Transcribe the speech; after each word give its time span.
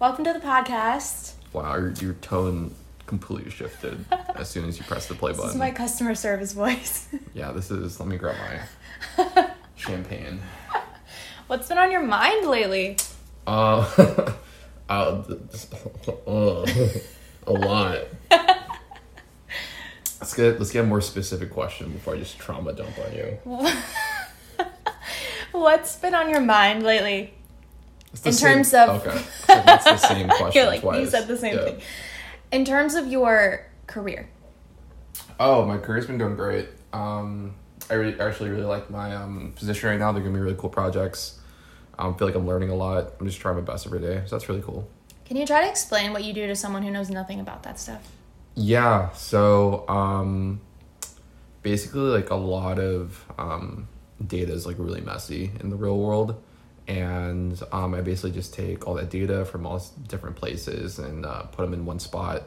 Welcome 0.00 0.24
to 0.24 0.32
the 0.32 0.40
podcast. 0.40 1.34
Wow, 1.52 1.76
your, 1.76 1.90
your 2.00 2.14
tone 2.14 2.74
completely 3.04 3.50
shifted 3.50 4.02
as 4.34 4.48
soon 4.48 4.66
as 4.66 4.78
you 4.78 4.84
press 4.84 5.06
the 5.08 5.14
play 5.14 5.32
button. 5.32 5.44
This 5.48 5.54
is 5.56 5.58
my 5.58 5.72
customer 5.72 6.14
service 6.14 6.54
voice. 6.54 7.06
Yeah, 7.34 7.52
this 7.52 7.70
is. 7.70 8.00
Let 8.00 8.08
me 8.08 8.16
grab 8.16 8.34
my 9.18 9.46
champagne. 9.76 10.40
What's 11.48 11.68
been 11.68 11.76
on 11.76 11.92
your 11.92 12.00
mind 12.00 12.46
lately? 12.46 12.96
Uh, 13.46 14.32
uh, 14.88 15.22
uh, 16.26 16.66
a 17.46 17.52
lot. 17.52 17.98
Let's 20.18 20.34
get 20.34 20.58
let's 20.58 20.70
get 20.70 20.84
a 20.84 20.86
more 20.86 21.02
specific 21.02 21.50
question 21.50 21.92
before 21.92 22.14
I 22.14 22.18
just 22.20 22.38
trauma 22.38 22.72
dump 22.72 22.98
on 22.98 23.12
you. 23.14 23.68
What's 25.52 25.96
been 25.96 26.14
on 26.14 26.30
your 26.30 26.40
mind 26.40 26.84
lately? 26.84 27.34
In 28.12 28.32
same- 28.32 28.54
terms 28.56 28.74
of- 28.74 29.06
okay, 29.06 29.16
so 29.18 29.62
that's 29.64 29.84
the 29.84 29.96
same 29.96 30.28
question 30.40 30.66
like, 30.66 30.80
twice. 30.80 31.00
you 31.00 31.06
said 31.06 31.28
the 31.28 31.36
same 31.36 31.56
Yeah. 31.56 31.64
thing. 31.64 31.80
In 32.52 32.64
terms 32.64 32.94
of 32.94 33.06
your 33.06 33.66
career, 33.86 34.28
Oh, 35.38 35.64
my 35.64 35.78
career's 35.78 36.06
been 36.06 36.18
doing 36.18 36.36
great. 36.36 36.68
Um, 36.92 37.54
I 37.88 37.94
really, 37.94 38.20
actually 38.20 38.50
really 38.50 38.64
like 38.64 38.90
my 38.90 39.14
um, 39.16 39.52
position 39.56 39.88
right 39.88 39.98
now. 39.98 40.12
They're 40.12 40.22
gonna 40.22 40.34
be 40.34 40.40
really 40.40 40.56
cool 40.58 40.68
projects. 40.68 41.38
I 41.98 42.12
feel 42.12 42.26
like 42.28 42.34
I'm 42.36 42.46
learning 42.46 42.70
a 42.70 42.74
lot. 42.74 43.12
I'm 43.18 43.26
just 43.26 43.40
trying 43.40 43.54
my 43.56 43.60
best 43.62 43.86
every 43.86 44.00
day, 44.00 44.22
so 44.26 44.36
that's 44.36 44.48
really 44.48 44.60
cool. 44.62 44.88
can 45.24 45.36
you 45.36 45.46
try 45.46 45.62
to 45.62 45.68
explain 45.68 46.12
what 46.12 46.24
you 46.24 46.32
do 46.34 46.46
to 46.46 46.56
someone 46.56 46.82
who 46.82 46.90
knows 46.90 47.08
nothing 47.10 47.40
about 47.40 47.62
that 47.62 47.78
stuff? 47.80 48.02
Yeah, 48.54 49.10
so 49.12 49.88
um, 49.88 50.60
basically, 51.62 52.00
like 52.02 52.30
a 52.30 52.34
lot 52.34 52.78
of 52.78 53.24
um, 53.38 53.88
data 54.26 54.52
is 54.52 54.66
like 54.66 54.76
really 54.78 55.00
messy 55.00 55.52
in 55.60 55.70
the 55.70 55.76
real 55.76 55.98
world, 55.98 56.42
and 56.90 57.62
um, 57.70 57.94
I 57.94 58.00
basically 58.00 58.32
just 58.32 58.52
take 58.52 58.88
all 58.88 58.94
that 58.94 59.10
data 59.10 59.44
from 59.44 59.64
all 59.64 59.80
different 60.08 60.34
places 60.34 60.98
and 60.98 61.24
uh, 61.24 61.42
put 61.42 61.62
them 61.62 61.72
in 61.72 61.86
one 61.86 62.00
spot, 62.00 62.42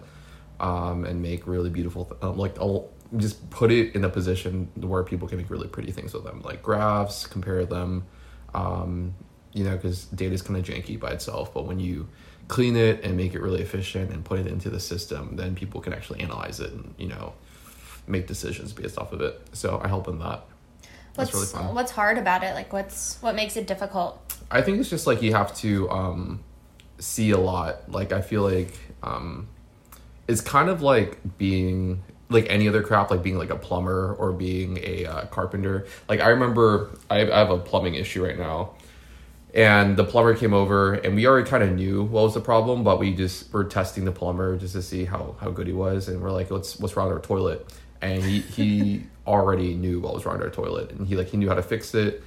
um, 0.60 1.06
and 1.06 1.22
make 1.22 1.48
really 1.48 1.70
beautiful, 1.70 2.04
th- 2.04 2.22
um, 2.22 2.38
like 2.38 2.60
I'll 2.60 2.90
just 3.16 3.50
put 3.52 3.72
it 3.72 3.96
in 3.96 4.04
a 4.04 4.10
position 4.10 4.70
where 4.76 5.04
people 5.04 5.30
can 5.30 5.38
make 5.38 5.50
really 5.50 5.70
pretty 5.70 5.94
things 5.94 6.14
with 6.14 6.26
them, 6.26 6.42
like 6.42 6.62
graphs, 6.62 7.26
compare 7.26 7.66
them, 7.66 8.06
um, 8.54 9.14
you 9.54 9.64
know, 9.64 9.78
because 9.78 10.06
data 10.08 10.34
is 10.34 10.42
kind 10.42 10.60
of 10.60 10.66
janky 10.66 11.00
by 11.00 11.12
itself, 11.12 11.54
but 11.54 11.66
when 11.66 11.80
you 11.80 12.10
clean 12.50 12.76
it 12.76 13.02
and 13.06 13.16
make 13.16 13.34
it 13.34 13.42
really 13.42 13.62
efficient 13.62 14.12
and 14.12 14.26
put 14.26 14.40
it 14.40 14.48
into 14.48 14.70
the 14.70 14.80
system, 14.80 15.38
then 15.38 15.56
people 15.56 15.80
can 15.80 15.94
actually 15.94 16.20
analyze 16.20 16.60
it 16.60 16.74
and 16.74 16.94
you 16.98 17.08
know 17.08 17.34
make 18.08 18.28
decisions 18.28 18.74
based 18.74 18.98
off 18.98 19.14
of 19.14 19.22
it. 19.22 19.40
So 19.54 19.80
I 19.82 19.88
help 19.88 20.10
in 20.10 20.20
that. 20.20 20.44
What's 21.16 21.34
really 21.34 21.46
fun. 21.46 21.76
what's 21.76 21.92
hard 21.92 22.18
about 22.18 22.44
it? 22.44 22.54
Like 22.56 22.74
what's 22.74 23.22
what 23.22 23.36
makes 23.36 23.56
it 23.56 23.68
difficult? 23.68 24.20
I 24.50 24.62
think 24.62 24.80
it's 24.80 24.90
just 24.90 25.08
like 25.08 25.22
you 25.22 25.34
have 25.34 25.56
to 25.58 25.90
um, 25.90 26.44
see 27.00 27.32
a 27.32 27.38
lot. 27.38 27.92
Like 27.92 28.12
I 28.12 28.22
feel 28.22 28.42
like 28.42 28.74
um, 29.04 29.48
it's 30.28 30.42
kind 30.42 30.70
of 30.70 30.82
like 30.82 31.20
being 31.38 32.04
like 32.30 32.48
any 32.50 32.68
other 32.68 32.82
craft, 32.82 33.12
like 33.12 33.22
being 33.22 33.38
like 33.38 33.52
a 33.52 33.56
plumber 33.56 34.16
or 34.18 34.32
being 34.32 34.80
a 34.82 35.06
uh, 35.06 35.26
carpenter. 35.28 35.86
Like 36.10 36.20
I 36.20 36.30
remember 36.30 36.90
I 37.10 37.20
have, 37.20 37.30
I 37.30 37.40
have 37.40 37.52
a 37.52 37.60
plumbing 37.60 37.96
issue 37.96 38.26
right 38.26 38.38
now, 38.38 38.72
and 39.54 39.96
the 39.96 40.04
plumber 40.04 40.36
came 40.36 40.54
over, 40.54 40.94
and 40.96 41.16
we 41.16 41.28
already 41.28 41.48
kind 41.48 41.64
of 41.64 41.74
knew 41.74 42.04
what 42.04 42.24
was 42.24 42.34
the 42.34 42.42
problem, 42.42 42.84
but 42.84 43.00
we 43.00 43.14
just 43.14 43.54
were 43.54 43.64
testing 43.64 44.06
the 44.06 44.12
plumber 44.12 44.58
just 44.58 44.74
to 44.74 44.82
see 44.82 45.06
how 45.06 45.36
how 45.40 45.52
good 45.52 45.68
he 45.68 45.74
was, 45.74 46.08
and 46.08 46.22
we're 46.22 46.32
like, 46.32 46.50
what's 46.50 46.80
what's 46.80 46.98
wrong 46.98 47.08
with 47.08 47.18
our 47.18 47.22
toilet? 47.24 47.72
And 48.04 48.22
he 48.22 48.42
he 48.42 49.04
already 49.26 49.74
knew 49.74 50.02
what 50.02 50.14
was 50.14 50.26
wrong 50.26 50.38
with 50.38 50.46
our 50.46 50.52
toilet, 50.52 50.92
and 50.92 51.08
he 51.08 51.16
like 51.16 51.30
he 51.30 51.38
knew 51.38 51.48
how 51.48 51.56
to 51.56 51.64
fix 51.64 51.96
it, 51.96 52.22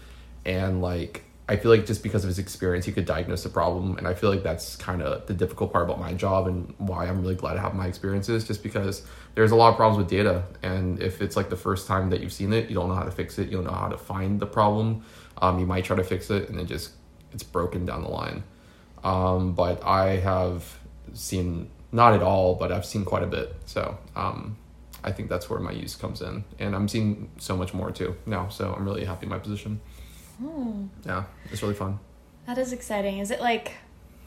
and 0.46 0.80
like 0.80 1.22
I 1.48 1.56
feel 1.56 1.70
like 1.70 1.86
just 1.86 2.02
because 2.02 2.24
of 2.24 2.28
his 2.28 2.40
experience, 2.40 2.86
he 2.86 2.92
could 2.92 3.04
diagnose 3.04 3.42
the 3.44 3.50
problem, 3.50 3.98
and 3.98 4.08
I 4.08 4.14
feel 4.14 4.30
like 4.30 4.42
that's 4.42 4.74
kind 4.76 5.00
of 5.02 5.26
the 5.26 5.34
difficult 5.34 5.72
part 5.72 5.84
about 5.84 6.00
my 6.00 6.12
job 6.14 6.48
and 6.48 6.74
why 6.78 7.06
I'm 7.06 7.20
really 7.22 7.36
glad 7.36 7.54
to 7.54 7.60
have 7.60 7.74
my 7.74 7.86
experiences, 7.86 8.44
just 8.44 8.62
because 8.62 9.06
there's 9.34 9.52
a 9.52 9.54
lot 9.54 9.68
of 9.68 9.76
problems 9.76 9.98
with 9.98 10.08
data, 10.08 10.42
and 10.62 11.00
if 11.00 11.20
it's 11.22 11.36
like 11.36 11.50
the 11.50 11.56
first 11.56 11.86
time 11.86 12.10
that 12.10 12.20
you've 12.20 12.32
seen 12.32 12.52
it, 12.52 12.68
you 12.68 12.74
don't 12.74 12.88
know 12.88 12.96
how 12.96 13.04
to 13.04 13.12
fix 13.12 13.38
it, 13.38 13.48
you 13.48 13.56
don't 13.58 13.64
know 13.64 13.70
how 13.70 13.88
to 13.88 13.98
find 13.98 14.40
the 14.40 14.46
problem, 14.46 15.04
um, 15.42 15.60
you 15.60 15.66
might 15.66 15.84
try 15.84 15.94
to 15.94 16.04
fix 16.04 16.30
it, 16.30 16.48
and 16.48 16.58
it 16.58 16.64
just 16.64 16.92
it's 17.32 17.44
broken 17.44 17.86
down 17.86 18.02
the 18.02 18.08
line. 18.08 18.42
Um, 19.04 19.52
but 19.52 19.84
I 19.84 20.16
have 20.16 20.78
seen 21.12 21.70
not 21.92 22.14
at 22.14 22.22
all, 22.22 22.56
but 22.56 22.72
I've 22.72 22.86
seen 22.86 23.04
quite 23.04 23.22
a 23.22 23.28
bit, 23.28 23.54
so 23.66 23.98
um, 24.16 24.56
I 25.06 25.12
think 25.12 25.30
that's 25.30 25.48
where 25.48 25.60
my 25.60 25.70
use 25.70 25.94
comes 25.94 26.20
in, 26.20 26.44
and 26.58 26.74
I'm 26.74 26.88
seeing 26.88 27.30
so 27.38 27.56
much 27.56 27.72
more 27.72 27.90
too 27.90 28.16
now, 28.26 28.48
so 28.48 28.74
I'm 28.74 28.84
really 28.84 29.04
happy 29.04 29.24
in 29.26 29.30
my 29.30 29.38
position. 29.38 29.80
Yeah, 31.06 31.24
it's 31.50 31.62
really 31.62 31.74
fun. 31.74 31.98
That 32.46 32.58
is 32.58 32.72
exciting. 32.72 33.20
Is 33.20 33.30
it 33.30 33.40
like 33.40 33.72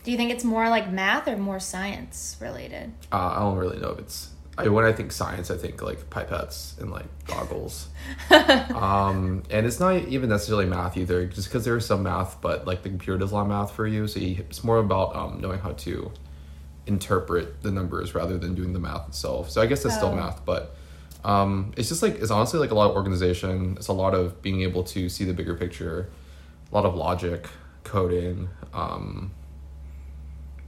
do 0.03 0.12
you 0.12 0.18
think 0.18 0.31
it's 0.31 0.44
more 0.44 0.69
like 0.69 0.91
math 0.91 1.28
or 1.28 1.38
more 1.38 1.59
science 1.59 2.38
related? 2.39 2.94
Uh, 3.12 3.34
I 3.35 3.39
don't 3.39 3.57
really 3.57 3.79
know 3.79 3.91
if 3.91 4.00
it's. 4.00 4.29
I, 4.57 4.68
when 4.68 4.84
I 4.84 4.91
think 4.91 5.12
science, 5.12 5.51
I 5.51 5.57
think 5.57 5.81
like 5.81 6.09
pipettes 6.09 6.78
and 6.79 6.91
like 6.91 7.06
goggles. 7.25 7.88
um, 8.75 9.44
and 9.50 9.66
it's 9.66 9.79
not 9.79 9.95
even 10.07 10.29
necessarily 10.29 10.66
math 10.66 10.97
either, 10.97 11.25
just 11.25 11.47
because 11.47 11.63
there 11.63 11.78
is 11.78 11.85
some 11.85 12.03
math, 12.03 12.41
but 12.41 12.68
like 12.68 12.84
the 12.84 12.89
computer 12.89 13.18
does 13.18 13.31
a 13.31 13.35
lot 13.35 13.44
of 13.44 13.47
math 13.47 13.72
for 13.72 13.88
you. 13.88 14.07
So 14.07 14.19
you, 14.19 14.38
it's 14.50 14.63
more 14.63 14.78
about 14.78 15.16
um, 15.16 15.39
knowing 15.41 15.59
how 15.59 15.72
to 15.72 16.12
interpret 16.89 17.61
the 17.63 17.72
numbers 17.72 18.13
rather 18.13 18.38
than 18.38 18.53
doing 18.55 18.73
the 18.73 18.79
math 18.79 19.07
itself. 19.07 19.50
So 19.50 19.61
I 19.61 19.66
guess 19.67 19.85
it's 19.85 19.95
still 19.95 20.09
Oh. 20.09 20.16
math, 20.16 20.44
but 20.45 20.75
um, 21.23 21.72
it's 21.77 21.88
just 21.89 22.01
like 22.01 22.16
it's 22.16 22.31
honestly 22.31 22.59
like 22.59 22.72
a 22.72 22.75
lot 22.75 22.89
of 22.89 22.95
organization. 22.95 23.75
It's 23.77 23.88
a 23.88 23.94
lot 23.94 24.13
of 24.13 24.41
being 24.41 24.61
able 24.61 24.83
to 24.95 25.07
see 25.09 25.23
the 25.25 25.33
bigger 25.33 25.53
picture, 25.55 26.09
a 26.72 26.75
lot 26.75 26.85
of 26.85 26.95
logic, 26.95 27.47
coding. 27.83 28.50
Um, 28.73 29.31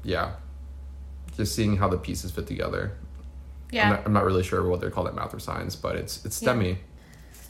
yeah, 0.04 0.34
just 1.38 1.56
seeing 1.56 1.78
how 1.78 1.88
the 1.90 1.98
pieces 1.98 2.32
fit 2.32 2.48
together. 2.48 2.94
Yeah. 3.72 3.84
I'm 3.86 3.90
not, 3.92 4.06
I'm 4.08 4.14
not 4.14 4.26
really 4.26 4.44
sure 4.44 4.68
what 4.68 4.82
they're 4.82 4.92
called 4.92 5.08
at 5.08 5.16
math 5.16 5.34
or 5.34 5.40
science, 5.40 5.76
but 5.76 5.96
it's 5.96 6.24
it's 6.26 6.40
STEMmy. 6.42 6.78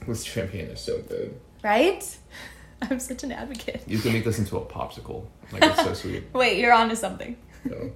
This 0.07 0.23
champagne 0.23 0.65
is 0.67 0.79
so 0.79 1.01
good. 1.01 1.39
right? 1.63 2.03
I'm 2.83 2.99
such 2.99 3.23
an 3.23 3.31
advocate. 3.31 3.83
You 3.87 3.99
can 3.99 4.13
make 4.13 4.23
this 4.25 4.39
into 4.39 4.57
a 4.57 4.65
popsicle. 4.65 5.25
Like 5.51 5.63
it's 5.63 5.83
so 5.83 5.93
sweet. 6.03 6.23
Wait, 6.33 6.57
you're 6.59 6.73
onto 6.73 6.95
something. 6.95 7.35
So, 7.67 7.91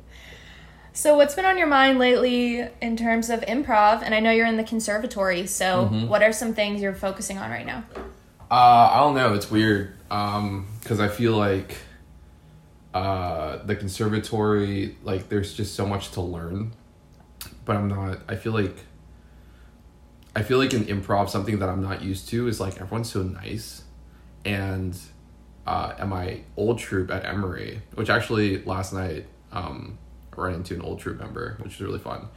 So, 0.95 1.17
what's 1.17 1.35
been 1.35 1.43
on 1.45 1.57
your 1.57 1.67
mind 1.67 1.99
lately 1.99 2.65
in 2.81 2.95
terms 2.95 3.29
of 3.29 3.41
improv? 3.41 4.01
And 4.01 4.15
I 4.15 4.21
know 4.21 4.31
you're 4.31 4.47
in 4.47 4.55
the 4.55 4.63
conservatory, 4.63 5.45
so 5.45 5.85
Mm-hmm. 5.91 6.07
what 6.07 6.23
are 6.23 6.31
some 6.31 6.53
things 6.53 6.81
you're 6.81 6.93
focusing 6.95 7.37
on 7.37 7.51
right 7.51 7.65
now? 7.65 7.83
uh, 8.49 8.89
I 8.93 8.99
don't 9.01 9.13
know. 9.15 9.33
It's 9.33 9.51
weird 9.51 9.93
because 10.07 10.99
I 11.01 11.09
feel 11.09 11.33
like 11.33 11.75
uh, 12.93 13.57
the 13.65 13.75
conservatory, 13.75 14.95
like, 15.03 15.27
there's 15.27 15.53
just 15.53 15.75
so 15.75 15.85
much 15.85 16.11
to 16.11 16.21
learn, 16.21 16.71
but 17.65 17.75
I'm 17.75 17.89
not. 17.89 18.19
I 18.29 18.35
feel 18.37 18.53
like 18.53 18.77
I 20.33 20.43
feel 20.43 20.59
like 20.59 20.73
in 20.73 20.85
improv, 20.85 21.29
something 21.29 21.59
that 21.59 21.67
I'm 21.67 21.81
not 21.83 22.03
used 22.03 22.29
to 22.29 22.47
is 22.47 22.59
like 22.61 22.75
everyone's 22.79 23.11
so 23.11 23.21
nice, 23.21 23.83
and 24.45 24.97
uh, 25.67 25.93
at 25.99 26.07
my 26.07 26.39
old 26.55 26.79
troupe 26.79 27.11
at 27.11 27.25
Emory, 27.25 27.81
which 27.95 28.09
actually 28.09 28.63
last 28.63 28.93
night 28.93 29.25
um, 29.51 29.97
I 30.37 30.41
ran 30.41 30.55
into 30.55 30.73
an 30.75 30.81
old 30.81 30.99
troupe 30.99 31.19
member, 31.19 31.55
which 31.59 31.79
was 31.79 31.81
really 31.81 31.99
fun. 31.99 32.27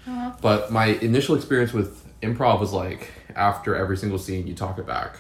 But 0.41 0.70
my 0.72 0.86
initial 0.86 1.34
experience 1.36 1.72
with 1.72 2.04
improv 2.22 2.60
was 2.60 2.72
like 2.72 3.10
after 3.34 3.75
every 3.76 3.97
single 3.97 4.19
scene, 4.19 4.47
you 4.47 4.54
talk 4.54 4.78
it 4.78 4.86
back, 4.86 5.19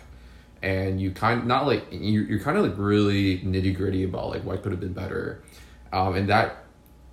and 0.62 1.00
you 1.00 1.10
kind 1.12 1.46
not 1.46 1.66
like 1.66 1.84
you 1.92 2.20
you're 2.22 2.40
kind 2.40 2.56
of 2.58 2.64
like 2.64 2.74
really 2.76 3.38
nitty 3.40 3.76
gritty 3.76 4.04
about 4.04 4.30
like 4.30 4.44
what 4.44 4.62
could 4.62 4.72
have 4.72 4.80
been 4.80 4.92
better, 4.92 5.42
um, 5.92 6.14
and 6.16 6.28
that 6.28 6.64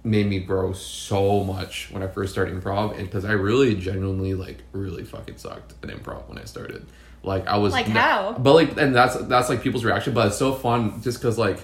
made 0.03 0.27
me 0.27 0.39
grow 0.39 0.71
so 0.71 1.43
much 1.43 1.89
when 1.91 2.03
I 2.03 2.07
first 2.07 2.31
started 2.31 2.53
improv, 2.59 2.95
and 2.97 3.05
because 3.05 3.25
I 3.25 3.31
really 3.31 3.75
genuinely 3.75 4.33
like 4.35 4.61
really 4.71 5.03
fucking 5.03 5.37
sucked 5.37 5.73
at 5.83 5.89
improv 5.89 6.27
when 6.29 6.37
I 6.37 6.43
started. 6.45 6.85
Like 7.23 7.47
I 7.47 7.57
was 7.57 7.73
Like 7.73 7.87
how? 7.87 8.35
but 8.37 8.53
like 8.53 8.78
and 8.78 8.95
that's 8.95 9.16
that's 9.25 9.49
like 9.49 9.63
people's 9.63 9.84
reaction 9.84 10.13
but 10.13 10.28
it's 10.28 10.37
so 10.37 10.53
fun 10.53 11.01
just 11.01 11.17
because 11.19 11.40
like 11.40 11.57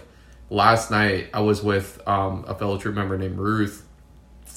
last 0.50 0.90
night 0.90 1.28
i 1.36 1.40
was 1.40 1.62
with 1.62 2.02
um 2.08 2.44
a 2.48 2.56
fellow 2.56 2.78
troupe 2.80 2.96
member 2.96 3.16
named 3.16 3.38
ruth 3.38 3.86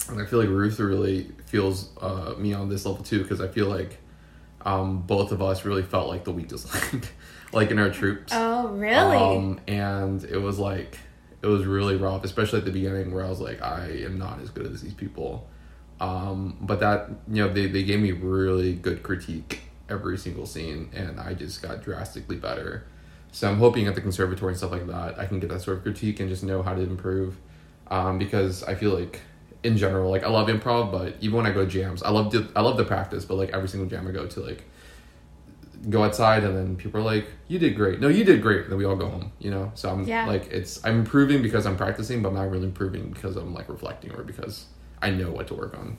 and 0.09 0.21
i 0.21 0.27
feel 0.27 0.39
like 0.39 0.49
ruth 0.49 0.79
really 0.79 1.31
feels 1.47 1.91
uh 2.01 2.35
me 2.39 2.53
on 2.53 2.69
this 2.69 2.85
level 2.87 3.03
too 3.03 3.23
because 3.23 3.41
i 3.41 3.49
feel 3.49 3.69
like 3.69 3.99
um 4.63 5.03
both 5.03 5.33
of 5.33 5.43
us 5.43 5.65
really 5.65 5.83
felt 5.83 6.09
like 6.09 6.25
the 6.25 6.33
weakest 6.33 6.73
link 6.93 7.13
like 7.53 7.71
in 7.71 7.79
our 7.79 7.91
troupes. 7.91 8.33
Oh, 8.35 8.69
really? 8.69 9.17
um 9.17 9.61
and 9.69 10.25
it 10.25 10.39
was 10.39 10.59
like 10.59 10.99
it 11.43 11.47
was 11.47 11.67
really 11.67 11.97
rough 11.97 12.25
especially 12.25 12.59
at 12.59 12.65
the 12.65 12.71
beginning 12.73 13.13
where 13.15 13.25
i 13.25 13.29
was 13.29 13.41
like 13.41 13.63
i 13.63 13.87
am 14.05 14.19
not 14.19 14.41
as 14.41 14.51
good 14.51 14.67
as 14.67 14.83
these 14.83 14.95
people. 14.95 15.49
Um 16.01 16.57
but 16.61 16.81
that 16.81 17.09
you 17.29 17.45
know 17.45 17.53
they, 17.53 17.67
they 17.67 17.85
gave 17.85 18.01
me 18.01 18.11
really 18.13 18.75
good 18.75 19.03
critique 19.03 19.61
every 19.89 20.19
single 20.19 20.47
scene 20.47 20.91
and 20.93 21.21
i 21.21 21.35
just 21.35 21.63
got 21.63 21.83
drastically 21.83 22.37
better. 22.37 22.87
So 23.31 23.49
i'm 23.49 23.59
hoping 23.59 23.87
at 23.87 23.95
the 23.95 24.01
conservatory 24.01 24.53
and 24.53 24.59
stuff 24.59 24.73
like 24.73 24.87
that 24.89 25.19
i 25.19 25.27
can 25.27 25.39
get 25.39 25.51
that 25.51 25.61
sort 25.61 25.77
of 25.77 25.83
critique 25.83 26.19
and 26.21 26.29
just 26.29 26.43
know 26.43 26.63
how 26.63 26.75
to 26.75 26.81
improve. 26.81 27.37
Um 27.89 28.19
because 28.19 28.65
i 28.65 28.75
feel 28.75 28.99
like 28.99 29.21
in 29.65 29.77
general 29.77 30.11
like 30.11 30.23
i 30.23 30.29
love 30.29 30.49
improv 30.49 30.93
but 30.93 31.17
even 31.21 31.37
when 31.39 31.47
i 31.47 31.51
go 31.53 31.65
to 31.65 31.71
jams 31.71 32.03
i 32.03 32.11
love 32.11 32.31
to 32.31 32.47
i 32.55 32.61
love 32.61 32.77
the 32.77 32.85
practice 32.85 33.25
but 33.25 33.35
like 33.37 33.51
every 33.51 33.69
single 33.69 33.89
jam 33.89 34.07
i 34.07 34.11
go 34.13 34.27
to 34.27 34.41
like 34.41 34.63
go 35.91 36.03
outside 36.03 36.45
and 36.45 36.57
then 36.57 36.77
people 36.77 36.99
are 36.99 37.05
like, 37.05 37.27
"You 37.47 37.59
did 37.59 37.77
great." 37.77 38.01
No, 38.01 38.09
you 38.09 38.25
did 38.25 38.41
great. 38.41 38.63
And 38.63 38.71
Then 38.71 38.79
we 38.79 38.87
all 38.87 38.97
go 38.97 39.09
home. 39.09 39.33
You 39.39 39.51
know. 39.51 39.71
So 39.75 39.91
I'm 39.91 40.05
Yeah. 40.05 40.27
like, 40.27 40.47
it's 40.51 40.83
I'm 40.83 41.01
improving 41.01 41.43
because 41.43 41.67
I'm 41.67 41.77
practicing, 41.77 42.23
but 42.23 42.31
I'm 42.31 42.37
not 42.37 42.51
really 42.51 42.65
improving 42.65 43.11
because 43.11 43.37
I'm 43.37 43.53
like 43.53 43.69
reflecting 43.69 44.11
or 44.13 44.23
because 44.23 44.65
I 45.03 45.11
know 45.11 45.31
what 45.31 45.49
to 45.49 45.55
work 45.55 45.77
on. 45.77 45.99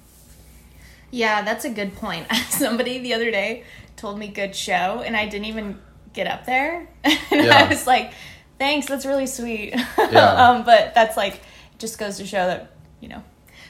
Yeah, 1.12 1.44
that's 1.44 1.66
a 1.66 1.70
good 1.70 1.96
point. 1.96 2.26
Somebody 2.50 3.00
the 3.00 3.14
other 3.14 3.30
day 3.30 3.64
told 3.96 4.18
me 4.18 4.28
good 4.28 4.56
show, 4.56 5.04
and 5.06 5.16
I 5.16 5.28
didn't 5.28 5.46
even 5.46 5.80
get 6.14 6.26
up 6.28 6.46
there. 6.48 6.88
and 7.04 7.46
Yeah. 7.46 7.64
I 7.66 7.68
was 7.70 7.86
like, 7.86 8.12
thanks, 8.58 8.88
that's 8.88 9.06
really 9.06 9.28
sweet. 9.28 9.76
Yeah. 9.98 10.50
um, 10.50 10.64
but 10.66 10.96
that's 10.96 11.16
like, 11.16 11.42
just 11.78 12.00
goes 12.00 12.18
to 12.18 12.26
show 12.26 12.48
that, 12.48 12.72
you 13.02 13.10
know, 13.10 13.22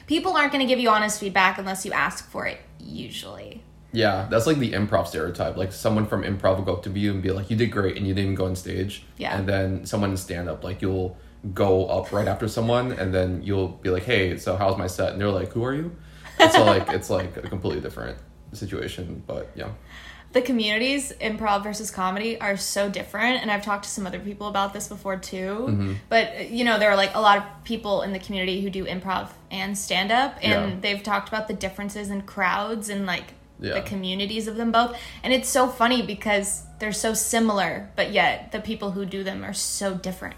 people 0.06 0.36
aren't 0.36 0.52
going 0.52 0.66
to 0.66 0.68
give 0.68 0.78
you 0.78 0.88
honest 0.88 1.20
feedback 1.20 1.58
unless 1.58 1.84
you 1.84 1.92
ask 1.92 2.28
for 2.30 2.46
it, 2.46 2.60
usually. 2.78 3.62
Yeah, 3.92 4.26
that's 4.30 4.46
like 4.46 4.58
the 4.58 4.72
improv 4.72 5.06
stereotype. 5.06 5.56
Like 5.56 5.72
someone 5.72 6.06
from 6.06 6.22
improv 6.22 6.58
will 6.58 6.64
go 6.64 6.74
up 6.74 6.82
to 6.84 6.90
you 6.90 7.12
and 7.12 7.22
be 7.22 7.30
like, 7.30 7.50
"You 7.50 7.56
did 7.56 7.70
great," 7.70 7.96
and 7.96 8.06
you 8.06 8.14
didn't 8.14 8.32
even 8.32 8.34
go 8.34 8.44
on 8.44 8.56
stage. 8.56 9.04
Yeah. 9.16 9.36
And 9.36 9.48
then 9.48 9.86
someone 9.86 10.10
in 10.10 10.16
stand 10.16 10.48
up, 10.48 10.62
like 10.64 10.82
you'll 10.82 11.16
go 11.54 11.86
up 11.86 12.12
right 12.12 12.28
after 12.28 12.46
someone, 12.48 12.92
and 12.92 13.14
then 13.14 13.42
you'll 13.42 13.68
be 13.68 13.90
like, 13.90 14.02
"Hey, 14.04 14.36
so 14.36 14.56
how's 14.56 14.76
my 14.76 14.86
set?" 14.86 15.12
And 15.12 15.20
they're 15.20 15.30
like, 15.30 15.52
"Who 15.52 15.64
are 15.64 15.74
you?" 15.74 15.96
And 16.38 16.52
so 16.52 16.64
like 16.64 16.88
it's 16.90 17.08
like 17.08 17.36
a 17.36 17.42
completely 17.42 17.80
different 17.80 18.18
situation, 18.52 19.22
but 19.26 19.50
yeah. 19.54 19.70
The 20.36 20.42
communities 20.42 21.12
improv 21.20 21.62
versus 21.64 21.90
comedy 21.90 22.38
are 22.40 22.58
so 22.58 22.90
different 22.90 23.40
and 23.40 23.50
i've 23.50 23.62
talked 23.64 23.84
to 23.84 23.90
some 23.90 24.06
other 24.06 24.20
people 24.20 24.48
about 24.48 24.74
this 24.74 24.86
before 24.86 25.16
too 25.16 25.36
Mm-hmm. 25.70 25.92
but 26.10 26.50
you 26.50 26.62
know 26.62 26.78
there 26.78 26.90
are 26.90 26.96
like 27.04 27.14
a 27.14 27.20
lot 27.20 27.38
of 27.38 27.44
people 27.64 28.02
in 28.02 28.12
the 28.12 28.18
community 28.18 28.60
who 28.60 28.68
do 28.68 28.84
improv 28.84 29.30
and 29.50 29.76
stand 29.78 30.12
up 30.12 30.36
and 30.42 30.72
Yeah. 30.72 30.76
they've 30.82 31.02
talked 31.02 31.28
about 31.28 31.48
the 31.48 31.54
differences 31.54 32.10
in 32.10 32.20
crowds 32.22 32.90
and 32.90 33.06
like 33.06 33.28
Yeah. 33.58 33.74
the 33.78 33.80
communities 33.92 34.46
of 34.46 34.56
them 34.56 34.70
both 34.72 34.94
and 35.22 35.32
it's 35.32 35.48
so 35.48 35.68
funny 35.68 36.02
because 36.02 36.48
they're 36.80 36.92
so 37.06 37.14
similar 37.14 37.88
but 37.96 38.12
yet 38.12 38.52
the 38.52 38.60
people 38.60 38.90
who 38.90 39.06
do 39.06 39.24
them 39.24 39.42
are 39.42 39.54
so 39.54 39.94
different 39.94 40.36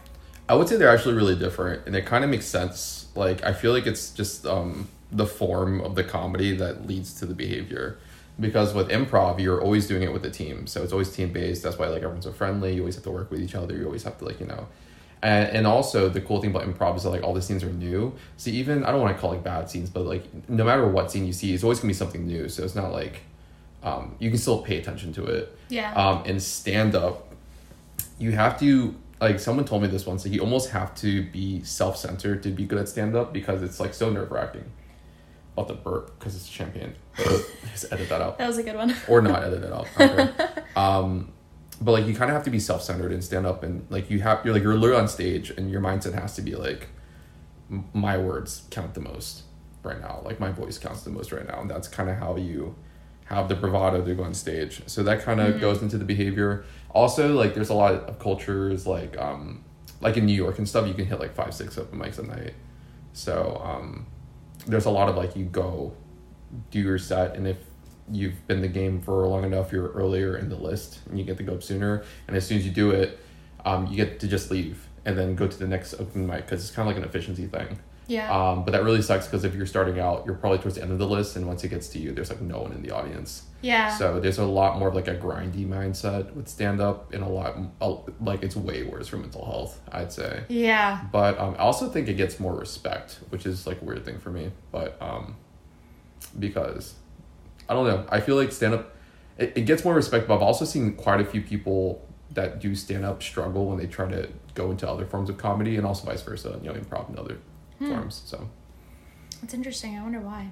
I 0.49 0.55
would 0.55 0.69
say 0.69 0.77
they're 0.79 0.89
actually 0.97 1.15
really 1.23 1.37
different, 1.37 1.87
and 1.87 1.95
it 1.95 2.07
kind 2.07 2.25
of 2.25 2.31
makes 2.31 2.47
sense. 2.47 3.05
Like 3.15 3.45
I 3.45 3.53
feel 3.53 3.73
like 3.77 3.87
it's 3.87 4.09
just 4.21 4.47
um, 4.47 4.89
the 5.13 5.27
form 5.27 5.83
of 5.83 5.95
the 5.95 6.03
comedy 6.03 6.57
that 6.57 6.87
leads 6.87 7.13
to 7.21 7.27
the 7.27 7.35
behavior. 7.35 7.99
Because 8.41 8.73
with 8.73 8.89
improv, 8.89 9.41
you're 9.41 9.61
always 9.61 9.89
doing 9.89 10.03
it 10.03 10.13
with 10.13 10.25
a 10.25 10.31
team, 10.31 10.67
so 10.69 10.83
it's 10.85 10.93
always 10.93 11.11
team 11.11 11.33
based. 11.33 11.63
That's 11.63 11.77
why 11.77 11.89
like 11.89 12.03
everyone's 12.03 12.25
so 12.25 12.33
friendly. 12.33 12.75
You 12.75 12.83
always 12.83 12.95
have 12.95 13.05
to 13.05 13.11
work 13.11 13.31
with 13.31 13.41
each 13.41 13.55
other. 13.55 13.77
You 13.77 13.85
always 13.85 14.05
have 14.05 14.17
to 14.19 14.25
like 14.25 14.39
you 14.39 14.47
know, 14.47 14.69
and 15.23 15.49
and 15.49 15.67
also 15.67 16.09
the 16.09 16.21
cool 16.21 16.41
thing 16.41 16.51
about 16.51 16.63
improv 16.65 16.97
is 16.97 17.03
that 17.03 17.11
like 17.11 17.25
all 17.25 17.35
the 17.35 17.43
scenes 17.43 17.65
are 17.65 17.73
new. 17.73 18.15
So 18.37 18.51
even 18.51 18.85
I 18.85 18.93
don't 18.93 19.01
want 19.01 19.17
to 19.17 19.21
call 19.21 19.31
like 19.31 19.43
bad 19.43 19.69
scenes, 19.69 19.91
but 19.91 20.07
like 20.07 20.23
no 20.49 20.65
matter 20.65 20.87
what 20.87 21.11
scene 21.11 21.27
you 21.27 21.33
see, 21.33 21.53
it's 21.53 21.65
always 21.65 21.81
gonna 21.81 21.91
be 21.91 21.95
something 21.95 22.27
new. 22.27 22.49
So 22.49 22.63
it's 22.63 22.77
not 22.77 22.93
like 22.93 23.23
um, 23.83 24.15
you 24.19 24.31
can 24.31 24.39
still 24.39 24.63
pay 24.63 24.79
attention 24.79 25.13
to 25.15 25.25
it 25.25 25.57
yeah 25.69 25.93
um, 25.95 26.25
in 26.25 26.41
stand 26.41 26.95
up, 26.95 27.33
you 28.19 28.33
have 28.33 28.59
to 28.61 28.95
like 29.21 29.41
someone 29.41 29.65
told 29.65 29.83
me 29.83 29.89
this 29.89 30.07
once. 30.07 30.25
Like 30.25 30.35
you 30.35 30.41
almost 30.41 30.71
have 30.71 30.95
to 30.97 31.23
be 31.23 31.63
self 31.65 31.97
centered 31.97 32.43
to 32.45 32.51
be 32.51 32.65
good 32.65 32.79
at 32.79 32.89
stand 32.89 33.17
up 33.17 33.33
because 33.33 33.63
it's 33.63 33.81
like 33.81 33.95
so 33.95 34.11
nerve 34.11 34.31
wracking. 34.31 34.65
About 35.59 35.69
the 35.69 35.75
burp 35.75 36.19
because 36.19 36.37
it's 36.37 36.47
champagne. 36.47 36.95
Just 37.17 37.93
edit 37.93 38.09
that 38.11 38.21
out 38.21 38.39
that 38.39 38.47
was 38.47 38.59
a 38.59 38.63
good 38.63 38.77
one 38.77 38.95
or 39.09 39.21
not 39.21 39.43
edit 39.43 39.65
it 39.65 39.73
out. 39.73 40.65
Um, 40.77 41.33
but 41.81 41.91
like 41.91 42.07
you 42.07 42.15
kind 42.15 42.31
of 42.31 42.37
have 42.37 42.45
to 42.45 42.51
be 42.51 42.61
self 42.61 42.85
centered 42.85 43.11
and 43.11 43.25
stand 43.25 43.47
up 43.47 43.65
and 43.65 43.85
like 43.91 44.11
you 44.11 44.21
have 44.21 44.45
you're 44.45 44.55
like 44.55 44.63
you're 44.63 44.77
literally 44.77 45.01
on 45.01 45.09
stage 45.09 45.51
and 45.51 45.69
your 45.69 45.81
mindset 45.81 46.15
has 46.15 46.37
to 46.37 46.43
be 46.43 46.55
like 46.55 46.89
my 47.93 48.17
words 48.17 48.63
count 48.71 48.95
the 48.95 49.01
most 49.01 49.43
right 49.83 50.01
now. 50.01 50.23
Like 50.25 50.39
my 50.39 50.51
voice 50.53 50.79
counts 50.79 51.03
the 51.03 51.11
most 51.11 51.33
right 51.33 51.47
now, 51.47 51.61
and 51.61 51.69
that's 51.69 51.89
kind 51.89 52.09
of 52.09 52.17
how 52.19 52.37
you 52.37 52.77
have 53.25 53.49
the 53.49 53.57
bravado 53.57 54.05
to 54.05 54.15
go 54.15 54.23
on 54.23 54.35
stage. 54.35 54.83
So 54.87 55.03
that 55.03 55.23
kind 55.23 55.41
of 55.41 55.61
goes 55.61 55.83
into 55.83 55.99
the 55.99 56.05
behavior. 56.05 56.65
Also, 56.91 57.35
like 57.35 57.55
there's 57.55 57.71
a 57.71 57.75
lot 57.75 57.95
of 57.95 58.19
cultures 58.21 58.87
like 58.87 59.19
um 59.19 59.65
like 60.01 60.17
in 60.17 60.27
New 60.27 60.35
York 60.35 60.59
and 60.59 60.69
stuff, 60.69 60.87
you 60.87 60.95
can 60.95 61.07
hit 61.07 61.19
like 61.19 61.35
five 61.35 61.53
six 61.53 61.77
open 61.77 61.99
mics 61.99 62.19
a 62.19 62.23
night. 62.23 62.55
So 63.13 63.61
um, 63.65 64.07
there's 64.69 64.87
a 64.87 64.91
lot 64.91 65.09
of 65.09 65.17
like 65.17 65.35
you 65.35 65.45
go 65.45 65.93
do 66.71 66.81
your 66.81 66.99
set, 66.99 67.37
and 67.37 67.47
if 67.47 67.59
you've 68.11 68.47
been 68.47 68.61
the 68.61 68.69
game 68.69 69.01
for 69.01 69.27
long 69.27 69.45
enough, 69.45 69.73
you're 69.73 69.89
earlier 69.89 70.37
in 70.37 70.49
the 70.49 70.57
list, 70.57 71.01
and 71.09 71.19
you 71.19 71.25
get 71.25 71.37
to 71.39 71.43
go 71.43 71.55
up 71.55 71.63
sooner. 71.63 72.05
And 72.27 72.37
as 72.37 72.47
soon 72.47 72.59
as 72.59 72.67
you 72.67 72.73
do 72.73 72.91
it, 72.91 73.19
um, 73.65 73.87
you 73.87 73.97
get 73.97 74.21
to 74.21 74.29
just 74.29 74.51
leave 74.51 74.87
and 75.05 75.17
then 75.17 75.35
go 75.35 75.47
to 75.47 75.59
the 75.59 75.67
next 75.67 75.95
open 75.95 76.27
mic 76.27 76.45
because 76.45 76.63
it's 76.63 76.75
kind 76.75 76.89
of 76.89 76.95
like 76.95 77.03
an 77.03 77.09
efficiency 77.09 77.47
thing. 77.47 77.79
Yeah 78.09 78.27
Um, 78.37 78.65
but 78.65 78.73
that 78.73 78.83
really 78.83 79.03
sucks 79.03 79.27
because 79.27 79.45
if 79.45 79.55
you're 79.55 79.67
starting 79.67 80.01
out, 80.01 80.25
you're 80.27 80.35
probably 80.35 80.59
towards 80.59 80.75
the 80.77 80.83
end 80.83 80.91
of 80.93 80.99
the 80.99 81.07
list, 81.07 81.37
and 81.37 81.47
once 81.47 81.63
it 81.63 81.69
gets 81.69 81.89
to 81.91 81.99
you, 81.99 82.11
there's 82.13 82.31
like 82.31 82.41
no 82.41 82.59
one 82.63 82.73
in 82.73 82.83
the 82.83 82.91
audience. 82.91 83.45
yeah 83.61 83.97
So 83.97 84.19
there's 84.19 84.39
a 84.39 84.45
lot 84.47 84.79
more 84.79 84.89
of 84.89 84.95
like 84.95 85.09
a 85.09 85.15
grindy 85.15 85.65
mindset 85.69 86.35
with 86.35 86.49
stand 86.49 86.81
up, 86.81 87.13
and 87.15 87.23
a 87.23 87.29
lot 87.29 87.55
like 88.21 88.43
it's 88.43 88.57
way 88.57 88.83
worse 88.83 89.09
for 89.09 89.19
mental 89.19 89.45
health, 89.45 89.81
I'd 89.93 90.13
say. 90.13 90.43
yeah 90.49 91.05
But 91.13 91.39
um, 91.39 91.55
I 91.59 91.63
also 91.63 91.89
think 91.89 92.09
it 92.09 92.15
gets 92.15 92.41
more 92.41 92.55
respect, 92.55 93.21
which 93.31 93.45
is 93.47 93.67
like 93.67 93.81
a 93.83 93.85
weird 93.85 94.05
thing 94.05 94.19
for 94.19 94.31
me. 94.31 94.51
But 94.73 94.91
um, 95.01 95.37
because 96.39 96.95
I 97.69 97.75
don't 97.75 97.87
know, 97.87 98.07
I 98.11 98.21
feel 98.21 98.37
like 98.37 98.53
stand 98.53 98.75
up 98.75 98.95
it, 99.37 99.53
it 99.57 99.63
gets 99.67 99.85
more 99.85 99.95
respect. 99.95 100.27
But 100.29 100.37
I've 100.37 100.43
also 100.43 100.65
seen 100.65 100.95
quite 100.95 101.21
a 101.21 101.25
few 101.25 101.43
people 101.43 102.05
that 102.35 102.61
do 102.61 102.75
stand 102.75 103.05
up 103.05 103.23
struggle 103.23 103.67
when 103.67 103.79
they 103.79 103.87
try 103.87 104.09
to 104.11 104.29
go 104.55 104.71
into 104.71 104.89
other 104.89 105.07
forms 105.07 105.31
of 105.31 105.39
comedy, 105.39 105.77
and 105.77 105.87
also 105.87 106.07
vice 106.07 106.23
versa. 106.23 106.59
You 106.63 106.73
know, 106.73 106.79
improv 106.79 107.09
and 107.09 107.19
other 107.19 107.39
forms. 107.79 108.23
So 108.27 108.49
it's 109.43 109.55
interesting 109.55 109.97
i 109.97 110.03
wonder 110.03 110.21
why 110.21 110.51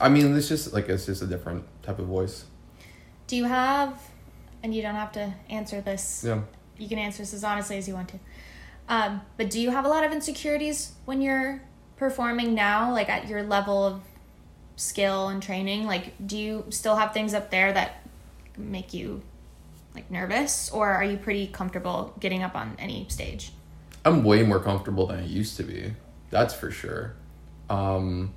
I 0.00 0.08
mean, 0.08 0.34
it's 0.36 0.48
just 0.48 0.72
like 0.72 0.88
it's 0.88 1.04
just 1.06 1.20
a 1.22 1.26
different 1.26 1.64
type 1.82 1.98
of 1.98 2.06
voice. 2.06 2.46
do 3.26 3.36
you 3.36 3.44
have 3.44 4.00
and 4.62 4.74
you 4.74 4.80
don't 4.82 4.94
have 4.94 5.12
to 5.12 5.34
answer 5.50 5.80
this 5.82 6.24
Yeah. 6.26 6.40
you 6.78 6.88
can 6.88 6.98
answer 6.98 7.18
this 7.22 7.34
as 7.34 7.44
honestly 7.44 7.76
as 7.76 7.86
you 7.86 7.94
want 7.94 8.08
to. 8.08 8.18
Um, 8.88 9.20
but 9.36 9.50
do 9.50 9.60
you 9.60 9.70
have 9.70 9.84
a 9.84 9.88
lot 9.88 10.04
of 10.04 10.10
insecurities 10.12 10.92
when 11.04 11.20
you're 11.22 11.62
performing 11.96 12.54
now, 12.54 12.90
like 12.92 13.08
at 13.08 13.28
your 13.28 13.42
level 13.42 13.84
of 13.86 14.00
skill 14.76 15.28
and 15.28 15.42
training? 15.42 15.86
Like, 15.86 16.14
do 16.26 16.36
you 16.36 16.64
still 16.70 16.96
have 16.96 17.12
things 17.12 17.32
up 17.34 17.50
there 17.50 17.72
that 17.72 18.02
make 18.58 18.92
you 18.92 19.22
like 19.94 20.10
nervous, 20.10 20.70
or 20.70 20.90
are 20.90 21.04
you 21.04 21.16
pretty 21.16 21.46
comfortable 21.46 22.12
getting 22.18 22.42
up 22.42 22.54
on 22.56 22.74
any 22.78 23.06
stage? 23.08 23.52
I'm 24.04 24.24
way 24.24 24.42
more 24.42 24.58
comfortable 24.58 25.06
than 25.06 25.20
I 25.20 25.26
used 25.26 25.56
to 25.58 25.62
be. 25.62 25.94
That's 26.32 26.52
for 26.54 26.70
sure. 26.72 27.14
Um, 27.70 28.34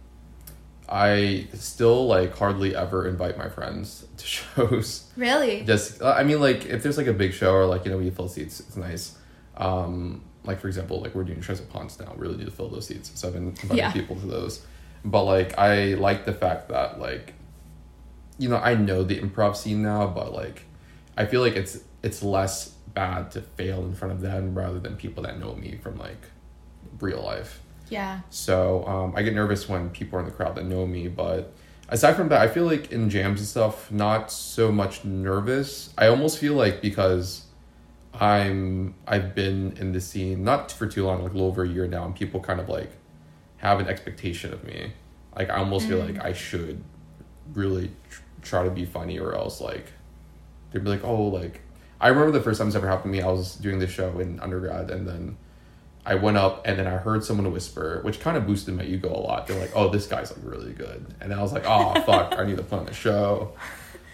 I 0.87 1.47
still 1.53 2.05
like 2.05 2.37
hardly 2.37 2.75
ever 2.75 3.07
invite 3.07 3.37
my 3.39 3.49
friends 3.49 4.05
to 4.17 4.25
shows. 4.27 5.09
Really? 5.17 5.63
Just, 5.63 6.01
uh, 6.01 6.13
I 6.15 6.23
mean, 6.23 6.39
like 6.39 6.65
if 6.65 6.83
there's 6.83 6.97
like 6.97 7.07
a 7.07 7.13
big 7.13 7.33
show 7.33 7.53
or 7.53 7.65
like 7.65 7.85
you 7.85 7.91
know 7.91 7.97
we 7.97 8.11
fill 8.11 8.27
seats, 8.27 8.59
it's 8.59 8.77
nice. 8.77 9.17
Um, 9.57 10.21
like 10.43 10.59
for 10.59 10.67
example, 10.67 11.01
like 11.01 11.15
we're 11.15 11.23
doing 11.23 11.41
Treasure 11.41 11.63
Ponds 11.63 11.99
now. 11.99 12.13
Really 12.17 12.37
need 12.37 12.45
to 12.45 12.51
fill 12.51 12.69
those 12.69 12.85
seats, 12.85 13.11
so 13.15 13.27
I've 13.27 13.33
been 13.33 13.47
inviting 13.47 13.77
Yeah. 13.77 13.91
people 13.91 14.15
to 14.17 14.27
those. 14.27 14.63
But 15.03 15.23
like 15.23 15.57
I 15.57 15.95
like 15.95 16.25
the 16.25 16.33
fact 16.33 16.69
that 16.69 16.99
like, 16.99 17.33
you 18.37 18.49
know, 18.49 18.57
I 18.57 18.75
know 18.75 19.03
the 19.03 19.19
improv 19.19 19.55
scene 19.55 19.81
now, 19.81 20.05
but 20.07 20.33
like, 20.33 20.63
I 21.17 21.25
feel 21.25 21.41
like 21.41 21.55
it's 21.55 21.79
it's 22.03 22.21
less 22.21 22.69
bad 22.93 23.31
to 23.31 23.41
fail 23.41 23.83
in 23.85 23.93
front 23.95 24.13
of 24.13 24.21
them 24.21 24.53
rather 24.53 24.79
than 24.79 24.95
people 24.97 25.23
that 25.23 25.39
know 25.39 25.55
me 25.55 25.79
from 25.81 25.97
like 25.97 26.21
real 26.99 27.23
life. 27.23 27.61
Yeah. 27.89 28.21
So 28.29 28.85
um, 28.85 29.13
I 29.15 29.21
get 29.21 29.33
nervous 29.33 29.69
when 29.69 29.89
people 29.89 30.17
are 30.17 30.21
in 30.21 30.25
the 30.25 30.31
crowd 30.31 30.55
that 30.55 30.65
know 30.65 30.85
me. 30.85 31.07
But 31.07 31.53
aside 31.89 32.15
from 32.15 32.29
that, 32.29 32.41
I 32.41 32.47
feel 32.47 32.65
like 32.65 32.91
in 32.91 33.09
jams 33.09 33.39
and 33.39 33.47
stuff, 33.47 33.91
not 33.91 34.31
so 34.31 34.71
much 34.71 35.05
nervous. 35.05 35.93
I 35.97 36.07
almost 36.07 36.39
feel 36.39 36.53
like 36.53 36.81
because 36.81 37.45
I'm 38.13 38.95
I've 39.07 39.35
been 39.35 39.75
in 39.77 39.91
the 39.91 40.01
scene 40.01 40.43
not 40.43 40.71
for 40.71 40.87
too 40.87 41.05
long, 41.05 41.23
like 41.23 41.31
a 41.31 41.35
little 41.35 41.47
over 41.47 41.63
a 41.63 41.67
year 41.67 41.87
now, 41.87 42.05
and 42.05 42.15
people 42.15 42.39
kind 42.39 42.59
of 42.59 42.69
like 42.69 42.91
have 43.57 43.79
an 43.79 43.87
expectation 43.87 44.53
of 44.53 44.63
me. 44.63 44.93
Like 45.35 45.49
I 45.49 45.57
almost 45.57 45.87
feel 45.87 45.99
like 45.99 46.23
I 46.23 46.33
should 46.33 46.81
really 47.53 47.91
tr- 48.09 48.21
try 48.41 48.63
to 48.63 48.69
be 48.71 48.85
funny, 48.85 49.19
or 49.19 49.35
else 49.35 49.59
like 49.59 49.91
they'd 50.71 50.83
be 50.83 50.89
like, 50.89 51.03
oh, 51.03 51.23
like 51.23 51.61
I 51.99 52.07
remember 52.07 52.31
the 52.31 52.41
first 52.43 52.57
time 52.59 52.67
this 52.67 52.75
ever 52.75 52.87
happened 52.87 53.13
to 53.13 53.19
me. 53.19 53.23
I 53.23 53.31
was 53.31 53.55
doing 53.55 53.79
this 53.79 53.91
show 53.91 54.19
in 54.19 54.39
undergrad, 54.39 54.91
and 54.91 55.07
then 55.07 55.37
I 56.05 56.15
went 56.15 56.37
up, 56.37 56.67
and 56.67 56.77
then 56.77 56.85
I 56.87 56.97
heard 56.97 57.23
someone 57.23 57.51
whisper, 57.51 57.99
which 58.03 58.19
kind 58.19 58.37
of 58.37 58.45
boosted 58.45 58.75
my 58.75 58.83
ego 58.83 59.09
a 59.09 59.17
lot. 59.19 59.47
They're 59.47 59.59
like, 59.59 59.71
"Oh, 59.75 59.89
this 59.89 60.05
guy's 60.07 60.31
like 60.35 60.45
really 60.45 60.73
good," 60.73 61.05
and 61.19 61.33
I 61.33 61.41
was 61.41 61.51
like, 61.51 61.63
"Oh, 61.65 61.93
fuck! 62.05 62.35
I 62.37 62.45
need 62.45 62.57
to 62.57 62.63
put 62.63 62.79
on 62.79 62.85
the 62.85 62.93
show. 62.93 63.53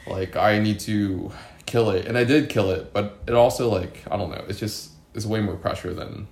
Like, 0.07 0.35
I 0.35 0.59
need 0.59 0.79
to 0.81 1.31
kill 1.65 1.89
it," 1.91 2.05
and 2.07 2.17
I 2.17 2.23
did 2.23 2.49
kill 2.49 2.71
it. 2.71 2.93
But 2.93 3.19
it 3.27 3.33
also 3.33 3.69
like 3.69 4.03
I 4.09 4.15
don't 4.17 4.31
know. 4.31 4.43
It's 4.47 4.59
just 4.59 4.91
it's 5.13 5.25
way 5.25 5.41
more 5.41 5.55
pressure 5.57 5.93
than 5.93 6.27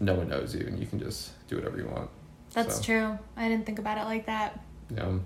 no 0.00 0.14
one 0.14 0.28
knows 0.28 0.54
you, 0.54 0.66
and 0.66 0.78
you 0.78 0.86
can 0.86 0.98
just 0.98 1.30
do 1.48 1.56
whatever 1.56 1.78
you 1.78 1.86
want. 1.86 2.10
That's 2.52 2.76
So, 2.76 2.82
true. 2.82 3.18
I 3.36 3.48
didn't 3.48 3.66
think 3.66 3.78
about 3.78 3.98
it 3.98 4.04
like 4.04 4.26
that. 4.26 4.60
Know, 4.90 5.20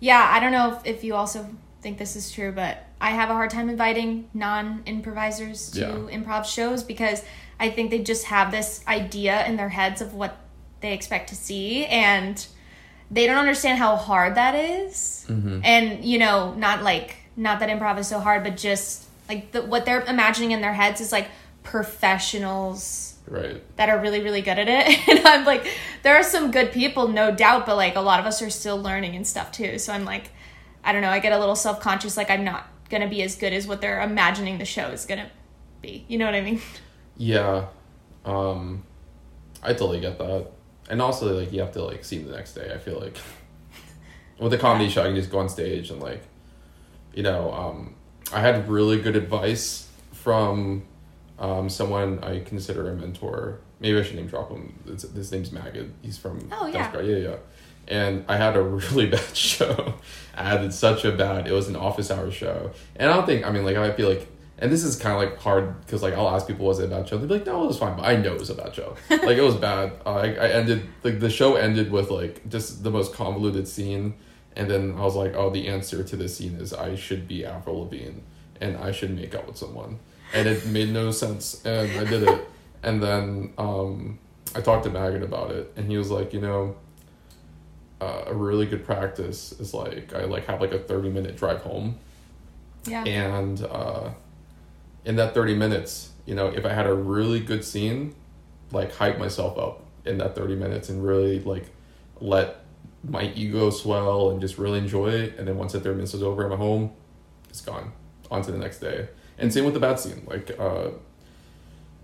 Yeah, 0.00 0.28
I 0.30 0.38
don't 0.40 0.52
know 0.52 0.74
if, 0.76 0.86
if 0.86 1.04
you 1.04 1.14
also 1.14 1.48
think 1.80 1.98
this 1.98 2.14
is 2.16 2.30
true, 2.30 2.52
but 2.52 2.84
I 3.00 3.10
have 3.10 3.30
a 3.30 3.34
hard 3.34 3.50
time 3.50 3.68
inviting 3.68 4.28
non 4.34 4.82
improvisers 4.86 5.70
to 5.72 5.80
Yeah. 5.80 6.16
improv 6.18 6.44
shows 6.44 6.82
because 6.82 7.22
I 7.58 7.70
think 7.70 7.90
they 7.90 8.00
just 8.00 8.26
have 8.26 8.50
this 8.50 8.84
idea 8.86 9.46
in 9.46 9.56
their 9.56 9.70
heads 9.70 10.00
of 10.00 10.14
what 10.14 10.36
they 10.80 10.92
expect 10.92 11.30
to 11.30 11.34
see 11.34 11.86
and 11.86 12.46
they 13.10 13.26
don't 13.26 13.38
understand 13.38 13.78
how 13.78 13.96
hard 13.96 14.34
that 14.34 14.54
is. 14.54 15.24
Mm-hmm. 15.28 15.60
And, 15.64 16.04
you 16.04 16.18
know, 16.18 16.54
not 16.54 16.82
like 16.82 17.16
not 17.36 17.60
that 17.60 17.68
improv 17.68 17.98
is 17.98 18.08
so 18.08 18.18
hard, 18.18 18.42
but 18.44 18.56
just 18.56 19.06
like 19.28 19.52
the, 19.52 19.62
what 19.62 19.84
they're 19.84 20.02
imagining 20.02 20.50
in 20.52 20.60
their 20.60 20.72
heads 20.72 21.00
is 21.00 21.12
like 21.12 21.28
professionals 21.62 23.14
Right. 23.28 23.60
that 23.74 23.88
are 23.88 23.98
really 24.00 24.22
really 24.22 24.40
good 24.40 24.56
at 24.56 24.68
it 24.68 25.08
and 25.08 25.26
i'm 25.26 25.44
like 25.44 25.66
there 26.04 26.14
are 26.14 26.22
some 26.22 26.52
good 26.52 26.70
people 26.70 27.08
no 27.08 27.34
doubt 27.34 27.66
but 27.66 27.74
like 27.74 27.96
a 27.96 28.00
lot 28.00 28.20
of 28.20 28.26
us 28.26 28.40
are 28.40 28.50
still 28.50 28.80
learning 28.80 29.16
and 29.16 29.26
stuff 29.26 29.50
too 29.50 29.80
so 29.80 29.92
i'm 29.92 30.04
like 30.04 30.30
i 30.84 30.92
don't 30.92 31.02
know 31.02 31.10
i 31.10 31.18
get 31.18 31.32
a 31.32 31.38
little 31.40 31.56
self-conscious 31.56 32.16
like 32.16 32.30
i'm 32.30 32.44
not 32.44 32.68
gonna 32.88 33.08
be 33.08 33.24
as 33.24 33.34
good 33.34 33.52
as 33.52 33.66
what 33.66 33.80
they're 33.80 34.00
imagining 34.00 34.58
the 34.58 34.64
show 34.64 34.90
is 34.90 35.06
gonna 35.06 35.28
be 35.82 36.04
you 36.06 36.18
know 36.18 36.24
what 36.24 36.36
i 36.36 36.40
mean 36.40 36.60
Yeah. 37.16 37.66
Um 38.24 38.84
I 39.62 39.72
totally 39.72 40.00
get 40.00 40.18
that. 40.18 40.48
And 40.88 41.02
also 41.02 41.38
like 41.38 41.52
you 41.52 41.60
have 41.60 41.72
to 41.72 41.82
like 41.82 42.04
see 42.04 42.18
the 42.18 42.34
next 42.34 42.54
day, 42.54 42.72
I 42.72 42.78
feel 42.78 43.00
like. 43.00 43.16
With 44.38 44.52
a 44.52 44.58
comedy 44.58 44.90
show, 44.90 45.02
I 45.02 45.06
can 45.06 45.16
just 45.16 45.30
go 45.30 45.38
on 45.38 45.48
stage 45.48 45.90
and 45.90 46.00
like 46.00 46.22
you 47.14 47.22
know, 47.22 47.52
um 47.52 47.94
I 48.32 48.40
had 48.40 48.68
really 48.68 49.00
good 49.00 49.16
advice 49.16 49.88
from 50.12 50.84
um 51.38 51.68
someone 51.68 52.22
I 52.22 52.40
consider 52.40 52.90
a 52.90 52.94
mentor. 52.94 53.60
Maybe 53.80 53.98
I 53.98 54.02
should 54.02 54.16
name 54.16 54.26
drop 54.26 54.50
him. 54.50 54.78
It's, 54.86 55.02
his 55.02 55.30
name's 55.32 55.50
Magid. 55.50 55.90
He's 56.02 56.16
from 56.16 56.48
Oh, 56.50 56.66
yeah. 56.66 56.98
Yeah, 57.00 57.16
yeah. 57.16 57.36
And 57.88 58.24
I 58.26 58.36
had 58.36 58.56
a 58.56 58.62
really 58.62 59.06
bad 59.06 59.36
show. 59.36 59.94
I 60.34 60.44
had 60.44 60.72
such 60.72 61.04
a 61.04 61.12
bad. 61.12 61.46
It 61.46 61.52
was 61.52 61.68
an 61.68 61.76
office 61.76 62.10
hour 62.10 62.30
show, 62.30 62.70
and 62.96 63.10
I 63.10 63.14
don't 63.14 63.26
think. 63.26 63.46
I 63.46 63.50
mean, 63.50 63.64
like 63.64 63.76
I 63.76 63.92
feel 63.92 64.08
like, 64.08 64.26
and 64.58 64.72
this 64.72 64.84
is 64.84 64.96
kind 64.96 65.14
of 65.14 65.20
like 65.20 65.38
hard 65.38 65.80
because 65.80 66.02
like 66.02 66.14
I'll 66.14 66.28
ask 66.28 66.46
people, 66.46 66.66
was 66.66 66.78
it 66.78 66.84
a 66.84 66.88
bad 66.88 67.08
show? 67.08 67.18
They'd 67.18 67.28
be 67.28 67.34
like, 67.34 67.46
no, 67.46 67.64
it 67.64 67.66
was 67.68 67.78
fine, 67.78 67.96
but 67.96 68.04
I 68.04 68.16
know 68.16 68.34
it 68.34 68.40
was 68.40 68.50
a 68.50 68.54
bad 68.54 68.74
show. 68.74 68.96
like 69.10 69.36
it 69.36 69.42
was 69.42 69.56
bad. 69.56 69.92
Uh, 70.04 70.14
I, 70.14 70.26
I 70.28 70.48
ended 70.48 70.86
like 71.02 71.20
the 71.20 71.30
show 71.30 71.56
ended 71.56 71.90
with 71.90 72.10
like 72.10 72.48
just 72.48 72.82
the 72.82 72.90
most 72.90 73.12
convoluted 73.12 73.68
scene, 73.68 74.14
and 74.54 74.70
then 74.70 74.94
I 74.96 75.00
was 75.00 75.14
like, 75.14 75.34
oh, 75.34 75.50
the 75.50 75.68
answer 75.68 76.02
to 76.02 76.16
this 76.16 76.36
scene 76.36 76.56
is 76.56 76.72
I 76.72 76.94
should 76.94 77.28
be 77.28 77.44
Avril 77.44 77.80
Lavigne, 77.80 78.20
and 78.60 78.76
I 78.76 78.92
should 78.92 79.14
make 79.14 79.34
out 79.34 79.46
with 79.46 79.56
someone, 79.56 79.98
and 80.32 80.48
it 80.48 80.66
made 80.66 80.90
no 80.90 81.10
sense, 81.10 81.64
and 81.64 81.90
I 81.98 82.04
did 82.04 82.22
it, 82.22 82.48
and 82.82 83.02
then 83.02 83.52
um, 83.58 84.18
I 84.54 84.60
talked 84.60 84.84
to 84.84 84.90
Magid 84.90 85.22
about 85.22 85.50
it, 85.50 85.72
and 85.76 85.90
he 85.90 85.98
was 85.98 86.10
like, 86.10 86.32
you 86.32 86.40
know 86.40 86.76
uh, 88.00 88.24
a 88.26 88.34
really 88.34 88.66
good 88.66 88.84
practice 88.84 89.52
is 89.52 89.72
like 89.72 90.12
I 90.14 90.24
like 90.24 90.46
have 90.46 90.60
like 90.60 90.72
a 90.72 90.78
30 90.78 91.10
minute 91.10 91.36
drive 91.36 91.62
home 91.62 91.98
yeah 92.84 93.04
and 93.04 93.62
uh, 93.62 94.10
in 95.06 95.16
that 95.16 95.32
30 95.32 95.54
minutes 95.54 96.10
you 96.26 96.34
know 96.34 96.48
if 96.48 96.66
I 96.66 96.72
had 96.74 96.86
a 96.86 96.92
really 96.92 97.40
good 97.40 97.64
scene 97.64 98.14
like 98.72 98.92
hype 98.94 99.18
myself 99.18 99.56
up 99.56 99.84
in 100.04 100.18
that 100.18 100.34
30 100.34 100.56
minutes 100.56 100.90
and 100.90 101.02
really 101.02 101.40
like 101.40 101.70
let 102.20 102.64
my 103.02 103.32
ego 103.34 103.70
swell 103.70 104.30
and 104.30 104.40
just 104.40 104.58
really 104.58 104.78
enjoy 104.78 105.08
it 105.08 105.38
and 105.38 105.48
then 105.48 105.56
once 105.56 105.72
that 105.72 105.82
30 105.82 105.94
minutes 105.94 106.12
is 106.12 106.22
over 106.22 106.44
I'm 106.44 106.52
at 106.52 106.58
home 106.58 106.92
it's 107.48 107.62
gone 107.62 107.92
on 108.30 108.42
to 108.42 108.52
the 108.52 108.58
next 108.58 108.80
day 108.80 109.08
and 109.38 109.52
same 109.52 109.64
with 109.64 109.74
the 109.74 109.80
bad 109.80 109.98
scene 109.98 110.26
like 110.26 110.50
uh, 110.58 110.90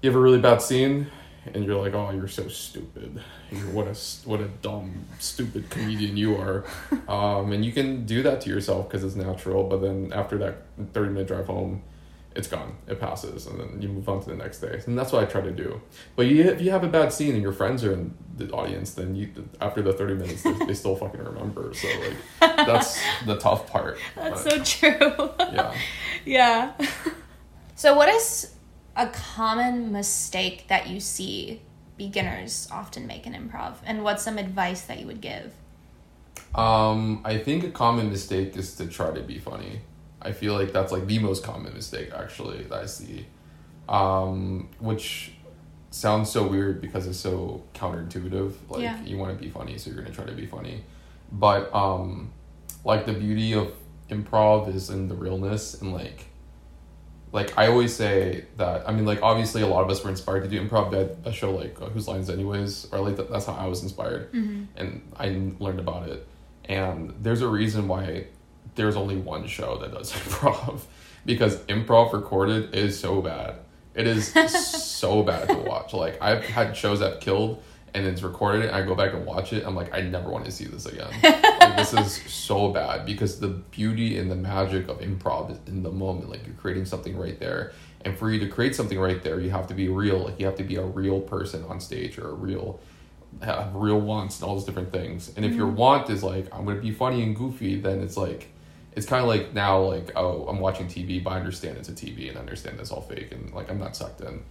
you 0.00 0.08
have 0.08 0.16
a 0.16 0.20
really 0.20 0.40
bad 0.40 0.62
scene 0.62 1.10
and 1.54 1.64
you're 1.64 1.80
like, 1.80 1.94
oh, 1.94 2.10
you're 2.10 2.28
so 2.28 2.48
stupid. 2.48 3.20
You're, 3.50 3.70
what 3.70 3.86
a 3.86 3.98
what 4.28 4.40
a 4.40 4.48
dumb, 4.62 5.04
stupid 5.18 5.70
comedian 5.70 6.16
you 6.16 6.36
are. 6.36 6.64
Um, 7.08 7.52
and 7.52 7.64
you 7.64 7.72
can 7.72 8.06
do 8.06 8.22
that 8.22 8.40
to 8.42 8.48
yourself 8.48 8.88
because 8.88 9.04
it's 9.04 9.16
natural. 9.16 9.64
But 9.64 9.82
then 9.82 10.12
after 10.14 10.38
that 10.38 10.62
thirty 10.92 11.10
minute 11.10 11.26
drive 11.26 11.46
home, 11.46 11.82
it's 12.34 12.48
gone. 12.48 12.76
It 12.86 13.00
passes, 13.00 13.46
and 13.46 13.60
then 13.60 13.82
you 13.82 13.88
move 13.88 14.08
on 14.08 14.20
to 14.22 14.30
the 14.30 14.36
next 14.36 14.60
day. 14.60 14.80
And 14.86 14.98
that's 14.98 15.12
what 15.12 15.22
I 15.22 15.26
try 15.26 15.40
to 15.40 15.52
do. 15.52 15.80
But 16.16 16.26
you, 16.26 16.42
if 16.44 16.60
you 16.60 16.70
have 16.70 16.84
a 16.84 16.88
bad 16.88 17.12
scene 17.12 17.34
and 17.34 17.42
your 17.42 17.52
friends 17.52 17.84
are 17.84 17.92
in 17.92 18.14
the 18.36 18.50
audience, 18.50 18.94
then 18.94 19.14
you 19.14 19.30
after 19.60 19.82
the 19.82 19.92
thirty 19.92 20.14
minutes, 20.14 20.42
they, 20.42 20.52
they 20.66 20.74
still 20.74 20.96
fucking 20.96 21.22
remember. 21.22 21.72
So 21.74 21.88
like, 22.40 22.56
that's 22.66 23.00
the 23.26 23.36
tough 23.38 23.70
part. 23.70 23.98
that's 24.14 24.44
But, 24.44 24.50
so 24.50 24.64
true 24.64 25.30
yeah. 25.52 25.74
yeah 26.24 26.72
so 27.74 27.94
what 27.96 28.08
is 28.08 28.54
a 28.96 29.06
common 29.08 29.92
mistake 29.92 30.66
that 30.68 30.88
you 30.88 31.00
see 31.00 31.60
beginners 31.96 32.68
often 32.70 33.06
make 33.06 33.26
in 33.26 33.32
improv 33.34 33.74
and 33.84 34.02
what's 34.04 34.22
some 34.22 34.38
advice 34.38 34.82
that 34.82 34.98
you 35.00 35.06
would 35.06 35.20
give 35.20 35.52
Um, 36.54 37.22
I 37.24 37.38
think 37.38 37.64
a 37.64 37.70
common 37.70 38.10
mistake 38.10 38.56
is 38.56 38.74
to 38.76 38.86
try 38.86 39.10
to 39.12 39.22
be 39.22 39.38
funny. 39.38 39.80
I 40.22 40.32
feel 40.32 40.54
like 40.54 40.72
that's 40.72 40.92
like 40.92 41.06
the 41.06 41.18
most 41.18 41.42
common 41.44 41.74
mistake 41.74 42.10
actually 42.14 42.62
that 42.64 42.78
I 42.82 42.86
see. 42.86 43.26
Um, 43.88 44.68
which 44.78 45.32
sounds 45.90 46.30
so 46.30 46.46
weird 46.46 46.80
because 46.80 47.06
it's 47.06 47.18
so 47.18 47.62
counterintuitive. 47.74 48.54
Like 48.68 48.82
Yeah. 48.82 49.02
you 49.04 49.18
want 49.18 49.36
to 49.36 49.42
be 49.42 49.50
funny, 49.50 49.76
so 49.78 49.90
you're 49.90 50.02
gonna 50.02 50.14
try 50.14 50.24
to 50.24 50.32
be 50.32 50.46
funny. 50.46 50.84
But 51.30 51.74
um, 51.74 52.30
like 52.84 53.06
the 53.06 53.12
beauty 53.12 53.52
of 53.54 53.72
improv 54.10 54.74
is 54.74 54.90
in 54.90 55.08
the 55.08 55.14
realness 55.14 55.80
and 55.80 55.92
like 55.92 56.26
like 57.32 57.56
I 57.56 57.68
always 57.68 57.94
say 57.94 58.44
that 58.58 58.86
I 58.86 58.92
mean 58.92 59.06
like 59.06 59.22
obviously 59.22 59.62
a 59.62 59.66
lot 59.66 59.82
of 59.82 59.90
us 59.90 60.04
were 60.04 60.10
inspired 60.10 60.42
to 60.42 60.48
do 60.48 60.60
improv 60.62 60.90
that, 60.90 61.16
a 61.24 61.32
show 61.32 61.50
like 61.52 61.80
uh, 61.80 61.86
Whose 61.86 62.06
Lines 62.08 62.28
Anyways 62.28 62.88
or 62.92 63.00
like 63.00 63.16
that, 63.16 63.30
that's 63.30 63.46
how 63.46 63.54
I 63.54 63.66
was 63.66 63.82
inspired 63.82 64.28
and 64.76 65.00
I 65.16 65.50
learned 65.58 65.80
about 65.80 66.08
it 66.08 66.26
and 66.66 67.14
there's 67.22 67.40
a 67.40 67.48
reason 67.48 67.88
why 67.88 68.26
there's 68.74 68.96
only 68.96 69.16
one 69.16 69.46
show 69.46 69.78
that 69.78 69.92
does 69.92 70.12
improv 70.12 70.82
because 71.24 71.56
improv 71.62 72.12
recorded 72.12 72.74
is 72.74 72.98
so 72.98 73.20
bad. 73.22 73.56
It 73.94 74.06
is 74.06 74.32
so 74.92 75.22
bad 75.22 75.48
to 75.48 75.54
watch. 75.54 75.92
Like 75.92 76.20
I've 76.22 76.44
had 76.44 76.76
shows 76.76 77.00
that 77.00 77.20
killed 77.20 77.62
and 77.94 78.06
it's 78.06 78.22
recorded 78.22 78.64
and 78.64 78.74
I 78.74 78.82
go 78.82 78.94
back 78.94 79.12
and 79.12 79.26
watch 79.26 79.52
it 79.52 79.66
I'm 79.66 79.74
like 79.74 79.94
I 79.94 80.00
never 80.00 80.30
want 80.30 80.46
to 80.46 80.50
see 80.50 80.64
this 80.64 80.86
again. 80.86 81.10
Like 81.22 81.76
this 81.76 81.92
is 81.92 82.14
so 82.32 82.70
bad 82.70 83.04
because 83.04 83.38
the 83.38 83.48
beauty 83.48 84.18
and 84.18 84.30
the 84.30 84.36
magic 84.36 84.88
of 84.88 85.00
improv 85.00 85.50
is 85.50 85.58
in 85.66 85.82
the 85.82 85.92
moment. 85.92 86.30
Like 86.30 86.46
you're 86.46 86.56
creating 86.56 86.86
something 86.86 87.16
right 87.16 87.38
there 87.38 87.72
and 88.04 88.16
for 88.16 88.30
you 88.30 88.40
to 88.40 88.48
create 88.48 88.74
something 88.74 88.98
right 88.98 89.22
there 89.22 89.40
you 89.40 89.50
have 89.50 89.66
to 89.68 89.74
be 89.74 89.88
real. 89.88 90.24
Like 90.24 90.40
you 90.40 90.46
have 90.46 90.56
to 90.56 90.64
be 90.64 90.76
a 90.76 90.84
real 90.84 91.20
person 91.20 91.64
on 91.64 91.80
stage 91.80 92.18
or 92.18 92.30
a 92.30 92.34
real 92.34 92.80
have 93.42 93.74
real 93.74 94.00
wants 94.00 94.40
and 94.40 94.48
all 94.48 94.56
those 94.56 94.64
different 94.64 94.92
things. 94.92 95.32
And 95.36 95.44
if 95.44 95.54
your 95.54 95.66
mm-hmm. 95.66 95.76
want 95.76 96.10
is 96.10 96.22
like 96.22 96.48
i'm 96.54 96.64
gonna 96.64 96.80
be 96.80 96.92
funny 96.92 97.22
and 97.22 97.36
goofy 97.36 97.78
then 97.78 98.00
it's 98.00 98.16
like 98.16 98.51
it's 98.94 99.06
kind 99.06 99.22
of 99.22 99.28
like 99.28 99.54
now 99.54 99.80
like 99.80 100.10
oh 100.16 100.46
i'm 100.48 100.60
watching 100.60 100.86
tv 100.86 101.22
but 101.22 101.30
i 101.30 101.36
understand 101.36 101.76
it's 101.76 101.88
a 101.88 101.92
tv 101.92 102.28
and 102.28 102.36
I 102.36 102.40
understand 102.40 102.78
it's 102.80 102.90
all 102.90 103.02
fake 103.02 103.32
and 103.32 103.52
like 103.52 103.70
i'm 103.70 103.78
not 103.78 103.96
sucked 103.96 104.20
in 104.20 104.42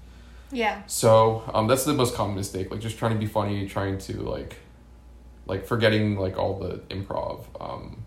yeah 0.52 0.82
so 0.88 1.44
um, 1.54 1.68
that's 1.68 1.86
the 1.86 1.94
most 1.94 2.16
common 2.16 2.36
mistake, 2.36 2.72
like 2.72 2.82
just 2.82 2.98
trying 2.98 3.14
to 3.14 3.20
be 3.20 3.26
funny, 3.26 3.68
trying 3.68 3.98
to 4.00 4.22
like, 4.22 4.58
like 5.46 5.66
forgetting 5.66 6.18
like 6.18 6.38
all 6.38 6.60
the 6.60 6.80
improv 6.94 7.46
um, 7.60 8.04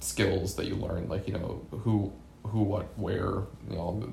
skills 0.00 0.56
that 0.56 0.66
you 0.66 0.74
learn, 0.74 1.08
like 1.08 1.26
you 1.26 1.34
know 1.34 1.64
who, 1.70 2.12
who, 2.44 2.62
what, 2.62 2.86
where, 2.98 3.44
you 3.68 3.76
know, 3.76 3.98
the 4.00 4.08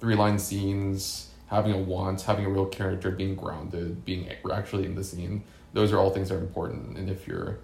three 0.00 0.14
line 0.14 0.38
scenes, 0.38 1.30
having 1.48 1.72
a 1.72 1.78
want, 1.78 2.22
having 2.22 2.44
a 2.44 2.50
real 2.50 2.66
character, 2.66 3.10
being 3.10 3.34
grounded, 3.36 4.04
being 4.04 4.28
actually 4.52 4.86
in 4.86 4.94
the 4.94 5.04
scene. 5.04 5.44
Those 5.72 5.92
are 5.92 5.98
all 5.98 6.10
things 6.10 6.30
that 6.30 6.36
are 6.36 6.40
important. 6.40 6.96
And 6.96 7.10
if 7.10 7.28
you're 7.28 7.58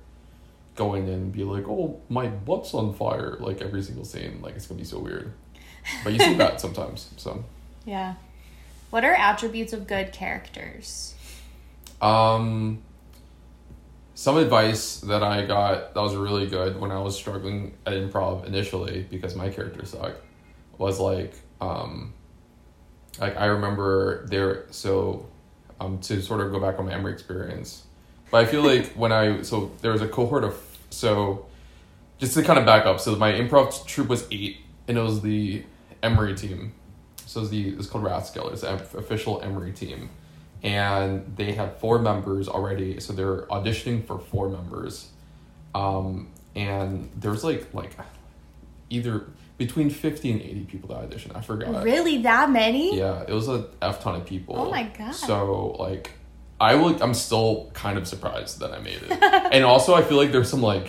going 0.75 1.07
in 1.09 1.15
and 1.15 1.33
be 1.33 1.45
like, 1.45 1.69
oh, 1.69 2.01
my 2.09 2.27
butt's 2.29 2.73
on 2.75 2.95
fire, 2.95 3.37
like 3.41 3.61
every 3.61 3.83
single 3.83 4.05
scene, 4.05 4.41
like 4.43 4.57
it's 4.57 4.67
gonna 4.67 4.79
be 4.79 4.85
so 4.85 4.99
weird. 4.99 5.33
But 6.05 6.13
you 6.13 6.19
see 6.19 6.35
that 6.35 6.61
sometimes, 6.67 7.11
so. 7.17 7.45
yeah 7.85 8.15
what 8.91 9.05
are 9.05 9.15
attributes 9.15 9.73
of 9.73 9.87
good 9.87 10.13
characters 10.13 11.15
Um, 12.01 12.83
some 14.15 14.37
advice 14.37 14.99
that 15.01 15.23
I 15.23 15.47
got 15.47 15.95
that 15.95 16.01
was 16.01 16.15
really 16.15 16.47
good 16.47 16.79
when 16.79 16.91
I 16.91 16.99
was 16.99 17.17
struggling 17.17 17.75
at 17.87 17.95
improv 17.95 18.45
initially 18.45 19.07
because 19.11 19.35
my 19.35 19.49
character 19.49 19.85
sucked 19.87 20.23
was 20.79 21.01
like, 21.01 21.35
um, 21.61 22.13
like 23.19 23.37
I 23.37 23.47
remember 23.47 24.27
there. 24.27 24.67
So, 24.71 25.27
um, 25.81 25.99
to 26.01 26.21
sort 26.21 26.41
of 26.41 26.53
go 26.53 26.61
back 26.61 26.79
on 26.79 26.87
my 26.87 26.93
Emory 26.93 27.13
experience, 27.13 27.85
but 28.33 28.45
I 28.45 28.47
feel 28.51 28.63
like 28.63 28.87
when 28.95 29.13
I 29.13 29.43
so 29.43 29.71
there 29.81 29.93
was 29.93 30.03
a 30.03 30.09
cohort 30.09 30.43
of 30.43 30.61
so, 30.91 31.47
just 32.19 32.35
to 32.35 32.43
kind 32.43 32.59
of 32.59 32.67
back 32.67 32.85
up. 32.85 32.99
So 32.99 33.15
my 33.15 33.31
improv 33.33 33.87
troupe 33.87 34.09
was 34.09 34.27
eight, 34.33 34.57
and 34.89 34.99
it 34.99 35.01
was 35.03 35.21
the 35.21 35.65
Emory 36.03 36.35
team. 36.35 36.73
So 37.27 37.43
it's 37.43 37.51
the 37.51 37.69
it's 37.69 37.87
called 37.87 38.03
Rathskeller. 38.05 38.53
It's 38.53 38.63
the 38.63 38.75
official 38.99 39.41
Emory 39.43 39.73
team 39.73 40.11
and 40.65 41.35
they 41.37 41.51
had 41.53 41.77
four 41.79 41.99
members 41.99 42.49
already 42.49 43.01
so 43.01 43.13
they're 43.13 43.43
auditioning 43.47 44.07
for 44.07 44.17
four 44.19 44.49
members 44.49 45.09
um, 45.75 46.29
and 46.55 47.11
there's 47.17 47.43
like 47.43 47.67
like 47.75 47.91
either 48.89 49.27
between 49.59 49.91
50 49.91 50.31
and 50.31 50.41
80 50.41 50.65
people 50.67 50.89
that 50.91 50.99
audition 51.03 51.33
i 51.35 51.41
forgot 51.41 51.83
really 51.83 52.23
that 52.23 52.49
many 52.51 52.97
yeah 52.97 53.25
it 53.27 53.33
was 53.33 53.49
a 53.49 53.67
f 53.81 54.01
ton 54.03 54.15
of 54.21 54.25
people 54.25 54.55
Oh 54.57 54.71
my 54.71 54.85
God. 54.85 55.11
so 55.13 55.73
like 55.81 56.13
i 56.63 56.73
would 56.75 56.97
i'm 57.03 57.15
still 57.15 57.71
kind 57.75 57.97
of 57.99 58.05
surprised 58.07 58.55
that 58.61 58.71
i 58.73 58.79
made 58.79 59.01
it. 59.07 59.13
And 59.55 59.63
also 59.65 59.91
i 60.01 60.03
feel 60.03 60.19
like 60.23 60.33
there's 60.35 60.51
some 60.55 60.63
like 60.63 60.89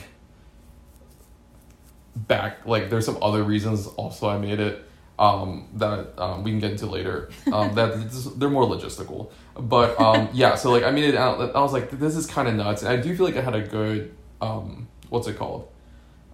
back 2.15 2.65
like 2.65 2.89
there's 2.89 3.05
some 3.05 3.17
other 3.21 3.43
reasons 3.43 3.87
also 4.01 4.29
i 4.29 4.37
made 4.37 4.59
it 4.59 4.75
um 5.19 5.67
that 5.75 5.99
um 6.17 6.43
we 6.43 6.51
can 6.51 6.59
get 6.59 6.71
into 6.71 6.87
later. 6.87 7.29
Um 7.51 7.75
that 7.75 7.89
they're 8.37 8.49
more 8.49 8.65
logistical. 8.65 9.31
But 9.55 9.99
um 9.99 10.29
yeah 10.33 10.55
so 10.55 10.71
like 10.71 10.83
i 10.83 10.91
made 10.91 11.07
it 11.13 11.15
out 11.15 11.55
i 11.55 11.61
was 11.61 11.73
like 11.73 11.91
this 11.91 12.15
is 12.15 12.25
kind 12.25 12.47
of 12.47 12.55
nuts. 12.55 12.81
And 12.83 12.91
i 12.91 12.97
do 12.97 13.15
feel 13.15 13.25
like 13.25 13.37
i 13.37 13.41
had 13.41 13.55
a 13.55 13.61
good 13.61 14.15
um 14.41 14.87
what's 15.09 15.27
it 15.27 15.37
called? 15.37 15.69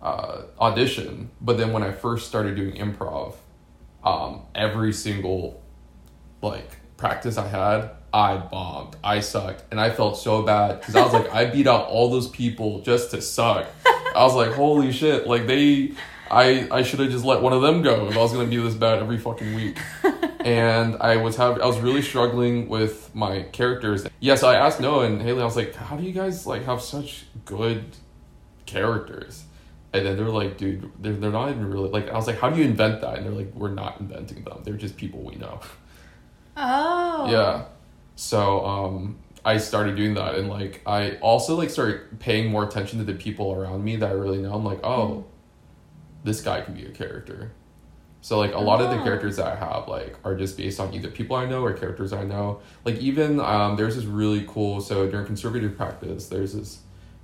Uh, 0.02 0.44
audition. 0.60 1.30
But 1.42 1.58
then 1.58 1.74
when 1.74 1.84
I 1.84 1.92
first 1.92 2.30
started 2.30 2.56
doing 2.56 2.76
improv, 2.76 3.36
um, 4.04 4.44
every 4.56 4.94
single 4.94 5.62
like 6.42 6.78
practice 6.96 7.38
I 7.38 7.48
had, 7.50 7.92
I 8.14 8.38
bombed. 8.38 8.96
I 9.04 9.20
sucked, 9.20 9.64
and 9.72 9.80
I 9.80 9.90
felt 9.90 10.18
so 10.18 10.42
bad 10.42 10.80
because 10.80 10.96
I 10.96 11.04
was 11.04 11.14
like, 11.14 11.34
I 11.34 11.46
beat 11.46 11.68
out 11.68 11.88
all 11.88 12.10
those 12.10 12.28
people 12.28 12.82
just 12.82 13.12
to 13.12 13.22
suck. 13.22 13.68
I 13.86 14.24
was 14.24 14.36
like, 14.36 14.54
holy 14.54 14.92
shit! 14.92 15.28
Like 15.28 15.46
they, 15.48 15.94
I 16.30 16.68
I 16.72 16.84
should 16.84 17.00
have 17.00 17.12
just 17.12 17.26
let 17.26 17.42
one 17.42 17.54
of 17.54 17.62
them 17.62 17.82
go 17.82 18.08
if 18.08 18.18
I 18.18 18.20
was 18.22 18.32
gonna 18.34 18.48
be 18.48 18.58
this 18.58 18.74
bad 18.74 19.00
every 19.00 19.18
fucking 19.18 19.54
week. 19.54 19.78
and 20.46 20.96
I 21.02 21.18
was 21.18 21.36
having, 21.36 21.62
I 21.62 21.66
was 21.66 21.80
really 21.80 22.02
struggling 22.02 22.70
with 22.70 23.14
my 23.14 23.44
characters. 23.44 24.04
Yes, 24.04 24.12
yeah, 24.20 24.36
so 24.36 24.48
I 24.50 24.56
asked 24.56 24.80
Noah 24.80 25.06
and 25.06 25.22
Haley. 25.22 25.42
I 25.42 25.46
was 25.46 25.56
like, 25.56 25.76
how 25.76 25.96
do 25.98 26.04
you 26.04 26.14
guys 26.14 26.48
like 26.48 26.66
have 26.66 26.82
such 26.82 27.26
good 27.46 27.84
characters? 28.66 29.44
And 29.92 30.06
then 30.06 30.18
they're 30.18 30.30
like, 30.30 30.58
dude, 30.58 30.92
they're, 31.00 31.14
they're 31.14 31.32
not 31.32 31.50
even 31.50 31.70
really 31.70 31.90
like. 31.90 32.10
I 32.10 32.14
was 32.14 32.28
like, 32.28 32.40
how 32.40 32.50
do 32.50 32.60
you 32.60 32.66
invent 32.66 33.02
that? 33.02 33.18
And 33.18 33.26
they're 33.26 33.34
like, 33.34 33.54
we're 33.54 33.74
not 33.74 34.00
inventing 34.00 34.44
them. 34.44 34.62
They're 34.64 34.76
just 34.76 34.98
people 34.98 35.22
we 35.22 35.36
know. 35.36 35.60
Oh. 36.56 37.30
Yeah. 37.32 37.66
So 38.20 38.66
um, 38.66 39.18
I 39.46 39.60
started 39.60 39.96
doing 39.96 40.16
that, 40.16 40.36
and 40.36 40.50
like 40.50 40.82
I 40.86 41.12
also 41.22 41.56
like 41.56 41.70
started 41.70 42.20
paying 42.20 42.52
more 42.52 42.66
attention 42.66 43.00
to 43.00 43.06
the 43.06 43.14
people 43.14 43.54
around 43.54 43.82
me 43.82 43.96
that 43.96 44.10
I 44.10 44.12
really 44.12 44.40
know. 44.40 44.54
I'm 44.54 44.66
like, 44.66 44.82
oh, 44.84 45.08
mm. 45.08 45.24
this 46.26 46.42
guy 46.42 46.60
could 46.60 46.76
be 46.76 46.86
a 46.86 46.90
character. 46.90 47.54
So 48.20 48.38
like 48.38 48.54
a 48.54 48.60
lot 48.60 48.82
of 48.82 48.90
the 48.90 49.00
oh. 49.00 49.04
characters 49.06 49.38
that 49.38 49.48
I 49.48 49.56
have 49.56 49.88
like 49.88 50.18
are 50.26 50.36
just 50.36 50.58
based 50.58 50.82
on 50.82 50.94
either 50.94 51.10
people 51.10 51.38
I 51.38 51.46
know 51.46 51.64
or 51.64 51.72
characters 51.72 52.12
I 52.12 52.26
know. 52.26 52.60
Like 52.84 52.98
even 52.98 53.40
um, 53.40 53.78
there's 53.78 53.96
this 53.96 54.04
really 54.04 54.44
cool. 54.50 54.82
So 54.82 55.10
during 55.10 55.26
conservative 55.26 55.78
practice, 55.78 56.28
there's 56.28 56.52
this 56.52 56.80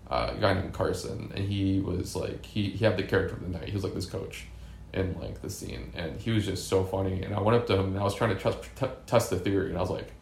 uh, 0.09 0.31
guy 0.35 0.53
named 0.53 0.71
Carson, 0.71 1.29
and 1.35 1.43
he 1.43 1.81
was 1.81 2.15
like 2.15 2.45
he 2.45 2.69
he 2.69 2.85
had 2.85 2.95
the 2.95 3.03
character 3.03 3.35
of 3.35 3.41
the 3.41 3.49
night. 3.49 3.67
He 3.67 3.73
was 3.73 3.83
like 3.83 3.95
this 3.95 4.05
coach 4.05 4.45
in 4.93 5.19
like 5.19 5.41
the 5.41 5.49
scene, 5.49 5.91
and 5.93 6.21
he 6.21 6.31
was 6.31 6.45
just 6.45 6.69
so 6.69 6.85
funny. 6.85 7.21
And 7.21 7.35
I 7.35 7.41
went 7.41 7.57
up 7.57 7.67
to 7.67 7.73
him 7.73 7.87
and 7.87 7.99
I 7.99 8.03
was 8.03 8.15
trying 8.15 8.33
to 8.33 8.41
test 8.41 8.59
t- 8.77 8.87
test 9.05 9.29
the 9.29 9.39
theory, 9.39 9.67
and 9.67 9.77
I 9.77 9.81
was 9.81 9.89
like, 9.89 10.14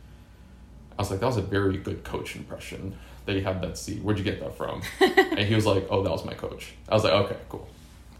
I 0.97 1.01
was 1.01 1.11
like, 1.11 1.19
that 1.19 1.25
was 1.25 1.37
a 1.37 1.41
very 1.41 1.77
good 1.77 2.03
coach 2.03 2.35
impression 2.35 2.95
that 3.25 3.33
you 3.33 3.41
had 3.41 3.61
that 3.61 3.77
scene. 3.77 4.03
Where'd 4.03 4.17
you 4.17 4.23
get 4.23 4.39
that 4.39 4.55
from? 4.55 4.81
and 4.99 5.39
he 5.39 5.55
was 5.55 5.65
like, 5.65 5.87
oh, 5.89 6.03
that 6.03 6.11
was 6.11 6.25
my 6.25 6.33
coach. 6.33 6.73
I 6.89 6.93
was 6.93 7.03
like, 7.03 7.13
okay, 7.13 7.37
cool. 7.49 7.67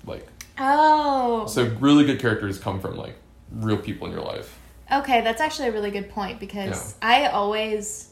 Like, 0.06 0.28
oh. 0.58 1.46
So 1.48 1.66
really 1.80 2.06
good 2.06 2.20
characters 2.20 2.58
come 2.58 2.80
from 2.80 2.98
like 2.98 3.16
real 3.52 3.78
people 3.78 4.08
in 4.08 4.14
your 4.14 4.24
life. 4.24 4.58
Okay, 4.92 5.22
that's 5.22 5.42
actually 5.42 5.70
a 5.70 5.72
really 5.72 5.92
good 5.92 6.10
point 6.10 6.40
because 6.40 6.96
yeah. 7.02 7.08
I 7.08 7.26
always 7.28 8.10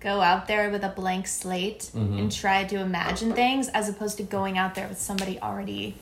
go 0.00 0.20
out 0.20 0.46
there 0.46 0.70
with 0.70 0.84
a 0.84 0.90
blank 0.90 1.26
slate 1.26 1.90
mm-hmm. 1.94 2.18
and 2.18 2.32
try 2.32 2.64
to 2.64 2.76
imagine 2.76 3.32
things 3.32 3.68
as 3.68 3.88
opposed 3.88 4.18
to 4.18 4.22
going 4.22 4.58
out 4.58 4.74
there 4.74 4.86
with 4.86 4.98
somebody 4.98 5.40
already 5.40 5.96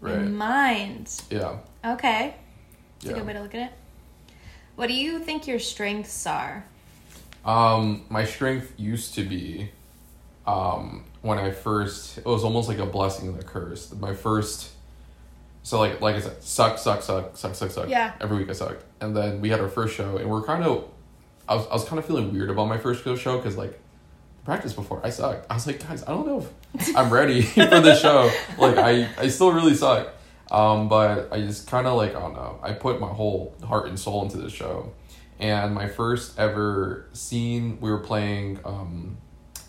right. 0.00 0.16
in 0.16 0.36
mind. 0.36 1.22
Yeah. 1.30 1.58
Okay. 1.84 2.34
It's 2.96 3.06
yeah. 3.06 3.12
a 3.12 3.14
good 3.14 3.26
way 3.26 3.32
to 3.32 3.42
look 3.42 3.54
at 3.54 3.70
it. 3.70 3.72
What 4.76 4.88
do 4.88 4.94
you 4.94 5.20
think 5.20 5.46
your 5.46 5.60
strengths 5.60 6.26
are? 6.26 6.64
Um, 7.44 8.04
my 8.08 8.24
strength 8.24 8.72
used 8.78 9.14
to 9.14 9.24
be 9.24 9.70
um, 10.46 11.04
when 11.22 11.38
I 11.38 11.50
first 11.50 12.18
it 12.18 12.24
was 12.24 12.44
almost 12.44 12.68
like 12.68 12.78
a 12.78 12.86
blessing 12.86 13.28
and 13.28 13.38
a 13.38 13.42
curse. 13.42 13.92
My 13.94 14.14
first 14.14 14.70
so 15.62 15.78
like 15.78 16.00
like 16.00 16.16
I 16.16 16.20
said, 16.20 16.42
suck, 16.42 16.78
suck, 16.78 17.02
suck, 17.02 17.36
suck, 17.36 17.54
suck, 17.54 17.70
suck. 17.70 17.88
Yeah. 17.88 18.12
Every 18.20 18.38
week 18.38 18.50
I 18.50 18.52
sucked. 18.52 18.84
And 19.00 19.16
then 19.16 19.40
we 19.40 19.50
had 19.50 19.60
our 19.60 19.68
first 19.68 19.94
show 19.94 20.16
and 20.16 20.30
we're 20.30 20.42
kind 20.42 20.64
of 20.64 20.88
I 21.48 21.54
was 21.54 21.66
I 21.68 21.72
was 21.74 21.84
kind 21.84 21.98
of 21.98 22.04
feeling 22.06 22.32
weird 22.32 22.50
about 22.50 22.66
my 22.66 22.78
first 22.78 23.02
show 23.02 23.36
because 23.36 23.56
like 23.56 23.80
practice 24.44 24.72
before 24.72 25.00
I 25.04 25.10
sucked. 25.10 25.50
I 25.50 25.54
was 25.54 25.66
like, 25.66 25.86
guys, 25.86 26.02
I 26.04 26.08
don't 26.08 26.26
know 26.26 26.46
if 26.74 26.96
I'm 26.96 27.10
ready 27.10 27.42
for 27.42 27.64
the 27.64 27.96
show. 27.96 28.30
Like 28.58 28.76
I 28.76 29.08
I 29.18 29.28
still 29.28 29.52
really 29.52 29.74
suck. 29.74 30.08
Um, 30.50 30.88
but 30.88 31.32
I 31.32 31.40
just 31.40 31.66
kind 31.66 31.86
of 31.86 31.96
like 31.96 32.14
I 32.14 32.20
don't 32.20 32.34
know. 32.34 32.58
I 32.62 32.72
put 32.72 33.00
my 33.00 33.08
whole 33.08 33.54
heart 33.66 33.88
and 33.88 33.98
soul 33.98 34.22
into 34.22 34.36
this 34.36 34.52
show 34.52 34.92
and 35.38 35.74
my 35.74 35.88
first 35.88 36.38
ever 36.38 37.06
scene 37.12 37.78
we 37.80 37.90
were 37.90 37.98
playing 37.98 38.58
um 38.64 39.16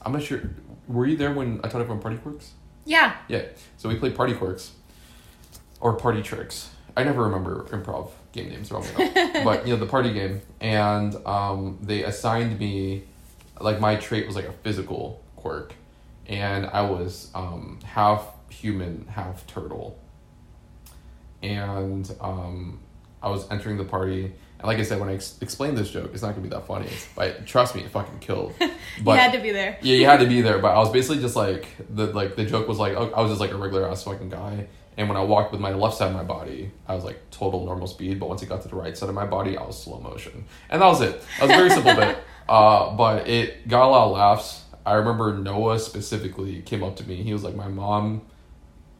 i'm 0.03 0.11
not 0.11 0.21
sure 0.23 0.41
were 0.87 1.05
you 1.05 1.17
there 1.17 1.33
when 1.33 1.59
i 1.63 1.67
taught 1.67 1.81
everyone 1.81 2.01
party 2.01 2.17
quirks? 2.17 2.51
Yeah. 2.85 3.15
Yeah 3.27 3.45
so 3.77 3.89
we 3.89 3.95
played 3.95 4.15
party 4.15 4.33
quirks 4.33 4.71
or 5.81 5.93
party 5.93 6.21
tricks. 6.21 6.69
I 6.97 7.03
never 7.03 7.23
remember 7.23 7.65
improv 7.71 8.11
game 8.31 8.49
names 8.49 8.71
wrong. 8.71 8.85
But 9.43 9.67
you 9.67 9.73
know 9.73 9.79
the 9.79 9.85
party 9.85 10.13
game. 10.13 10.41
And 10.61 11.15
um 11.25 11.79
they 11.81 12.03
assigned 12.03 12.59
me 12.59 13.03
like 13.59 13.79
my 13.79 13.95
trait 13.95 14.27
was 14.27 14.35
like 14.35 14.45
a 14.45 14.53
physical 14.53 15.23
quirk. 15.35 15.73
And 16.27 16.65
i 16.67 16.81
was 16.81 17.31
um 17.35 17.79
half 17.83 18.27
human 18.49 19.07
half 19.07 19.45
turtle. 19.47 19.99
And 21.41 22.09
um 22.21 22.79
i 23.21 23.29
was 23.29 23.49
entering 23.51 23.77
the 23.77 23.83
party 23.85 24.33
like 24.65 24.77
I 24.79 24.83
said, 24.83 24.99
when 24.99 25.09
I 25.09 25.15
ex- 25.15 25.37
explain 25.41 25.75
this 25.75 25.89
joke, 25.89 26.11
it's 26.13 26.21
not 26.21 26.31
gonna 26.31 26.41
be 26.41 26.49
that 26.49 26.67
funny. 26.67 26.89
But 27.15 27.45
trust 27.45 27.75
me, 27.75 27.81
it 27.81 27.91
fucking 27.91 28.19
killed. 28.19 28.53
But, 29.03 29.13
you 29.13 29.19
had 29.19 29.33
to 29.33 29.39
be 29.39 29.51
there. 29.51 29.77
yeah, 29.81 29.95
you 29.95 30.05
had 30.05 30.21
to 30.21 30.25
be 30.25 30.41
there. 30.41 30.59
But 30.59 30.73
I 30.73 30.77
was 30.77 30.89
basically 30.89 31.21
just 31.21 31.35
like 31.35 31.67
the 31.93 32.07
like 32.07 32.35
the 32.37 32.45
joke 32.45 32.67
was 32.67 32.79
like 32.79 32.95
I 32.95 33.21
was 33.21 33.29
just 33.29 33.41
like 33.41 33.51
a 33.51 33.57
regular 33.57 33.89
ass 33.89 34.03
fucking 34.03 34.29
guy. 34.29 34.67
And 34.97 35.09
when 35.09 35.17
I 35.17 35.23
walked 35.23 35.51
with 35.51 35.59
my 35.59 35.73
left 35.73 35.97
side 35.97 36.07
of 36.07 36.13
my 36.13 36.23
body, 36.23 36.71
I 36.87 36.95
was 36.95 37.03
like 37.03 37.19
total 37.29 37.65
normal 37.65 37.87
speed. 37.87 38.19
But 38.19 38.29
once 38.29 38.41
it 38.41 38.47
got 38.47 38.61
to 38.61 38.69
the 38.69 38.75
right 38.77 38.97
side 38.97 39.09
of 39.09 39.15
my 39.15 39.25
body, 39.25 39.57
I 39.57 39.63
was 39.63 39.81
slow 39.83 39.99
motion. 39.99 40.45
And 40.69 40.81
that 40.81 40.87
was 40.87 41.01
it. 41.01 41.21
That 41.39 41.47
was 41.47 41.51
a 41.51 41.57
very 41.57 41.69
simple 41.69 41.95
bit. 41.95 42.17
Uh, 42.47 42.95
but 42.95 43.27
it 43.27 43.67
got 43.67 43.87
a 43.87 43.89
lot 43.89 44.05
of 44.05 44.11
laughs. 44.11 44.61
I 44.85 44.93
remember 44.93 45.35
Noah 45.35 45.79
specifically 45.79 46.61
came 46.61 46.83
up 46.83 46.95
to 46.97 47.07
me. 47.07 47.23
He 47.23 47.33
was 47.33 47.43
like, 47.43 47.55
"My 47.55 47.67
mom." 47.67 48.21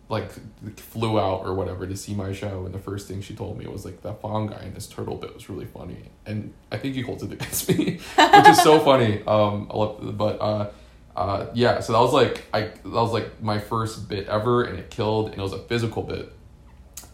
Like 0.07 0.31
flew 0.79 1.19
out 1.19 1.41
or 1.45 1.55
whatever 1.55 1.87
to 1.87 1.97
see 1.97 2.13
my 2.13 2.31
show 2.31 2.65
and 2.65 2.75
the 2.75 2.79
first 2.79 3.07
thing 3.07 3.21
she 3.21 3.35
told 3.35 3.57
me 3.57 3.65
was 3.65 3.85
like 3.85 4.03
that 4.03 4.21
Phong 4.21 4.47
guy 4.47 4.63
in 4.63 4.73
this 4.75 4.85
turtle 4.85 5.15
bit 5.15 5.33
was 5.33 5.49
really 5.49 5.65
funny. 5.65 5.97
And 6.27 6.53
i 6.71 6.77
think 6.77 6.93
he 6.93 7.01
holds 7.01 7.23
it 7.23 7.31
against 7.31 7.69
me 7.69 7.99
which 8.15 8.47
is 8.47 8.61
so 8.61 8.79
funny. 8.89 9.23
Um 9.25 9.67
but 10.15 10.39
uh 10.39 10.69
uh 11.15 11.47
yeah 11.53 11.79
so 11.79 11.93
that 11.93 11.99
was 11.99 12.13
like 12.13 12.43
i 12.53 12.61
that 12.61 12.83
was 12.83 13.13
like 13.13 13.41
my 13.41 13.57
first 13.57 14.07
bit 14.09 14.27
ever 14.27 14.65
and 14.65 14.77
it 14.77 14.89
killed 14.91 15.29
and 15.29 15.39
it 15.39 15.41
was 15.41 15.53
a 15.53 15.59
physical 15.59 16.03
bit. 16.03 16.31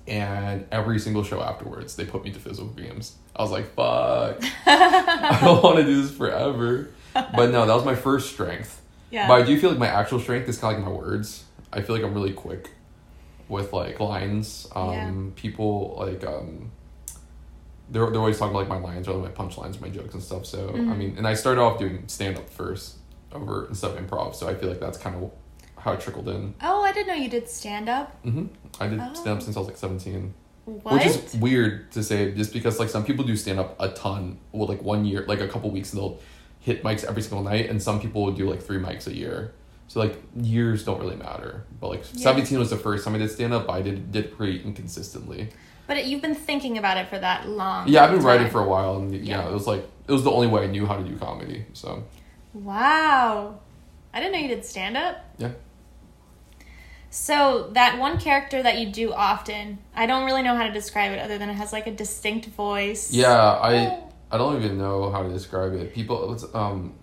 And 0.08 0.68
every 0.72 1.00
single 1.00 1.24
show 1.24 1.42
afterwards 1.42 1.96
they 1.96 2.04
put 2.06 2.26
me 2.26 2.32
to 2.32 2.40
physical 2.40 2.72
games. 2.72 3.16
I 3.34 3.42
was 3.42 3.52
like 3.52 3.74
fuck. 3.74 4.44
I 4.66 5.40
don't 5.42 5.64
want 5.64 5.78
to 5.78 5.84
do 5.84 6.02
this 6.02 6.12
forever. 6.12 6.90
But 7.14 7.52
no 7.52 7.66
that 7.66 7.74
was 7.74 7.86
my 7.86 7.96
first 7.96 8.34
strength. 8.34 8.82
Yeah. 9.12 9.30
But 9.30 9.42
i 9.42 9.46
do 9.46 9.58
feel 9.58 9.70
like 9.70 9.80
my 9.80 9.88
actual 9.88 10.20
strength 10.20 10.50
is 10.50 10.58
kind 10.58 10.76
of 10.76 10.84
like 10.84 10.92
my 10.92 10.98
words. 10.98 11.46
I 11.74 11.80
feel 11.82 11.96
like 11.96 12.04
i'm 12.04 12.14
really 12.14 12.34
quick 12.34 12.70
with 13.52 13.74
like 13.74 14.00
lines. 14.00 14.68
Um, 14.74 14.94
yeah. 14.94 15.42
People 15.42 15.96
like 16.00 16.26
um, 16.26 16.72
they're 17.90 18.10
they're 18.10 18.20
always 18.20 18.40
talking 18.40 18.56
about 18.56 18.70
like 18.70 18.82
my 18.82 18.90
lines 18.90 19.08
or 19.08 19.18
like 19.18 19.38
my 19.38 19.44
punchlines, 19.44 19.80
my 19.80 19.90
jokes 19.90 20.14
and 20.14 20.24
stuff. 20.24 20.46
So 20.46 20.70
mm-hmm. 20.70 20.90
I 20.90 20.96
mean, 20.96 21.18
and 21.18 21.28
I 21.28 21.36
started 21.36 21.62
off 21.62 21.78
doing 21.78 22.06
stand 22.08 22.38
up 22.38 22.50
first 22.50 22.96
over 23.32 23.68
instead 23.68 23.92
of 23.92 23.98
improv. 23.98 24.34
So 24.36 24.48
I 24.48 24.56
feel 24.56 24.70
like 24.70 24.80
that's 24.80 24.98
kind 24.98 25.16
of 25.16 25.32
how 25.78 25.92
it 25.92 26.00
trickled 26.00 26.30
in. 26.30 26.56
Oh, 26.62 26.82
I 26.82 26.94
didn't 26.94 27.08
know 27.08 27.14
you 27.14 27.30
did 27.30 27.50
stand 27.50 27.90
up. 27.90 28.24
Mm-hmm. 28.24 28.46
I 28.80 28.88
did 28.88 29.00
oh. 29.00 29.14
stand 29.14 29.38
up 29.38 29.44
since 29.44 29.58
I 29.58 29.60
was 29.60 29.68
like 29.68 29.78
seventeen. 29.78 30.34
What? 30.66 30.94
Which 30.94 31.06
is 31.08 31.36
weird 31.36 31.92
to 31.92 32.04
say, 32.04 32.32
just 32.32 32.54
because 32.54 32.80
like 32.80 32.90
some 32.90 33.04
people 33.04 33.26
do 33.26 33.36
stand 33.36 33.60
up 33.60 33.76
a 33.82 33.90
ton, 33.90 34.38
well, 34.54 34.68
like 34.68 34.82
one 34.82 35.04
year, 35.06 35.26
like 35.28 35.42
a 35.42 35.48
couple 35.48 35.70
weeks, 35.72 35.92
and 35.92 36.02
they'll 36.02 36.20
hit 36.60 36.84
mics 36.84 37.04
every 37.04 37.22
single 37.24 37.44
night, 37.44 37.70
and 37.70 37.82
some 37.82 38.00
people 38.00 38.24
would 38.26 38.38
do 38.38 38.50
like 38.50 38.62
three 38.62 38.78
mics 38.78 39.08
a 39.08 39.14
year. 39.14 39.54
So 39.92 40.00
like 40.00 40.16
years 40.42 40.86
don't 40.86 41.02
really 41.02 41.18
matter. 41.18 41.66
But 41.82 41.90
like 41.90 42.06
yeah. 42.14 42.24
17 42.24 42.58
was 42.58 42.70
the 42.70 42.78
first 42.78 43.04
time 43.04 43.14
I 43.14 43.18
did 43.18 43.30
stand 43.30 43.54
up. 43.54 43.70
I 43.70 43.82
did 43.82 44.14
did 44.14 44.38
pretty 44.38 44.64
inconsistently. 44.64 45.50
But 45.86 45.98
it, 45.98 46.06
you've 46.06 46.22
been 46.22 46.34
thinking 46.34 46.78
about 46.78 46.96
it 46.96 47.10
for 47.10 47.20
that 47.20 47.50
long. 47.50 47.90
Yeah, 47.90 48.06
I've 48.06 48.12
been 48.12 48.20
time. 48.20 48.28
writing 48.28 48.50
for 48.50 48.62
a 48.62 48.70
while, 48.70 48.96
and 48.96 49.14
yeah. 49.14 49.42
yeah, 49.42 49.50
it 49.50 49.52
was 49.52 49.68
like 49.68 49.86
it 50.08 50.12
was 50.14 50.24
the 50.24 50.32
only 50.32 50.48
way 50.48 50.64
I 50.64 50.68
knew 50.68 50.86
how 50.86 50.96
to 50.96 51.04
do 51.04 51.18
comedy. 51.18 51.66
So. 51.74 52.06
Wow, 52.54 53.60
I 54.14 54.22
didn't 54.22 54.32
know 54.32 54.40
you 54.40 54.48
did 54.48 54.64
stand 54.64 54.96
up. 54.96 55.26
Yeah. 55.38 55.52
So 57.10 57.70
that 57.74 58.00
one 58.00 58.18
character 58.18 58.64
that 58.64 58.78
you 58.78 58.90
do 58.90 59.12
often, 59.12 59.80
I 59.94 60.06
don't 60.06 60.24
really 60.24 60.42
know 60.42 60.56
how 60.56 60.64
to 60.64 60.72
describe 60.72 61.12
it 61.12 61.20
other 61.20 61.38
than 61.38 61.50
it 61.50 61.56
has 61.56 61.74
like 61.74 61.88
a 61.88 61.92
distinct 61.92 62.46
voice. 62.46 63.12
Yeah, 63.12 63.36
I 63.38 64.02
I 64.32 64.38
don't 64.38 64.56
even 64.56 64.78
know 64.78 65.12
how 65.12 65.22
to 65.22 65.28
describe 65.28 65.74
it. 65.74 65.94
People, 65.94 66.40
um, 66.54 66.94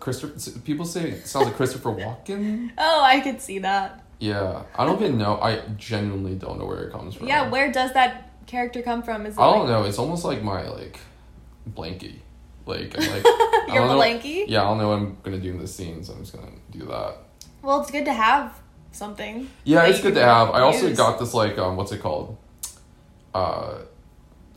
Christopher. 0.00 0.60
People 0.60 0.84
say 0.84 1.10
it 1.10 1.26
sounds 1.26 1.46
like 1.46 1.56
Christopher 1.56 1.90
Walken. 1.90 2.70
Oh, 2.78 3.02
I 3.02 3.20
could 3.20 3.40
see 3.40 3.58
that. 3.60 4.04
Yeah, 4.18 4.62
I 4.76 4.84
don't 4.84 5.02
even 5.02 5.18
know. 5.18 5.40
I 5.40 5.62
genuinely 5.76 6.34
don't 6.34 6.58
know 6.58 6.66
where 6.66 6.84
it 6.84 6.92
comes 6.92 7.14
from. 7.14 7.26
Yeah, 7.26 7.50
where 7.50 7.72
does 7.72 7.92
that 7.94 8.30
character 8.46 8.82
come 8.82 9.02
from? 9.02 9.26
Is 9.26 9.38
I 9.38 9.42
don't 9.42 9.60
like... 9.60 9.68
know. 9.68 9.84
It's 9.84 9.98
almost 9.98 10.24
like 10.24 10.42
my 10.42 10.68
like 10.68 10.98
blankie. 11.68 12.18
Like 12.66 12.96
I'm 12.96 13.10
like 13.10 13.24
your 13.74 13.82
blankie. 13.88 14.44
yeah, 14.46 14.62
I 14.62 14.68
don't 14.68 14.78
know 14.78 14.88
what 14.88 14.98
I'm 14.98 15.16
gonna 15.22 15.38
do 15.38 15.50
in 15.50 15.58
the 15.58 15.66
scene, 15.66 16.04
so 16.04 16.12
I'm 16.12 16.20
just 16.20 16.34
gonna 16.34 16.52
do 16.70 16.86
that. 16.86 17.16
Well, 17.62 17.80
it's 17.80 17.90
good 17.90 18.04
to 18.04 18.12
have 18.12 18.58
something. 18.92 19.48
Yeah, 19.64 19.84
it's 19.86 20.00
good 20.00 20.14
to 20.14 20.22
have. 20.22 20.50
I 20.50 20.60
also 20.60 20.94
got 20.94 21.18
this 21.18 21.34
like 21.34 21.58
um, 21.58 21.76
what's 21.76 21.92
it 21.92 22.00
called? 22.00 22.36
Uh, 23.34 23.78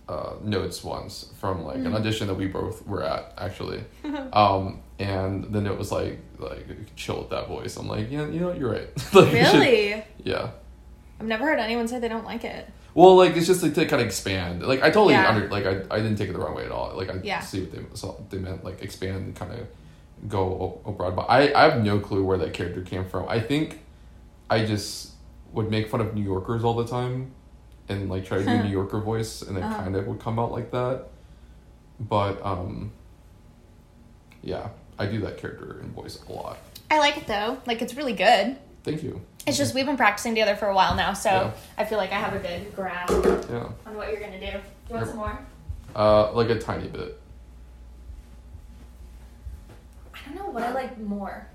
uh, 0.07 0.33
notes 0.43 0.83
once 0.83 1.31
from 1.39 1.63
like 1.63 1.77
mm. 1.77 1.87
an 1.87 1.95
audition 1.95 2.27
that 2.27 2.35
we 2.35 2.47
both 2.47 2.85
were 2.85 3.03
at 3.03 3.33
actually. 3.37 3.83
um, 4.33 4.81
and 4.99 5.45
then 5.53 5.65
it 5.67 5.77
was 5.77 5.91
like 5.91 6.19
like 6.39 6.65
chill 6.95 7.19
with 7.19 7.29
that 7.29 7.47
voice. 7.47 7.75
I'm 7.77 7.87
like, 7.87 8.09
yeah, 8.11 8.27
you 8.27 8.39
know, 8.39 8.51
you're 8.53 8.71
right. 8.71 8.89
like, 9.13 9.33
you 9.33 9.45
should- 9.45 9.59
Really? 9.59 10.03
yeah. 10.23 10.51
I've 11.19 11.27
never 11.27 11.45
heard 11.45 11.59
anyone 11.59 11.87
say 11.87 11.99
they 11.99 12.09
don't 12.09 12.25
like 12.25 12.43
it. 12.43 12.67
Well, 12.93 13.15
like 13.15 13.35
it's 13.35 13.47
just 13.47 13.61
like 13.63 13.73
to 13.75 13.85
kind 13.85 14.01
of 14.01 14.07
expand. 14.07 14.63
Like 14.65 14.81
I 14.81 14.89
totally 14.89 15.13
Yeah. 15.13 15.29
under 15.29 15.49
like 15.49 15.65
I, 15.65 15.81
I 15.91 15.97
didn't 15.99 16.15
take 16.17 16.29
it 16.29 16.33
the 16.33 16.39
wrong 16.39 16.55
way 16.55 16.65
at 16.65 16.71
all. 16.71 16.95
Like 16.95 17.09
I 17.09 17.19
Yeah. 17.23 17.39
see 17.41 17.61
what 17.61 17.71
they 17.71 17.95
saw 17.95 18.15
they 18.29 18.37
meant 18.37 18.63
like 18.63 18.81
expand 18.81 19.17
and 19.25 19.35
kind 19.35 19.51
of 19.53 19.67
go 20.29 20.81
abroad. 20.85 21.15
But 21.15 21.25
I 21.29 21.53
I 21.53 21.69
have 21.69 21.83
no 21.83 21.99
clue 21.99 22.23
where 22.23 22.37
that 22.37 22.53
character 22.53 22.81
came 22.81 23.05
from. 23.05 23.27
I 23.29 23.39
think 23.39 23.81
I 24.49 24.65
just 24.65 25.11
would 25.51 25.69
make 25.71 25.89
fun 25.89 25.99
of 26.01 26.13
New 26.15 26.23
Yorkers 26.23 26.63
all 26.63 26.73
the 26.75 26.85
time, 26.87 27.31
and 27.89 28.09
like 28.09 28.25
try 28.25 28.37
to 28.39 28.43
do 28.43 28.49
a 28.49 28.63
New 28.67 28.69
Yorker 28.69 28.99
voice, 29.01 29.41
and 29.41 29.57
it 29.57 29.63
Uh-huh. 29.63 29.75
kind 29.83 29.95
of 29.95 30.07
would 30.07 30.19
come 30.19 30.37
out 30.39 30.51
like 30.51 30.71
that. 30.71 31.07
But 31.99 32.45
um, 32.45 32.91
yeah, 34.41 34.69
I 34.97 35.05
do 35.07 35.19
that 35.21 35.37
character 35.37 35.79
and 35.81 35.91
voice 35.93 36.19
a 36.27 36.31
lot. 36.31 36.57
I 36.89 36.99
like 36.99 37.17
it 37.17 37.27
though. 37.27 37.57
Like 37.65 37.81
it's 37.81 37.95
really 37.95 38.13
good. 38.13 38.57
Thank 38.83 39.03
you. 39.03 39.21
It's 39.47 39.57
just 39.57 39.75
we've 39.75 39.85
been 39.85 39.97
practicing 39.97 40.33
together 40.33 40.55
for 40.55 40.67
a 40.67 40.75
while 40.75 40.95
now, 40.95 41.13
so 41.13 41.29
Yeah. 41.29 41.51
I 41.77 41.85
feel 41.85 41.97
like 41.97 42.11
I 42.11 42.15
have 42.19 42.33
a 42.33 42.39
good 42.39 42.75
grasp 42.75 43.11
Yeah, 43.49 43.69
on 43.85 43.95
what 43.95 44.09
you're 44.11 44.19
gonna 44.19 44.39
do. 44.39 44.45
You 44.89 44.95
want 44.95 45.07
some 45.07 45.17
more? 45.17 45.39
uh, 45.95 46.31
like 46.33 46.49
a 46.49 46.59
tiny 46.59 46.87
bit. 46.87 47.19
I 50.13 50.19
don't 50.27 50.35
know 50.35 50.49
what 50.49 50.63
I 50.63 50.71
like 50.73 50.97
more. 50.99 51.47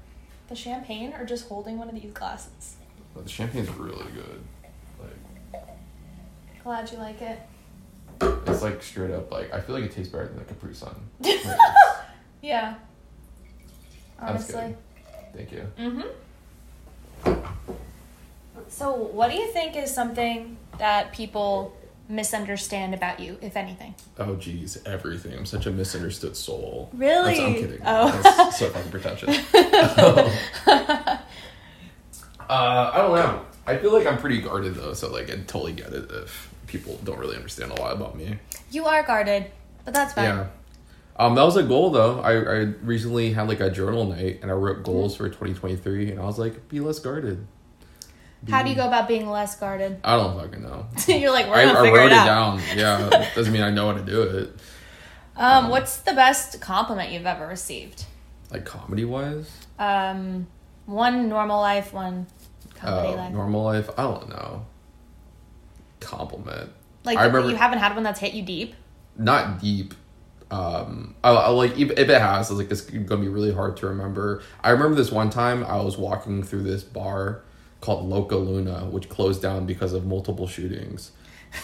The 0.48 0.55
champagne 0.57 1.12
or 1.14 1.24
just 1.24 1.48
holding 1.48 1.79
one 1.79 1.88
of 1.88 1.94
these 1.94 2.12
glasses? 2.12 2.76
The 3.16 3.29
champagne's 3.29 3.68
really 3.70 4.05
good. 4.12 4.40
Like. 5.00 5.62
Glad 6.62 6.90
you 6.92 6.98
like 6.98 7.20
it. 7.22 7.40
It's 8.46 8.62
like 8.62 8.83
straight 8.83 9.12
up 9.12 9.31
like 9.33 9.53
I 9.55 9.61
feel 9.61 9.74
like 9.74 9.85
it 9.85 9.92
tastes 9.92 10.12
better 10.12 10.26
than 10.29 10.38
the 10.38 10.44
Capri 10.44 10.74
Sun. 10.74 10.94
Yeah. 12.42 12.76
Honestly. 14.20 14.74
Thank 15.35 15.52
you. 15.52 15.66
Mm-hmm. 15.78 16.09
So, 18.68 18.92
what 18.92 19.30
do 19.30 19.37
you 19.37 19.48
think 19.48 19.76
is 19.76 19.92
something 19.92 20.56
that 20.78 21.12
people 21.12 21.76
misunderstand 22.09 22.94
about 22.94 23.20
you, 23.20 23.38
if 23.40 23.56
anything? 23.56 23.94
Oh 24.18 24.35
geez, 24.37 24.83
everything. 24.85 25.37
I'm 25.37 25.46
such 25.46 25.66
a 25.66 25.70
misunderstood 25.70 26.37
soul. 26.37 26.90
Really? 26.92 27.37
That's, 27.37 27.40
I'm 27.40 27.54
kidding. 27.54 27.80
Oh. 27.85 28.20
That's 28.22 28.59
so 28.59 28.68
fucking 28.70 28.90
pretentious. 28.90 29.37
uh, 29.54 31.18
I 32.48 32.96
don't 32.96 33.14
know. 33.14 33.44
I 33.66 33.76
feel 33.76 33.92
like 33.92 34.06
I'm 34.06 34.18
pretty 34.18 34.40
guarded 34.40 34.74
though, 34.74 34.94
so 34.94 35.11
like 35.11 35.30
I 35.30 35.37
totally 35.46 35.72
get 35.72 35.92
it 35.92 36.11
if 36.11 36.52
people 36.66 36.98
don't 37.04 37.18
really 37.18 37.37
understand 37.37 37.72
a 37.72 37.80
lot 37.80 37.92
about 37.94 38.16
me. 38.16 38.38
You 38.70 38.87
are 38.87 39.02
guarded, 39.02 39.46
but 39.85 39.94
that's 39.94 40.14
fine. 40.14 40.24
Yeah. 40.24 40.46
Um, 41.16 41.35
that 41.35 41.42
was 41.42 41.57
a 41.57 41.62
goal 41.62 41.90
though. 41.90 42.20
I, 42.20 42.33
I 42.33 42.57
recently 42.83 43.33
had 43.33 43.46
like 43.49 43.61
a 43.61 43.70
journal 43.70 44.07
night 44.07 44.38
and 44.42 44.51
I 44.51 44.55
wrote 44.55 44.83
goals 44.83 45.16
for 45.16 45.29
2023 45.29 46.12
and 46.12 46.20
I 46.20 46.25
was 46.25 46.38
like, 46.38 46.68
be 46.68 46.81
less 46.81 46.99
guarded. 46.99 47.46
How 48.49 48.62
do 48.62 48.70
you 48.70 48.75
go 48.75 48.87
about 48.88 49.07
being 49.07 49.29
less 49.29 49.55
guarded? 49.59 50.01
I 50.03 50.16
don't 50.16 50.38
fucking 50.40 50.62
know. 50.62 50.87
You're 51.09 51.31
like, 51.31 51.46
we're 51.46 51.57
I, 51.57 51.64
gonna 51.66 51.79
I 51.79 51.83
figure 51.83 51.99
wrote 51.99 52.07
it 52.12 52.12
it, 52.12 52.25
down. 52.25 52.61
Yeah, 52.75 53.29
doesn't 53.35 53.53
mean 53.53 53.61
I 53.62 53.68
know 53.70 53.92
how 53.92 53.99
to 53.99 54.03
do 54.05 54.23
it. 54.23 54.57
Um, 55.37 55.68
what's 55.68 55.99
the 55.99 56.12
best 56.14 56.59
compliment 56.61 57.12
you've 57.12 57.27
ever 57.27 57.46
received? 57.46 58.07
Like 58.51 58.64
comedy 58.64 59.05
wise, 59.05 59.51
Um, 59.79 60.46
one 60.87 61.29
normal 61.29 61.61
life, 61.61 61.92
one 61.92 62.27
comedy 62.75 63.12
uh, 63.12 63.16
life. 63.16 63.33
normal 63.33 63.62
life. 63.62 63.90
I 63.99 64.03
don't 64.05 64.29
know. 64.31 64.64
Compliment, 66.01 66.70
like 67.05 67.18
I 67.18 67.27
remember- 67.27 67.51
you 67.51 67.57
haven't 67.57 67.79
had 67.81 67.94
one 67.94 68.03
that's 68.05 68.20
hit 68.20 68.33
you 68.33 68.42
deep. 68.42 68.75
not 69.18 69.61
deep. 69.61 69.92
Um, 70.50 71.14
I, 71.22 71.30
I 71.30 71.48
like 71.50 71.78
if, 71.78 71.90
it 71.92 72.08
has, 72.08 72.50
it's 72.50 72.58
like 72.58 72.70
it's 72.70 72.82
gonna 72.82 73.20
be 73.20 73.28
really 73.28 73.52
hard 73.54 73.76
to 73.78 73.86
remember. 73.86 74.42
I 74.64 74.70
remember 74.70 74.96
this 74.96 75.12
one 75.12 75.30
time 75.30 75.64
I 75.64 75.80
was 75.80 75.96
walking 75.96 76.42
through 76.42 76.62
this 76.64 76.82
bar 76.82 77.42
called 77.80 78.08
Loca 78.08 78.36
Luna, 78.36 78.86
which 78.86 79.08
closed 79.08 79.40
down 79.42 79.64
because 79.66 79.92
of 79.92 80.04
multiple 80.06 80.46
shootings, 80.48 81.12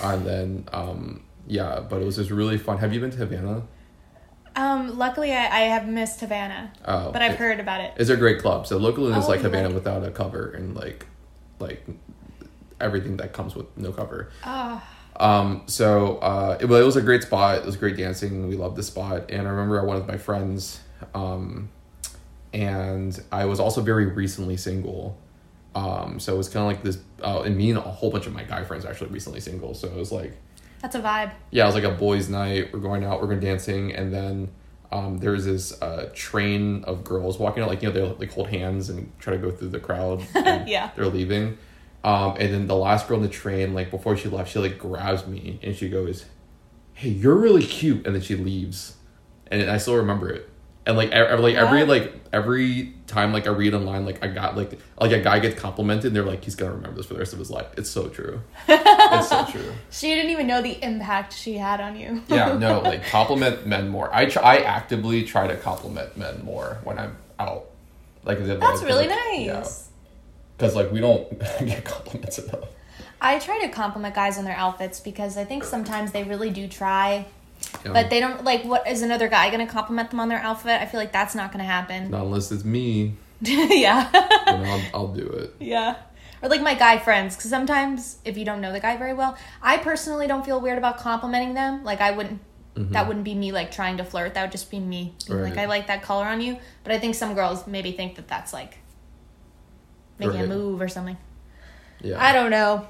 and 0.03 0.25
then 0.25 0.68
um, 0.72 1.25
yeah, 1.49 1.81
but 1.81 2.01
it 2.01 2.05
was 2.05 2.16
just 2.16 2.31
really 2.31 2.59
fun. 2.59 2.79
Have 2.79 2.92
you 2.94 3.01
been 3.01 3.11
to 3.11 3.16
Havana? 3.18 3.62
Um, 4.55 4.96
luckily 4.96 5.33
I, 5.35 5.44
I 5.44 5.61
have 5.66 5.87
missed 5.87 6.20
Havana, 6.20 6.72
Oh, 6.87 7.11
but 7.12 7.20
I've 7.22 7.33
it- 7.33 7.38
heard 7.38 7.61
about 7.61 7.81
it. 7.83 7.92
It's 7.96 8.09
a 8.09 8.16
great 8.16 8.38
club. 8.40 8.66
So 8.66 8.79
Loca 8.79 9.01
Luna 9.01 9.18
is 9.18 9.27
Oh, 9.27 9.29
like 9.29 9.40
Havana 9.40 9.66
like 9.66 9.75
without 9.75 10.03
a 10.05 10.11
cover 10.11 10.51
and 10.51 10.75
like 10.75 11.05
like 11.59 11.85
everything 12.81 13.16
that 13.18 13.33
comes 13.33 13.55
with 13.55 13.66
no 13.77 13.92
cover. 13.92 14.31
Ah, 14.44 14.83
Um, 15.19 15.63
so 15.67 16.19
uh, 16.19 16.59
it, 16.61 16.65
it 16.65 16.85
was 16.85 16.97
a 16.97 17.03
great 17.03 17.23
spot. 17.23 17.59
It 17.59 17.65
was 17.67 17.77
great 17.77 17.97
dancing. 17.97 18.49
We 18.49 18.57
loved 18.57 18.77
the 18.77 18.83
spot. 18.83 19.31
And 19.31 19.47
I 19.47 19.51
remember 19.51 19.81
I 19.81 19.85
went 19.85 20.01
with 20.01 20.09
my 20.09 20.19
friends. 20.19 20.81
Um, 21.15 21.69
and 22.53 23.19
I 23.33 23.45
was 23.47 23.61
also 23.61 23.81
very 23.81 24.07
recently 24.07 24.57
single. 24.57 25.17
Um, 25.75 26.19
so 26.21 26.35
it 26.35 26.39
was 26.39 26.49
kind 26.49 26.63
of 26.65 26.73
like 26.73 26.83
this. 26.83 26.99
Uh, 27.23 27.43
and 27.43 27.57
me 27.57 27.71
and 27.71 27.79
a 27.79 27.83
whole 27.83 28.11
bunch 28.11 28.27
of 28.27 28.33
my 28.33 28.45
guy 28.45 28.65
friends 28.65 28.85
are 28.85 28.91
actually 28.91 29.11
recently 29.11 29.41
single. 29.41 29.75
So 29.75 29.89
it 29.89 29.95
was 29.97 30.11
like 30.13 30.35
that's 30.81 30.95
a 30.95 31.01
vibe. 31.01 31.33
yeah, 31.51 31.65
it 31.65 31.67
was 31.67 31.75
like 31.75 31.85
a 31.85 31.91
boys' 31.91 32.29
night. 32.29 32.73
We're 32.73 32.79
going 32.81 33.05
out, 33.05 33.21
we're 33.21 33.29
going 33.29 33.41
dancing, 33.41 33.93
and 33.95 34.13
then 34.13 34.49
um, 34.93 35.19
there 35.19 35.33
was 35.33 35.45
this 35.45 35.81
uh, 35.83 36.11
train 36.15 36.85
of 36.85 37.05
girls 37.05 37.39
walking 37.39 37.63
out, 37.63 37.69
like 37.69 37.83
you 37.83 37.89
know, 37.91 37.95
they 37.95 38.03
like 38.19 38.33
hold 38.33 38.49
hands 38.49 38.89
and 38.89 39.11
try 39.19 39.33
to 39.35 39.39
go 39.39 39.51
through 39.51 39.69
the 39.69 39.81
crowd. 39.81 40.25
and 40.35 40.69
Yeah. 40.69 40.91
they're 40.97 41.07
leaving, 41.07 41.59
um, 42.07 42.37
and 42.38 42.55
then 42.55 42.66
the 42.69 42.77
last 42.77 43.09
girl 43.09 43.16
in 43.19 43.23
the 43.23 43.29
train, 43.29 43.75
like 43.75 43.90
before 43.90 44.16
she 44.16 44.29
left, 44.29 44.53
she 44.53 44.59
like 44.61 44.79
grabs 44.79 45.27
me 45.27 45.59
and 45.62 45.75
she 45.77 45.88
goes, 45.88 46.25
"Hey, 46.95 47.09
you're 47.11 47.35
really 47.37 47.64
cute," 47.64 48.07
and 48.07 48.14
then 48.14 48.23
she 48.23 48.37
leaves, 48.37 48.97
and 49.51 49.69
I 49.71 49.77
still 49.79 49.97
remember 49.97 50.31
it. 50.31 50.49
And 50.87 50.97
like, 50.97 51.11
ev- 51.11 51.40
like 51.40 51.57
every 51.57 51.83
Wow. 51.83 51.88
like 51.88 52.12
every 52.33 52.92
time 53.09 53.33
like 53.33 53.49
I 53.49 53.51
read 53.51 53.75
online, 53.75 54.07
like 54.07 54.25
I 54.25 54.29
got 54.29 54.57
like 54.57 54.79
like 55.01 55.11
a 55.11 55.19
guy 55.19 55.40
gets 55.40 55.61
complimented, 55.61 56.07
and 56.07 56.14
they're 56.16 56.23
like, 56.23 56.45
he's 56.45 56.55
gonna 56.55 56.75
remember 56.75 56.97
this 56.99 57.07
for 57.07 57.14
the 57.14 57.19
rest 57.19 57.33
of 57.33 57.40
his 57.40 57.51
life. 57.51 57.66
It's 57.77 57.90
so 57.90 58.09
true. 58.09 58.40
it's 58.69 59.29
so 59.29 59.45
true. 59.51 59.73
She 59.90 60.14
didn't 60.14 60.31
even 60.31 60.47
know 60.47 60.62
the 60.62 60.81
impact 60.85 61.33
she 61.37 61.55
had 61.55 61.81
on 61.81 61.97
you. 61.99 62.23
yeah, 62.29 62.57
no, 62.59 62.79
like 62.83 63.05
compliment 63.07 63.66
men 63.66 63.88
more. 63.88 64.14
I 64.14 64.27
try, 64.27 64.42
I 64.42 64.57
actively 64.59 65.25
try 65.25 65.49
to 65.49 65.57
compliment 65.57 66.16
men 66.16 66.45
more 66.45 66.79
when 66.85 67.01
I'm 67.01 67.16
out. 67.40 67.64
Like 68.23 68.38
That's 68.38 68.61
like, 68.61 68.83
really 68.87 69.09
like, 69.09 69.19
nice. 69.57 69.86
Because 70.57 70.75
like 70.75 70.90
we 70.90 71.01
don't 71.01 71.38
get 71.61 71.85
compliments 71.85 72.38
enough. 72.38 72.69
I 73.21 73.38
try 73.38 73.61
to 73.61 73.69
compliment 73.69 74.14
guys 74.14 74.38
on 74.38 74.45
their 74.45 74.57
outfits 74.57 75.01
because 75.01 75.37
I 75.37 75.45
think 75.45 75.64
sometimes 75.64 76.12
they 76.12 76.23
really 76.25 76.51
do 76.51 76.69
try, 76.69 77.27
you 77.83 77.88
know? 77.88 77.95
but 77.95 78.11
they 78.11 78.21
don't 78.21 78.45
like. 78.45 78.64
What 78.64 78.87
is 78.87 79.03
another 79.03 79.29
guy 79.29 79.51
gonna 79.51 79.66
compliment 79.66 80.11
them 80.11 80.21
on 80.21 80.29
their 80.29 80.38
outfit? 80.38 80.81
I 80.81 80.87
feel 80.87 81.01
like 81.01 81.12
that's 81.12 81.35
not 81.35 81.53
gonna 81.53 81.64
happen. 81.64 82.11
not 82.11 82.23
unless 82.25 82.53
it's 82.53 82.64
me, 82.64 83.14
yeah, 83.40 84.11
you 84.12 84.64
I'll, 84.64 84.83
I'll 84.95 85.09
do 85.09 85.27
it. 85.27 85.55
yeah. 85.61 85.97
Or 86.42 86.51
like 86.51 86.61
my 86.61 86.75
guy 86.75 86.99
friends, 86.99 87.35
because 87.35 87.49
sometimes 87.51 88.19
if 88.25 88.37
you 88.37 88.45
don't 88.45 88.61
know 88.61 88.71
the 88.71 88.81
guy 88.81 88.99
very 88.99 89.14
well, 89.14 89.38
I 89.62 89.79
personally 89.79 90.27
don't 90.27 90.45
feel 90.45 90.61
weird 90.61 90.77
about 90.77 90.99
complimenting 90.99 91.55
them. 91.55 91.83
Like 91.85 92.01
I 92.01 92.11
wouldn't. 92.11 92.40
Mm-hmm. 92.75 92.92
That 92.92 93.07
wouldn't 93.09 93.25
be 93.25 93.35
me 93.35 93.53
like 93.53 93.71
trying 93.73 93.97
to 93.97 94.05
flirt. 94.05 94.35
That 94.35 94.42
would 94.42 94.53
just 94.53 94.71
be 94.71 94.79
me. 94.79 95.14
being 95.27 95.40
Like 95.40 95.57
I 95.57 95.64
like 95.64 95.87
that 95.87 96.03
color 96.03 96.27
on 96.27 96.42
you, 96.42 96.59
but 96.85 96.92
I 96.92 96.99
think 96.99 97.14
some 97.14 97.35
girls 97.35 97.66
maybe 97.66 97.92
think 97.92 98.16
that 98.16 98.29
that's 98.29 98.53
like 98.53 98.77
making 100.19 100.41
a 100.41 100.47
move 100.47 100.81
or 100.81 100.89
something. 100.89 101.17
Yeah, 102.01 102.23
I 102.23 102.33
don't 102.33 102.51
know. 102.51 102.87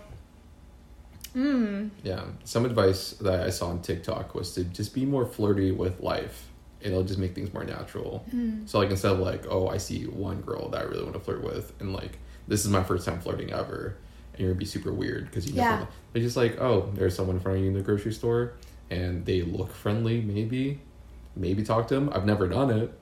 Hmm. 1.32 1.88
yeah. 2.02 2.24
Some 2.44 2.64
advice 2.64 3.10
that 3.20 3.40
I 3.42 3.50
saw 3.50 3.68
on 3.68 3.82
TikTok 3.82 4.34
was 4.34 4.54
to 4.54 4.64
just 4.64 4.94
be 4.94 5.04
more 5.04 5.26
flirty 5.26 5.70
with 5.70 6.00
life. 6.00 6.48
It'll 6.80 7.02
just 7.04 7.18
make 7.18 7.34
things 7.34 7.52
more 7.52 7.64
natural. 7.64 8.24
Hmm. 8.30 8.64
So 8.66 8.78
like 8.78 8.90
instead 8.90 9.12
of 9.12 9.18
like, 9.18 9.44
oh, 9.50 9.68
I 9.68 9.76
see 9.76 10.04
one 10.04 10.40
girl 10.40 10.68
that 10.70 10.80
I 10.80 10.84
really 10.84 11.02
want 11.02 11.14
to 11.14 11.20
flirt 11.20 11.42
with, 11.42 11.72
and 11.80 11.92
like 11.92 12.18
this 12.48 12.64
is 12.64 12.70
my 12.70 12.82
first 12.82 13.06
time 13.06 13.20
flirting 13.20 13.52
ever, 13.52 13.96
and 14.32 14.40
you're 14.40 14.50
gonna 14.50 14.58
be 14.58 14.64
super 14.64 14.92
weird 14.92 15.26
because 15.26 15.46
you 15.48 15.54
Yeah. 15.56 15.70
never. 15.70 15.88
They're 16.12 16.22
just 16.22 16.36
like, 16.36 16.58
oh, 16.60 16.90
there's 16.94 17.14
someone 17.14 17.36
in 17.36 17.42
front 17.42 17.58
of 17.58 17.64
you 17.64 17.68
in 17.70 17.74
the 17.76 17.82
grocery 17.82 18.12
store, 18.12 18.54
and 18.90 19.26
they 19.26 19.42
look 19.42 19.72
friendly. 19.72 20.22
Maybe, 20.22 20.80
maybe 21.34 21.62
talk 21.64 21.88
to 21.88 21.94
them. 21.96 22.10
I've 22.14 22.24
never 22.24 22.48
done 22.48 22.70
it, 22.70 22.92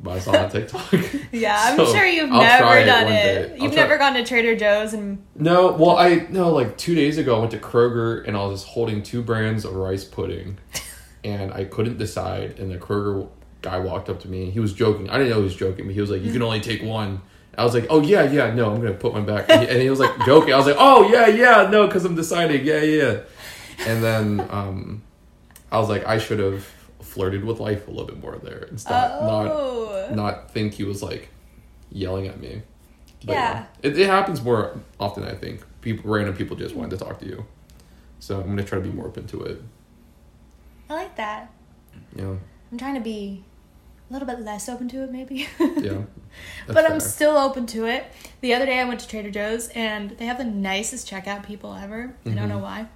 but 0.00 0.12
I 0.12 0.18
saw 0.20 0.36
on 0.36 0.50
TikTok. 0.50 0.92
Yeah, 1.32 1.58
I'm 1.60 1.76
sure 1.76 2.06
you've 2.06 2.32
I'll 2.32 2.40
never 2.40 2.84
done 2.86 3.04
one 3.04 3.12
it. 3.12 3.58
You've 3.60 3.74
never 3.74 3.98
gone 3.98 4.14
to 4.14 4.24
Trader 4.24 4.56
Joe's 4.56 4.94
and 4.94 5.24
No, 5.34 5.72
well, 5.72 5.96
I 5.96 6.26
no 6.30 6.50
like 6.50 6.78
two 6.78 6.94
days 6.94 7.18
ago 7.18 7.36
I 7.36 7.40
went 7.40 7.50
to 7.50 7.58
Kroger 7.58 8.26
and 8.26 8.36
I 8.36 8.44
was 8.46 8.62
just 8.62 8.72
holding 8.72 9.02
two 9.02 9.22
brands 9.22 9.64
of 9.64 9.74
rice 9.74 10.04
pudding, 10.04 10.58
and 11.24 11.52
I 11.52 11.64
couldn't 11.64 11.98
decide. 11.98 12.58
And 12.58 12.70
the 12.70 12.78
Kroger 12.78 13.28
guy 13.60 13.78
walked 13.78 14.08
up 14.08 14.20
to 14.20 14.28
me. 14.28 14.50
He 14.50 14.60
was 14.60 14.72
joking. 14.72 15.10
I 15.10 15.18
didn't 15.18 15.30
know 15.30 15.38
he 15.38 15.44
was 15.44 15.56
joking, 15.56 15.86
but 15.86 15.94
he 15.94 16.00
was 16.00 16.10
like, 16.10 16.22
"You 16.22 16.32
can 16.32 16.42
only 16.42 16.60
take 16.60 16.82
one." 16.82 17.20
I 17.56 17.64
was 17.64 17.74
like, 17.74 17.86
"Oh 17.90 18.00
yeah, 18.00 18.22
yeah, 18.30 18.54
no, 18.54 18.70
I'm 18.72 18.80
gonna 18.80 18.94
put 18.94 19.12
one 19.12 19.26
back." 19.26 19.50
And 19.50 19.62
he, 19.62 19.68
and 19.68 19.82
he 19.82 19.90
was 19.90 19.98
like 20.00 20.16
joking. 20.26 20.54
I 20.54 20.56
was 20.56 20.66
like, 20.66 20.76
"Oh 20.78 21.08
yeah, 21.10 21.26
yeah, 21.26 21.68
no, 21.70 21.86
because 21.86 22.04
I'm 22.04 22.14
deciding, 22.14 22.64
yeah, 22.64 22.82
yeah." 22.82 23.20
And 23.86 24.02
then 24.02 24.40
um, 24.50 25.02
I 25.70 25.78
was 25.78 25.88
like, 25.88 26.06
I 26.06 26.18
should 26.18 26.38
have 26.38 26.66
flirted 27.18 27.44
with 27.44 27.58
life 27.58 27.88
a 27.88 27.90
little 27.90 28.06
bit 28.06 28.20
more 28.22 28.36
there 28.36 28.68
instead, 28.70 29.10
oh, 29.20 30.06
not 30.06 30.14
not 30.14 30.50
think 30.52 30.74
he 30.74 30.84
was 30.84 31.02
like 31.02 31.30
yelling 31.90 32.28
at 32.28 32.38
me. 32.38 32.62
Yeah. 33.22 33.64
It, 33.82 33.98
it 33.98 34.06
happens 34.06 34.40
more 34.40 34.80
often, 35.00 35.24
I 35.24 35.34
think. 35.34 35.64
People, 35.80 36.08
random 36.08 36.36
people 36.36 36.56
just 36.56 36.76
wanted 36.76 36.96
to 36.96 37.04
talk 37.04 37.18
to 37.18 37.26
you. 37.26 37.44
So 38.20 38.40
I'm 38.40 38.46
gonna 38.46 38.62
try 38.62 38.78
to 38.78 38.84
be 38.84 38.92
more 38.92 39.06
open 39.08 39.26
to 39.28 39.42
it. 39.42 39.60
I 40.88 40.94
like 40.94 41.16
that. 41.16 41.50
Yeah. 42.14 42.36
I'm 42.70 42.78
trying 42.78 42.94
to 42.94 43.00
be 43.00 43.42
a 44.08 44.12
little 44.12 44.28
bit 44.28 44.38
less 44.40 44.68
open 44.68 44.88
to 44.90 45.02
it, 45.02 45.10
maybe. 45.10 45.48
Yeah. 45.58 46.02
but 46.68 46.74
That's 46.74 46.88
I'm 46.90 47.00
still 47.00 47.36
open 47.36 47.66
to 47.66 47.86
it. 47.86 48.04
The 48.42 48.54
other 48.54 48.64
day 48.66 48.78
I 48.78 48.84
went 48.84 49.00
to 49.00 49.08
Trader 49.08 49.32
Joe's 49.32 49.70
and 49.70 50.10
they 50.12 50.26
have 50.26 50.38
the 50.38 50.44
nicest 50.44 51.10
checkout 51.10 51.44
people 51.44 51.74
ever. 51.74 52.14
I 52.24 52.28
don't 52.30 52.44
Mhm. 52.44 52.48
know 52.48 52.58
why. 52.58 52.86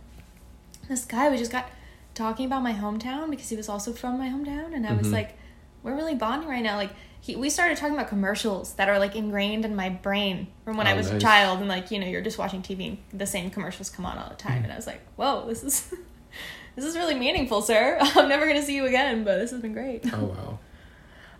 This 0.88 1.04
guy 1.04 1.28
we 1.28 1.38
just 1.38 1.50
got 1.50 1.68
talking 2.14 2.46
about 2.46 2.62
my 2.62 2.72
hometown 2.72 3.30
because 3.30 3.48
he 3.48 3.56
was 3.56 3.68
also 3.68 3.92
from 3.92 4.18
my 4.18 4.28
hometown 4.28 4.74
and 4.74 4.86
I 4.86 4.92
was 4.94 5.08
Mhm. 5.08 5.12
like, 5.12 5.38
we're 5.82 5.94
really 5.96 6.14
bonding 6.14 6.48
right 6.48 6.62
now. 6.62 6.76
Like 6.76 6.90
he, 7.20 7.36
we 7.36 7.48
started 7.50 7.76
talking 7.76 7.94
about 7.94 8.08
commercials 8.08 8.74
that 8.74 8.88
are 8.88 8.98
like 8.98 9.14
ingrained 9.16 9.64
in 9.64 9.74
my 9.74 9.88
brain 9.88 10.48
from 10.64 10.76
when 10.76 10.86
I 10.86 10.92
Oh, 10.92 10.96
was 10.96 11.10
a 11.10 11.18
child 11.18 11.60
and 11.60 11.68
like, 11.68 11.90
you 11.90 11.98
know, 11.98 12.06
you're 12.06 12.20
just 12.22 12.38
watching 12.38 12.62
TV 12.62 12.86
and 12.88 12.98
the 13.20 13.26
same 13.26 13.50
commercials 13.50 13.90
come 13.90 14.04
on 14.06 14.18
all 14.18 14.28
the 14.28 14.34
time 14.36 14.62
and 14.62 14.72
I 14.72 14.76
was 14.76 14.86
like, 14.86 15.00
Whoa, 15.16 15.46
this 15.48 15.62
is 15.64 15.94
this 16.76 16.84
is 16.84 16.96
really 16.96 17.14
meaningful, 17.14 17.62
sir. 17.62 17.98
I'm 18.00 18.28
never 18.28 18.46
gonna 18.46 18.62
see 18.62 18.76
you 18.76 18.86
again, 18.86 19.24
but 19.24 19.38
this 19.38 19.50
has 19.50 19.60
been 19.60 19.72
great. 19.72 20.04
Oh 20.12 20.24
wow. 20.24 20.58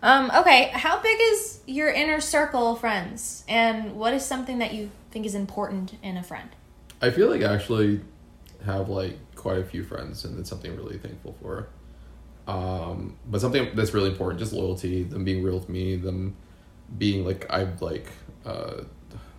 Um, 0.01 0.31
okay, 0.41 0.69
how 0.73 1.01
big 1.01 1.17
is 1.31 1.61
your 1.65 1.89
inner 1.89 2.19
circle 2.19 2.73
of 2.73 2.79
friends? 2.81 3.45
And 3.47 3.95
what 3.95 4.13
is 4.13 4.25
something 4.25 4.59
that 4.59 4.73
you 4.73 4.91
think 5.11 5.25
is 5.25 5.33
important 5.33 5.93
in 6.03 6.17
a 6.17 6.23
friend? 6.23 6.49
I 7.01 7.09
feel 7.09 7.29
like 7.29 7.41
I 7.41 7.53
actually 7.53 8.01
have 8.65 8.89
like 8.89 9.17
quite 9.43 9.59
a 9.59 9.63
few 9.63 9.83
friends, 9.83 10.25
and 10.25 10.39
it's 10.39 10.49
something 10.49 10.71
I'm 10.71 10.77
really 10.77 10.97
thankful 10.97 11.35
for. 11.41 11.67
Um, 12.47 13.17
but 13.29 13.41
something 13.41 13.69
that's 13.75 13.93
really 13.93 14.09
important, 14.09 14.39
just 14.39 14.53
loyalty, 14.53 15.03
them 15.03 15.23
being 15.23 15.43
real 15.43 15.59
with 15.59 15.69
me, 15.69 15.95
them 15.97 16.35
being 16.97 17.25
like 17.25 17.45
I've 17.49 17.81
like 17.81 18.07
uh, 18.45 18.83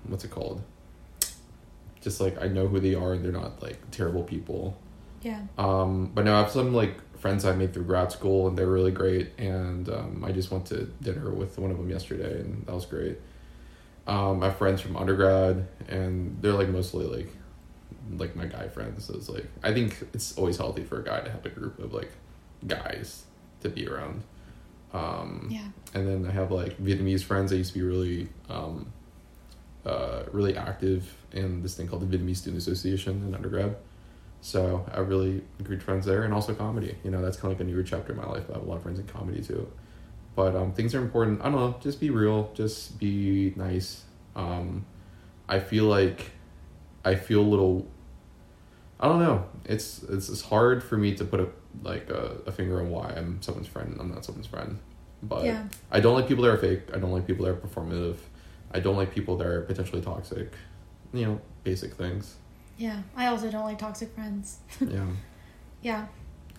what's 0.07 0.25
it 0.25 0.31
called? 0.31 0.63
Just 2.01 2.21
like 2.21 2.41
I 2.41 2.49
know 2.49 2.69
who 2.69 2.79
they 2.81 2.95
are, 2.95 3.15
and 3.15 3.25
they're 3.25 3.33
not 3.33 3.63
like 3.63 3.79
terrible 3.91 4.23
people. 4.23 4.77
Yeah. 5.23 5.41
Um, 5.57 6.13
but 6.15 6.27
no, 6.27 6.35
I 6.35 6.41
have 6.41 6.51
some 6.51 6.75
like 6.75 7.01
friends 7.19 7.47
I 7.47 7.53
made 7.53 7.73
through 7.73 7.85
grad 7.85 8.13
school, 8.13 8.47
and 8.47 8.59
they're 8.59 8.67
really 8.67 8.93
great. 8.93 9.33
And 9.39 9.89
um, 9.89 10.23
I 10.25 10.33
just 10.33 10.51
went 10.51 10.67
to 10.67 10.85
dinner 11.01 11.31
with 11.31 11.59
one 11.59 11.71
of 11.71 11.79
them 11.79 11.89
yesterday, 11.89 12.41
and 12.41 12.67
that 12.67 12.75
was 12.75 12.85
great. 12.85 13.19
Um, 14.07 14.43
I 14.43 14.47
have 14.47 14.59
friends 14.59 14.83
from 14.83 14.97
undergrad, 14.97 15.67
and 15.89 16.37
they're 16.43 16.53
like 16.53 16.69
mostly 16.69 17.07
like 17.07 17.35
like 18.17 18.37
my 18.37 18.47
guy 18.47 18.69
friends. 18.69 19.05
So 19.05 19.15
it's 19.15 19.29
like 19.29 19.47
I 19.63 19.73
think 19.73 19.97
it's 20.13 20.37
always 20.39 20.57
healthy 20.57 20.85
for 20.85 21.01
a 21.01 21.05
guy 21.05 21.21
to 21.21 21.31
have 21.31 21.45
a 21.47 21.51
group 21.51 21.79
of 21.79 21.93
like 21.93 22.11
guys 22.67 23.25
to 23.61 23.69
be 23.69 23.87
around. 23.89 24.23
Um, 24.93 25.49
Yeah. 25.51 25.67
and 25.95 26.07
then 26.07 26.27
I 26.27 26.33
have 26.33 26.51
like 26.53 26.79
Vietnamese 26.79 27.23
friends. 27.25 27.53
I 27.53 27.57
used 27.57 27.73
to 27.73 27.79
be 27.81 27.85
really, 27.85 28.29
um, 28.49 28.87
uh, 29.85 30.23
really 30.33 30.57
active 30.57 31.15
in 31.33 31.63
this 31.63 31.75
thing 31.75 31.89
called 31.89 32.09
the 32.09 32.17
Vietnamese 32.17 32.37
Student 32.37 32.59
Association 32.63 33.23
in 33.27 33.35
undergrad. 33.35 33.77
So 34.41 34.85
I 34.93 34.97
have 34.97 35.09
really 35.09 35.43
good 35.63 35.83
friends 35.83 36.05
there, 36.07 36.23
and 36.23 36.33
also 36.35 36.55
comedy. 36.55 36.97
You 37.03 37.11
know, 37.11 37.23
that's 37.23 37.37
kind 37.37 37.53
of 37.53 37.59
like 37.59 37.67
a 37.67 37.71
newer 37.71 37.83
chapter 37.83 38.13
in 38.13 38.19
my 38.19 38.27
life. 38.27 38.45
I 38.51 38.55
have 38.55 38.63
a 38.63 38.67
lot 38.67 38.77
of 38.77 38.83
friends 38.83 38.99
in 38.99 39.07
comedy 39.07 39.43
too. 39.43 39.67
But 40.37 40.55
um, 40.55 40.73
things 40.73 40.95
are 40.95 41.01
important. 41.01 41.41
I 41.41 41.45
don't 41.45 41.55
know. 41.55 41.77
Just 41.81 41.99
be 42.01 42.11
real. 42.11 42.51
Just 42.55 42.99
be 42.99 43.53
nice. 43.57 44.05
Um, 44.37 44.85
I 45.49 45.61
feel 45.61 45.85
like 45.85 46.31
I 47.05 47.15
feel 47.15 47.41
a 47.41 47.43
little. 47.43 47.87
I 49.01 49.09
don't 49.09 49.21
know. 49.21 49.47
It's 49.65 50.03
it's 50.05 50.29
it's 50.29 50.43
hard 50.43 50.83
for 50.83 50.97
me 50.97 51.15
to 51.17 51.25
put 51.25 51.41
a 51.41 51.49
like 51.83 52.09
a, 52.11 52.39
a 52.47 52.53
finger 52.53 52.81
on 52.81 52.91
why 52.91 53.13
I'm 53.17 53.43
someone's 53.43 53.67
friend 53.67 53.93
and 53.93 54.01
I'm 54.01 54.11
not 54.11 54.25
someone's 54.25 54.47
friend. 54.47 54.79
But 55.23 55.45
Yeah. 55.45 55.65
I 55.91 56.01
don't 56.01 56.15
like 56.15 56.29
people 56.29 56.45
that 56.45 56.51
are 56.51 56.59
fake. 56.59 56.83
I 56.95 56.99
don't 56.99 57.13
like 57.13 57.27
people 57.27 57.47
that 57.47 57.53
are 57.53 57.57
performative. 57.57 58.17
I 58.73 58.81
don't 58.81 58.97
like 58.97 59.13
people 59.15 59.37
that 59.39 59.47
are 59.47 59.63
potentially 59.63 60.03
toxic. 60.03 60.53
You 61.13 61.27
know, 61.27 61.41
basic 61.63 61.95
things. 61.95 62.37
Yeah. 62.77 63.03
I 63.17 63.27
also 63.27 63.51
don't 63.51 63.65
like 63.65 63.79
toxic 63.79 64.15
friends. 64.15 64.59
Yeah. 64.81 65.07
Yeah. 65.83 66.07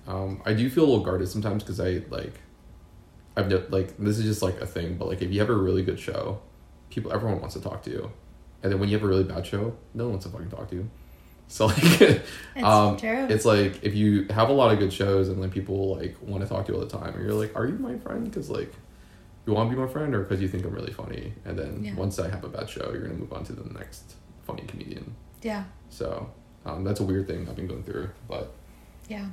Um, 0.08 0.42
I 0.46 0.54
do 0.54 0.70
feel 0.70 0.84
a 0.84 0.88
little 0.88 1.04
guarded 1.04 1.28
sometimes 1.30 1.64
because 1.64 1.80
I 1.80 2.04
like, 2.10 2.34
I've 3.36 3.50
no, 3.50 3.64
like 3.70 3.98
this 3.98 4.20
is 4.20 4.26
just 4.26 4.42
like 4.42 4.62
a 4.62 4.68
thing, 4.68 4.98
but 4.98 5.08
like 5.08 5.22
if 5.22 5.32
you 5.32 5.40
have 5.40 5.50
a 5.50 5.56
really 5.56 5.82
good 5.84 6.00
show, 6.00 6.42
people 6.90 7.12
everyone 7.12 7.40
wants 7.42 7.56
to 7.56 7.62
talk 7.62 7.82
to 7.84 7.90
you, 7.90 8.12
and 8.62 8.72
then 8.72 8.80
when 8.80 8.88
you 8.88 8.96
have 8.96 9.04
a 9.04 9.08
really 9.08 9.24
bad 9.24 9.46
show, 9.48 9.76
no 9.96 10.04
one 10.06 10.12
wants 10.14 10.26
to 10.28 10.32
fucking 10.32 10.50
talk 10.52 10.70
to 10.70 10.76
you. 10.76 10.90
So 11.48 11.68
like, 11.68 11.78
It's 12.56 12.64
um, 12.64 12.98
true. 12.98 13.28
it's 13.30 13.46
like 13.46 13.84
if 13.84 13.94
you 13.96 14.26
have 14.30 14.50
a 14.50 14.54
lot 14.54 14.72
of 14.74 14.80
good 14.80 14.92
shows 14.94 15.30
and 15.30 15.42
then 15.44 15.52
people 15.52 15.96
like 15.98 16.16
want 16.22 16.42
to 16.44 16.50
talk 16.50 16.66
to 16.66 16.72
you 16.72 16.80
all 16.80 16.86
the 16.86 16.98
time, 16.98 17.14
and 17.14 17.24
you're 17.24 17.34
like, 17.34 17.56
are 17.56 17.66
you 17.68 17.78
my 17.78 17.98
friend? 17.98 18.24
Because 18.26 18.50
like, 18.50 18.72
you 19.46 19.54
want 19.54 19.70
to 19.70 19.76
be 19.76 19.82
my 19.82 19.88
friend, 19.88 20.16
or 20.16 20.22
because 20.24 20.42
you 20.42 20.48
think 20.48 20.66
I'm 20.66 20.74
really 20.74 20.92
funny, 20.94 21.34
and 21.46 21.58
then 21.58 21.84
Yeah. 21.84 21.94
once 21.96 22.18
I 22.18 22.30
have 22.30 22.44
a 22.44 22.50
bad 22.50 22.70
show, 22.70 22.92
you're 22.92 23.02
gonna 23.04 23.14
move 23.14 23.32
on 23.34 23.44
to 23.46 23.54
the 23.54 23.72
next 23.78 24.16
funny 24.48 24.64
comedian. 24.68 25.14
yeah. 25.42 25.66
So 25.90 26.30
um, 26.66 26.84
that's 26.84 27.00
a 27.00 27.04
weird 27.04 27.28
thing 27.28 27.48
I've 27.48 27.56
been 27.56 27.68
going 27.68 27.84
through, 27.84 28.10
but 28.28 28.52
Yeah. 29.08 29.28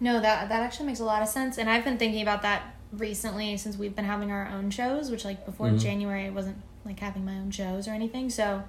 No, 0.00 0.20
that 0.20 0.48
that 0.50 0.62
actually 0.62 0.86
makes 0.86 1.00
a 1.00 1.04
lot 1.04 1.22
of 1.22 1.28
sense. 1.28 1.58
And 1.58 1.68
I've 1.70 1.82
been 1.84 1.98
thinking 1.98 2.22
about 2.22 2.42
that 2.42 2.74
recently 2.92 3.56
since 3.56 3.76
we've 3.76 3.96
been 3.96 4.04
having 4.04 4.30
our 4.30 4.48
own 4.48 4.70
shows, 4.70 5.10
which 5.10 5.24
like 5.24 5.44
before 5.46 5.68
Mhm. 5.70 5.80
January 5.80 6.26
I 6.26 6.30
wasn't 6.30 6.58
like 6.84 7.00
having 7.00 7.24
my 7.24 7.34
own 7.38 7.50
shows 7.50 7.88
or 7.88 7.92
anything. 7.92 8.30
So 8.30 8.62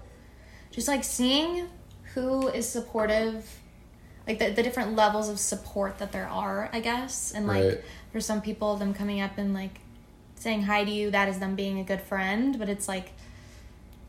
just 0.72 0.88
like 0.88 1.04
seeing 1.04 1.68
who 2.14 2.48
is 2.50 2.68
supportive 2.68 3.46
like 4.28 4.38
the, 4.38 4.52
the 4.52 4.62
different 4.62 4.96
levels 4.96 5.28
of 5.28 5.40
support 5.40 5.98
that 5.98 6.12
there 6.12 6.28
are, 6.28 6.70
I 6.72 6.82
guess. 6.82 7.32
And 7.32 7.48
like 7.48 7.64
Right. 7.64 7.84
for 8.12 8.20
some 8.22 8.42
people 8.42 8.76
them 8.78 8.94
coming 8.94 9.22
up 9.22 9.38
and 9.40 9.54
like 9.56 9.80
saying 10.36 10.64
hi 10.64 10.84
to 10.84 10.92
you, 10.92 11.10
that 11.12 11.28
is 11.28 11.40
them 11.40 11.56
being 11.56 11.80
a 11.80 11.84
good 11.84 12.02
friend. 12.02 12.60
But 12.60 12.70
it's 12.70 12.88
like 12.88 13.12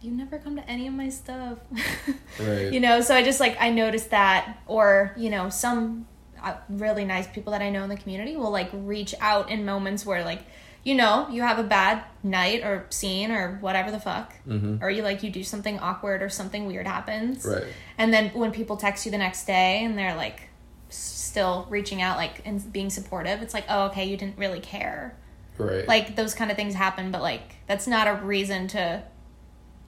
you 0.02 0.10
never 0.10 0.38
come 0.38 0.56
to 0.56 0.68
any 0.68 0.86
of 0.86 0.94
my 0.94 1.08
stuff. 1.08 1.58
Right. 2.38 2.72
You 2.72 2.80
know, 2.80 3.00
so 3.00 3.14
I 3.14 3.22
just 3.22 3.40
like 3.40 3.56
I 3.60 3.70
noticed 3.70 4.10
that 4.10 4.58
or, 4.66 5.14
you 5.16 5.30
know, 5.30 5.48
some 5.50 6.06
uh, 6.42 6.54
really 6.70 7.04
nice 7.04 7.26
people 7.26 7.52
that 7.52 7.60
I 7.62 7.68
know 7.70 7.82
in 7.82 7.88
the 7.90 7.96
community 7.96 8.36
will 8.36 8.50
like 8.50 8.70
reach 8.72 9.14
out 9.20 9.50
in 9.50 9.64
moments 9.64 10.06
where 10.06 10.24
like 10.24 10.42
you 10.82 10.94
know, 10.94 11.28
you 11.30 11.42
have 11.42 11.58
a 11.58 11.62
bad 11.62 12.04
night 12.22 12.62
or 12.64 12.86
scene 12.90 13.30
or 13.30 13.58
whatever 13.60 13.90
the 13.90 14.00
fuck. 14.00 14.32
Mhm. 14.46 14.82
Or 14.82 14.90
you 14.90 15.02
like 15.02 15.22
you 15.22 15.30
do 15.30 15.44
something 15.44 15.78
awkward 15.78 16.22
or 16.22 16.28
something 16.28 16.66
weird 16.66 16.86
happens. 16.86 17.44
Right. 17.44 17.64
And 17.98 18.12
then 18.12 18.30
when 18.30 18.50
people 18.52 18.76
text 18.76 19.04
you 19.04 19.12
the 19.12 19.18
next 19.18 19.44
day 19.44 19.84
and 19.84 19.98
they're 19.98 20.16
like 20.16 20.48
still 20.88 21.66
reaching 21.70 22.00
out 22.02 22.16
like 22.16 22.42
and 22.44 22.72
being 22.72 22.90
supportive, 22.90 23.42
it's 23.42 23.54
like, 23.54 23.64
"Oh, 23.68 23.86
okay, 23.86 24.04
you 24.06 24.16
didn't 24.16 24.38
really 24.38 24.60
care." 24.60 25.16
Right. 25.58 25.86
Like 25.86 26.16
those 26.16 26.32
kind 26.34 26.50
of 26.50 26.56
things 26.56 26.74
happen, 26.74 27.10
but 27.10 27.20
like 27.20 27.56
that's 27.66 27.86
not 27.86 28.06
a 28.08 28.14
reason 28.14 28.66
to 28.68 29.02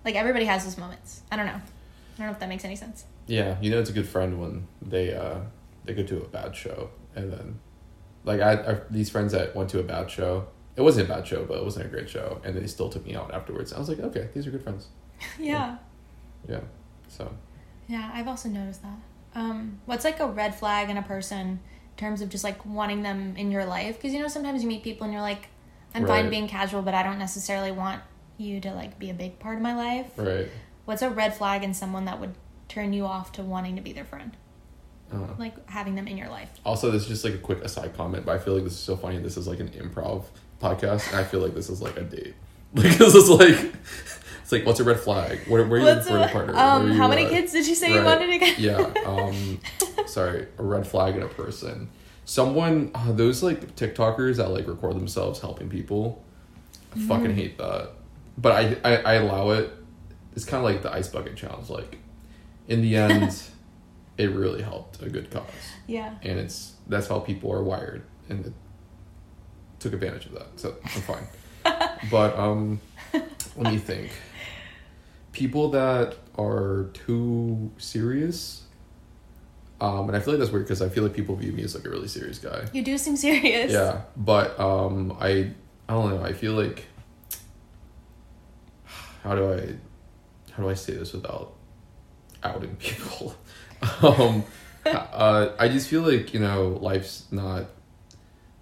like 0.05 0.15
everybody 0.15 0.45
has 0.45 0.65
those 0.65 0.77
moments. 0.77 1.23
I 1.31 1.37
don't 1.37 1.47
know. 1.47 1.53
I 1.53 2.19
don't 2.19 2.27
know 2.27 2.33
if 2.33 2.39
that 2.41 2.49
makes 2.49 2.65
any 2.65 2.77
sense. 2.77 3.05
Yeah, 3.27 3.57
you 3.61 3.71
know 3.71 3.79
it's 3.81 3.89
a 3.91 3.95
good 3.95 4.09
friend 4.09 4.41
when 4.41 4.69
they 4.83 5.15
uh 5.15 5.39
they 5.85 5.95
go 5.95 6.03
to 6.03 6.19
a 6.23 6.29
bad 6.29 6.55
show 6.55 6.91
and 7.17 7.33
then 7.33 7.59
like 8.25 8.41
I, 8.41 8.53
I 8.53 8.81
these 8.91 9.09
friends 9.11 9.33
that 9.33 9.57
went 9.57 9.71
to 9.71 9.81
a 9.81 9.83
bad 9.83 10.11
show. 10.11 10.49
It 10.77 10.81
wasn't 10.83 11.09
a 11.11 11.13
bad 11.13 11.27
show, 11.27 11.45
but 11.45 11.59
it 11.59 11.65
wasn't 11.65 11.87
a 11.87 11.89
great 11.89 12.09
show, 12.09 12.41
and 12.45 12.57
they 12.57 12.67
still 12.67 12.89
took 12.89 13.05
me 13.05 13.15
out 13.15 13.33
afterwards. 13.35 13.73
I 13.73 13.79
was 13.79 13.89
like, 13.89 14.01
okay, 14.01 14.29
these 14.35 14.47
are 14.47 14.51
good 14.51 14.63
friends. 14.63 14.89
yeah. 15.39 15.77
Yeah. 16.49 16.61
So 17.09 17.31
Yeah, 17.89 18.11
I've 18.15 18.27
also 18.29 18.49
noticed 18.49 18.83
that. 18.83 18.99
Um, 19.35 19.81
what's 19.87 20.05
like 20.05 20.21
a 20.21 20.27
red 20.27 20.55
flag 20.55 20.89
in 20.91 20.97
a 20.97 21.03
person 21.03 21.47
in 21.49 21.61
terms 21.97 22.23
of 22.23 22.29
just 22.31 22.43
like 22.45 22.65
wanting 22.65 23.03
them 23.03 23.37
in 23.37 23.51
your 23.51 23.65
life? 23.67 23.97
Because 23.97 24.13
you 24.15 24.21
know 24.21 24.29
sometimes 24.29 24.63
you 24.63 24.69
meet 24.69 24.83
people 24.83 25.05
and 25.05 25.13
you're 25.13 25.23
like, 25.23 25.49
I'm 25.95 26.07
fine 26.07 26.31
being 26.31 26.49
casual, 26.49 26.81
but 26.83 26.95
I 26.95 27.03
don't 27.03 27.19
necessarily 27.19 27.71
want 27.71 28.03
you 28.39 28.61
to 28.61 28.73
like 28.73 28.99
be 28.99 29.11
a 29.11 29.15
big 29.15 29.39
part 29.39 29.57
of 29.57 29.63
my 29.63 29.75
life. 29.75 30.11
right. 30.17 30.49
What's 30.87 31.03
a 31.03 31.11
red 31.11 31.35
flag 31.37 31.63
in 31.63 31.75
someone 31.75 32.07
that 32.07 32.19
would 32.19 32.35
turn 32.69 32.93
you 32.93 33.05
off 33.07 33.31
to 33.33 33.43
wanting 33.43 33.77
to 33.77 33.83
be 33.83 33.93
their 33.93 34.05
friend? 34.07 34.37
Uh, 35.13 35.19
Like 35.39 35.69
having 35.69 35.95
them 35.95 36.09
in 36.09 36.17
your 36.17 36.29
life. 36.29 36.51
also, 36.65 36.91
this 36.91 37.03
is 37.03 37.09
just 37.09 37.25
like 37.25 37.35
a 37.35 37.39
quick 37.39 37.63
aside 37.63 37.95
comment, 37.95 38.25
but 38.25 38.35
I 38.35 38.39
feel 38.39 38.55
like 38.55 38.65
this 38.65 38.73
is 38.73 38.79
so 38.81 38.97
funny. 38.97 39.19
This 39.19 39.37
is 39.37 39.47
like 39.47 39.61
an 39.61 39.69
improv 39.69 40.25
podcast, 40.63 41.09
and 41.11 41.17
I 41.19 41.25
feel 41.25 41.41
like 41.41 41.55
this 41.55 41.69
is 41.69 41.83
like 41.83 41.97
a 41.97 42.03
date. 42.03 42.35
Like 42.75 42.97
this 42.97 43.15
is 43.15 43.29
like 43.29 43.75
it's 44.43 44.51
like 44.53 44.65
what's 44.65 44.81
a 44.81 44.85
red 44.85 44.99
flag? 44.99 45.41
Where 45.47 45.63
where 45.67 45.77
are 45.77 45.79
you 45.81 45.85
What's 45.95 46.09
for 46.09 46.17
a 46.17 46.27
partner? 46.29 46.57
um, 46.57 46.91
are 46.91 46.95
how 46.95 47.07
many 47.07 47.27
uh, 47.27 47.29
kids 47.29 47.53
did 47.53 47.67
you 47.67 47.75
say 47.75 47.93
you 47.93 48.03
wanted 48.03 48.29
to 48.29 48.39
get? 48.39 48.59
yeah. 48.59 48.93
Um, 49.07 49.61
sorry, 50.07 50.47
a 50.57 50.63
red 50.63 50.87
flag 50.87 51.15
in 51.17 51.23
a 51.23 51.29
person. 51.29 51.91
Someone, 52.25 52.91
uh, 52.95 53.13
those 53.13 53.43
like 53.43 53.77
TikTokers 53.77 54.37
that 54.37 54.49
like 54.51 54.67
record 54.67 54.95
themselves 54.97 55.41
helping 55.41 55.69
people. 55.69 56.25
I 56.95 56.97
Mm-hmm. 56.97 57.09
fucking 57.09 57.35
hate 57.35 57.59
that. 57.59 57.91
But 58.39 58.53
I, 58.53 58.77
I, 58.91 58.97
I 58.97 59.15
allow 59.15 59.51
it. 59.51 59.71
It's 60.35 60.45
kind 60.47 60.65
of 60.65 60.71
like 60.73 60.83
the 60.83 60.91
ice 60.93 61.09
bucket 61.09 61.37
challenge. 61.37 61.69
Like, 61.69 61.99
in 62.69 62.81
the 62.81 62.97
end, 63.05 63.39
it 64.17 64.31
really 64.31 64.63
helped 64.63 65.03
a 65.03 65.11
good 65.11 65.31
cause, 65.31 65.45
yeah. 65.87 66.15
and 66.23 66.39
it's 66.39 66.75
that's 66.87 67.07
how 67.09 67.19
people 67.19 67.53
are 67.53 67.63
wired, 67.63 68.03
and 68.31 68.55
took 69.83 69.93
advantage 69.93 70.27
of 70.27 70.33
that. 70.33 70.47
So 70.57 70.77
I'm 70.83 71.03
fine. 71.03 71.27
but 72.11 72.39
um, 72.39 72.81
let 73.57 73.73
me 73.73 73.79
think. 73.79 74.11
People 75.33 75.71
that 75.71 76.17
are 76.39 76.91
too 76.93 77.71
serious. 77.79 78.63
Um, 79.81 80.09
and 80.09 80.17
I 80.17 80.21
feel 80.21 80.35
like 80.35 80.39
that's 80.39 80.53
weird 80.53 80.65
because 80.65 80.81
I 80.81 80.89
feel 80.89 81.03
like 81.03 81.13
people 81.13 81.35
view 81.35 81.53
me 81.53 81.65
as 81.65 81.75
like 81.75 81.85
a 81.85 81.91
really 81.91 82.09
serious 82.09 82.39
guy. 82.39 82.67
You 82.73 82.83
do 82.83 82.97
seem 82.97 83.17
serious. 83.17 83.73
Yeah, 83.73 84.03
but 84.17 84.59
um, 84.61 85.17
I 85.21 85.51
I 85.89 85.95
don't 85.95 86.11
know. 86.11 86.23
I 86.23 86.33
feel 86.33 86.53
like 86.53 86.87
how 89.25 89.35
do 89.35 89.53
I 89.53 89.75
how 90.53 90.63
do 90.63 90.69
I 90.69 90.75
say 90.75 90.95
this 90.95 91.13
without 91.13 91.55
outing 92.45 92.77
people? 92.77 93.35
um, 94.03 94.45
uh, 94.87 95.51
I 95.59 95.69
just 95.69 95.89
feel 95.89 96.03
like 96.03 96.33
you 96.33 96.41
know 96.41 96.79
life's 96.81 97.27
not 97.31 97.67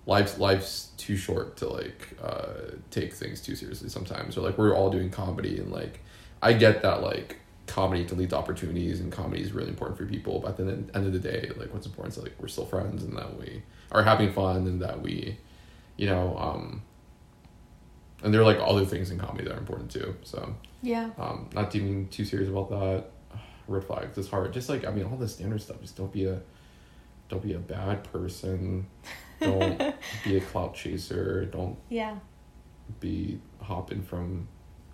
life's 0.06 0.38
life's 0.38 0.89
too 1.00 1.16
short 1.16 1.56
to 1.56 1.68
like 1.68 2.16
uh 2.22 2.72
take 2.90 3.12
things 3.14 3.40
too 3.40 3.56
seriously 3.56 3.88
sometimes 3.88 4.36
or 4.36 4.42
like 4.42 4.56
we're 4.58 4.74
all 4.76 4.90
doing 4.90 5.10
comedy 5.10 5.58
and 5.58 5.70
like 5.72 6.00
i 6.42 6.52
get 6.52 6.82
that 6.82 7.02
like 7.02 7.38
comedy 7.66 8.04
can 8.04 8.18
lead 8.18 8.30
to 8.30 8.36
opportunities 8.36 9.00
and 9.00 9.12
comedy 9.12 9.40
is 9.42 9.52
really 9.52 9.68
important 9.68 9.96
for 9.98 10.04
people 10.06 10.40
but 10.40 10.56
then 10.56 10.68
at 10.68 10.76
the 10.76 10.94
end 10.96 10.96
end 10.96 11.06
of 11.06 11.12
the 11.12 11.18
day 11.30 11.50
like 11.56 11.72
what's 11.72 11.86
important 11.86 12.16
is 12.16 12.22
like 12.22 12.34
we're 12.40 12.48
still 12.48 12.66
friends 12.66 13.02
and 13.04 13.16
that 13.16 13.38
we 13.38 13.62
are 13.92 14.02
having 14.02 14.32
fun 14.32 14.66
and 14.66 14.82
that 14.82 15.00
we 15.00 15.36
you 15.96 16.06
know 16.06 16.36
um 16.38 16.82
and 18.22 18.34
there 18.34 18.40
are 18.40 18.44
like 18.44 18.58
other 18.60 18.84
things 18.84 19.10
in 19.10 19.18
comedy 19.18 19.44
that 19.44 19.54
are 19.54 19.58
important 19.58 19.90
too 19.90 20.14
so 20.22 20.54
Yeah. 20.82 21.10
um 21.18 21.48
not 21.54 21.70
being 21.72 22.08
too 22.08 22.24
serious 22.24 22.48
about 22.50 22.70
that. 22.70 23.04
Red 23.68 23.84
flags 23.84 24.18
it's 24.18 24.28
hard. 24.28 24.52
Just 24.52 24.68
like 24.68 24.84
i 24.86 24.90
mean 24.90 25.04
all 25.04 25.16
the 25.16 25.28
standard 25.28 25.62
stuff 25.62 25.80
just 25.80 25.96
don't 25.96 26.12
be 26.12 26.24
a 26.26 26.40
don't 27.28 27.42
be 27.42 27.54
a 27.54 27.58
bad 27.58 28.02
person 28.12 28.86
don't 29.40 29.94
be 30.24 30.36
a 30.36 30.40
clout 30.40 30.74
chaser 30.74 31.44
don't 31.46 31.76
Yeah. 31.88 32.16
be 33.00 33.40
hopping 33.62 34.02
from 34.02 34.48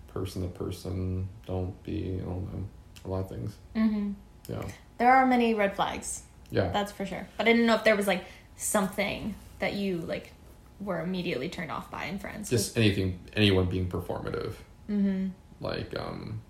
person 0.07 0.41
to 0.41 0.47
person 0.47 1.27
don't 1.45 1.81
be 1.83 2.15
i 2.21 2.23
don't 2.25 2.53
know 2.53 2.67
a 3.05 3.07
lot 3.07 3.19
of 3.21 3.29
things 3.29 3.55
Mm-hmm. 3.75 4.11
yeah 4.49 4.63
There 4.97 5.11
are 5.11 5.25
many 5.25 5.53
red 5.53 5.75
flags. 5.75 6.23
yeah 6.49 6.69
That's 6.71 6.91
for 6.91 7.05
sure. 7.05 7.27
But 7.37 7.47
I 7.47 7.51
didn't 7.51 7.67
know 7.67 7.75
if 7.75 7.83
there 7.83 7.95
was 7.95 8.07
like 8.07 8.25
something 8.55 9.35
that 9.59 9.73
you 9.73 9.97
like 9.99 10.33
were 10.79 10.99
immediately 11.01 11.49
turned 11.49 11.71
off 11.71 11.89
by 11.91 12.05
in 12.05 12.19
friends. 12.19 12.49
just 12.49 12.77
anything 12.77 13.19
anyone 13.35 13.65
being 13.65 13.87
performative 13.89 14.53
Mm-hmm. 14.89 15.27
like 15.59 15.93
um 15.99 16.41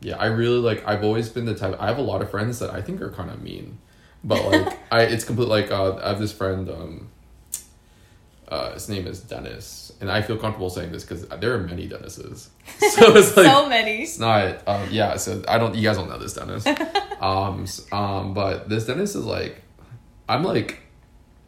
yeah 0.00 0.16
i 0.16 0.26
really 0.26 0.58
like 0.58 0.86
i've 0.86 1.04
always 1.04 1.28
been 1.28 1.44
the 1.44 1.54
type 1.54 1.76
i 1.80 1.86
have 1.86 1.98
a 1.98 2.02
lot 2.02 2.20
of 2.22 2.30
friends 2.30 2.58
that 2.58 2.70
i 2.70 2.82
think 2.82 3.00
are 3.00 3.10
kind 3.10 3.30
of 3.30 3.40
mean 3.42 3.78
but 4.24 4.44
like 4.50 4.78
i 4.90 5.02
it's 5.02 5.24
complete 5.24 5.48
like 5.48 5.70
uh 5.70 5.96
i 5.96 6.08
have 6.08 6.18
this 6.18 6.32
friend 6.32 6.68
um 6.70 7.08
uh 8.48 8.72
his 8.72 8.88
name 8.88 9.06
is 9.06 9.20
dennis. 9.20 9.92
And 10.00 10.10
i 10.10 10.20
feel 10.22 10.36
comfortable 10.36 10.70
saying 10.70 10.92
this 10.92 11.04
because 11.04 11.26
there 11.28 11.54
are 11.54 11.58
many 11.58 11.88
dennises. 11.88 12.48
So 12.94 13.16
it's 13.16 13.36
like 13.36 13.46
so 13.46 13.68
many. 13.68 14.02
it's 14.02 14.18
not 14.18 14.66
um 14.66 14.88
yeah 14.90 15.16
so 15.16 15.42
i 15.48 15.58
don't 15.58 15.74
you 15.74 15.82
guys 15.82 15.96
don't 15.96 16.08
know 16.08 16.18
this 16.18 16.34
dennis. 16.34 16.66
Um 17.20 17.64
um 17.92 18.34
but 18.34 18.68
this 18.68 18.84
dennis 18.86 19.14
is 19.14 19.24
like 19.24 19.62
i'm 20.28 20.42
like 20.42 20.80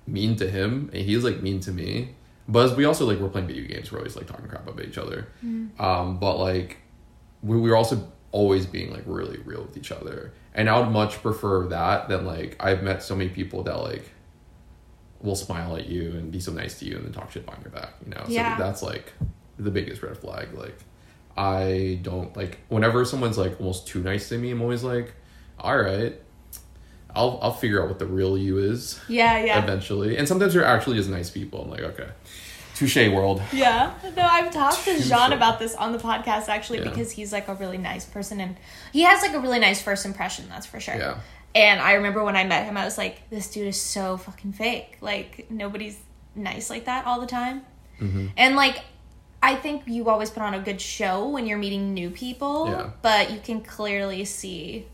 mean 0.06 0.36
to 0.36 0.48
him 0.48 0.88
and 0.92 1.02
he's 1.02 1.24
like 1.24 1.42
mean 1.42 1.60
to 1.60 1.72
me. 1.72 2.14
But 2.48 2.76
we 2.76 2.84
also 2.84 3.04
like 3.06 3.18
we're 3.18 3.28
playing 3.28 3.48
video 3.48 3.66
games 3.66 3.90
we're 3.90 3.98
always 3.98 4.16
like 4.16 4.26
talking 4.26 4.46
crap 4.48 4.66
about 4.68 4.84
each 4.84 4.98
other. 4.98 5.26
Um 5.78 6.18
but 6.18 6.36
like 6.38 6.78
we, 7.42 7.58
we 7.58 7.68
were 7.68 7.76
also 7.76 8.10
always 8.38 8.64
being 8.66 8.90
like 8.96 9.05
really 9.07 9.38
real 9.51 9.62
with 9.66 9.77
each 9.81 9.92
other. 9.99 10.18
And 10.59 10.68
i 10.70 10.75
would 10.79 10.90
much 10.90 11.14
prefer 11.27 11.57
that 11.68 12.09
than 12.11 12.22
like 12.35 12.51
i've 12.66 12.83
met 12.83 13.03
so 13.03 13.14
many 13.14 13.31
people 13.38 13.62
that 13.68 13.77
like 13.90 14.05
will 15.27 15.37
smile 15.46 15.77
at 15.77 15.87
you 15.94 16.05
and 16.18 16.31
be 16.37 16.40
so 16.40 16.53
nice 16.53 16.79
to 16.79 16.85
you 16.88 16.94
and 16.96 17.05
then 17.05 17.12
talk 17.12 17.31
shit 17.33 17.44
behind 17.46 17.62
your 17.64 17.72
back 17.72 17.92
you 18.05 18.11
know? 18.14 18.25
Yeah. 18.29 18.57
so 18.57 18.62
that's 18.64 18.83
like 18.83 19.07
the 19.59 19.70
biggest 19.70 20.03
red 20.03 20.16
flag. 20.18 20.46
Like 20.55 20.79
i 21.37 21.99
don't 22.09 22.35
like 22.37 22.59
whenever 22.68 23.05
someone's 23.05 23.37
like 23.44 23.55
almost 23.61 23.87
too 23.87 24.01
nice 24.11 24.25
to 24.31 24.38
me 24.38 24.51
i'm 24.51 24.62
always 24.62 24.83
like 24.83 25.09
all 25.61 25.77
right 25.77 26.14
i'll 27.14 27.38
i'll 27.42 27.53
figure 27.62 27.79
out 27.83 27.88
what 27.90 27.99
the 27.99 28.07
real 28.07 28.38
you 28.38 28.57
is 28.72 28.99
Yeah, 29.09 29.44
yeah. 29.44 29.62
eventually. 29.62 30.16
And 30.18 30.27
sometimes 30.27 30.55
they're 30.55 30.64
actually 30.77 30.96
just 30.96 31.11
nice 31.11 31.31
people. 31.38 31.59
I'm 31.64 31.70
like 31.77 31.87
okay 31.92 32.09
touche 32.76 33.08
world 33.08 33.42
Yeah. 33.52 33.92
No, 34.16 34.22
I've 34.22 34.50
talked 34.52 34.84
to 34.84 34.96
Too 34.96 35.02
Jean 35.02 35.32
about 35.32 35.58
this 35.58 35.74
on 35.74 35.92
the 35.92 35.98
podcast 35.98 36.48
actually 36.48 36.78
Yeah. 36.78 36.90
because 36.90 37.10
he's 37.10 37.32
like 37.32 37.48
a 37.48 37.54
really 37.54 37.78
nice 37.78 38.04
person 38.04 38.40
and 38.40 38.56
he 38.92 39.02
has 39.02 39.22
like 39.22 39.34
a 39.34 39.40
really 39.40 39.58
nice 39.58 39.80
first 39.82 40.04
impression, 40.04 40.44
that's 40.48 40.66
for 40.66 40.78
sure. 40.80 40.94
yeah 40.96 41.18
And 41.54 41.80
I 41.80 41.92
remember 41.94 42.22
when 42.22 42.36
I 42.36 42.44
met 42.44 42.64
him, 42.66 42.76
I 42.76 42.84
was 42.84 42.98
like, 42.98 43.28
this 43.30 43.50
dude 43.50 43.68
is 43.68 43.80
so 43.80 44.18
fucking 44.18 44.52
fake. 44.52 44.98
Like, 45.00 45.46
nobody's 45.50 45.98
nice 46.34 46.68
like 46.68 46.84
that 46.84 47.06
all 47.06 47.18
the 47.20 47.26
time. 47.26 47.62
Mhm. 47.98 48.30
And 48.36 48.56
like, 48.56 48.78
I 49.42 49.54
think 49.54 49.84
you 49.86 50.08
always 50.10 50.28
put 50.30 50.42
on 50.42 50.52
a 50.54 50.60
good 50.60 50.80
show 50.80 51.28
when 51.28 51.46
you're 51.46 51.56
meeting 51.66 51.94
new 51.94 52.10
people, 52.10 52.68
Yeah. 52.68 52.90
but 53.00 53.30
you 53.30 53.40
can 53.40 53.62
clearly 53.62 54.24
see 54.26 54.86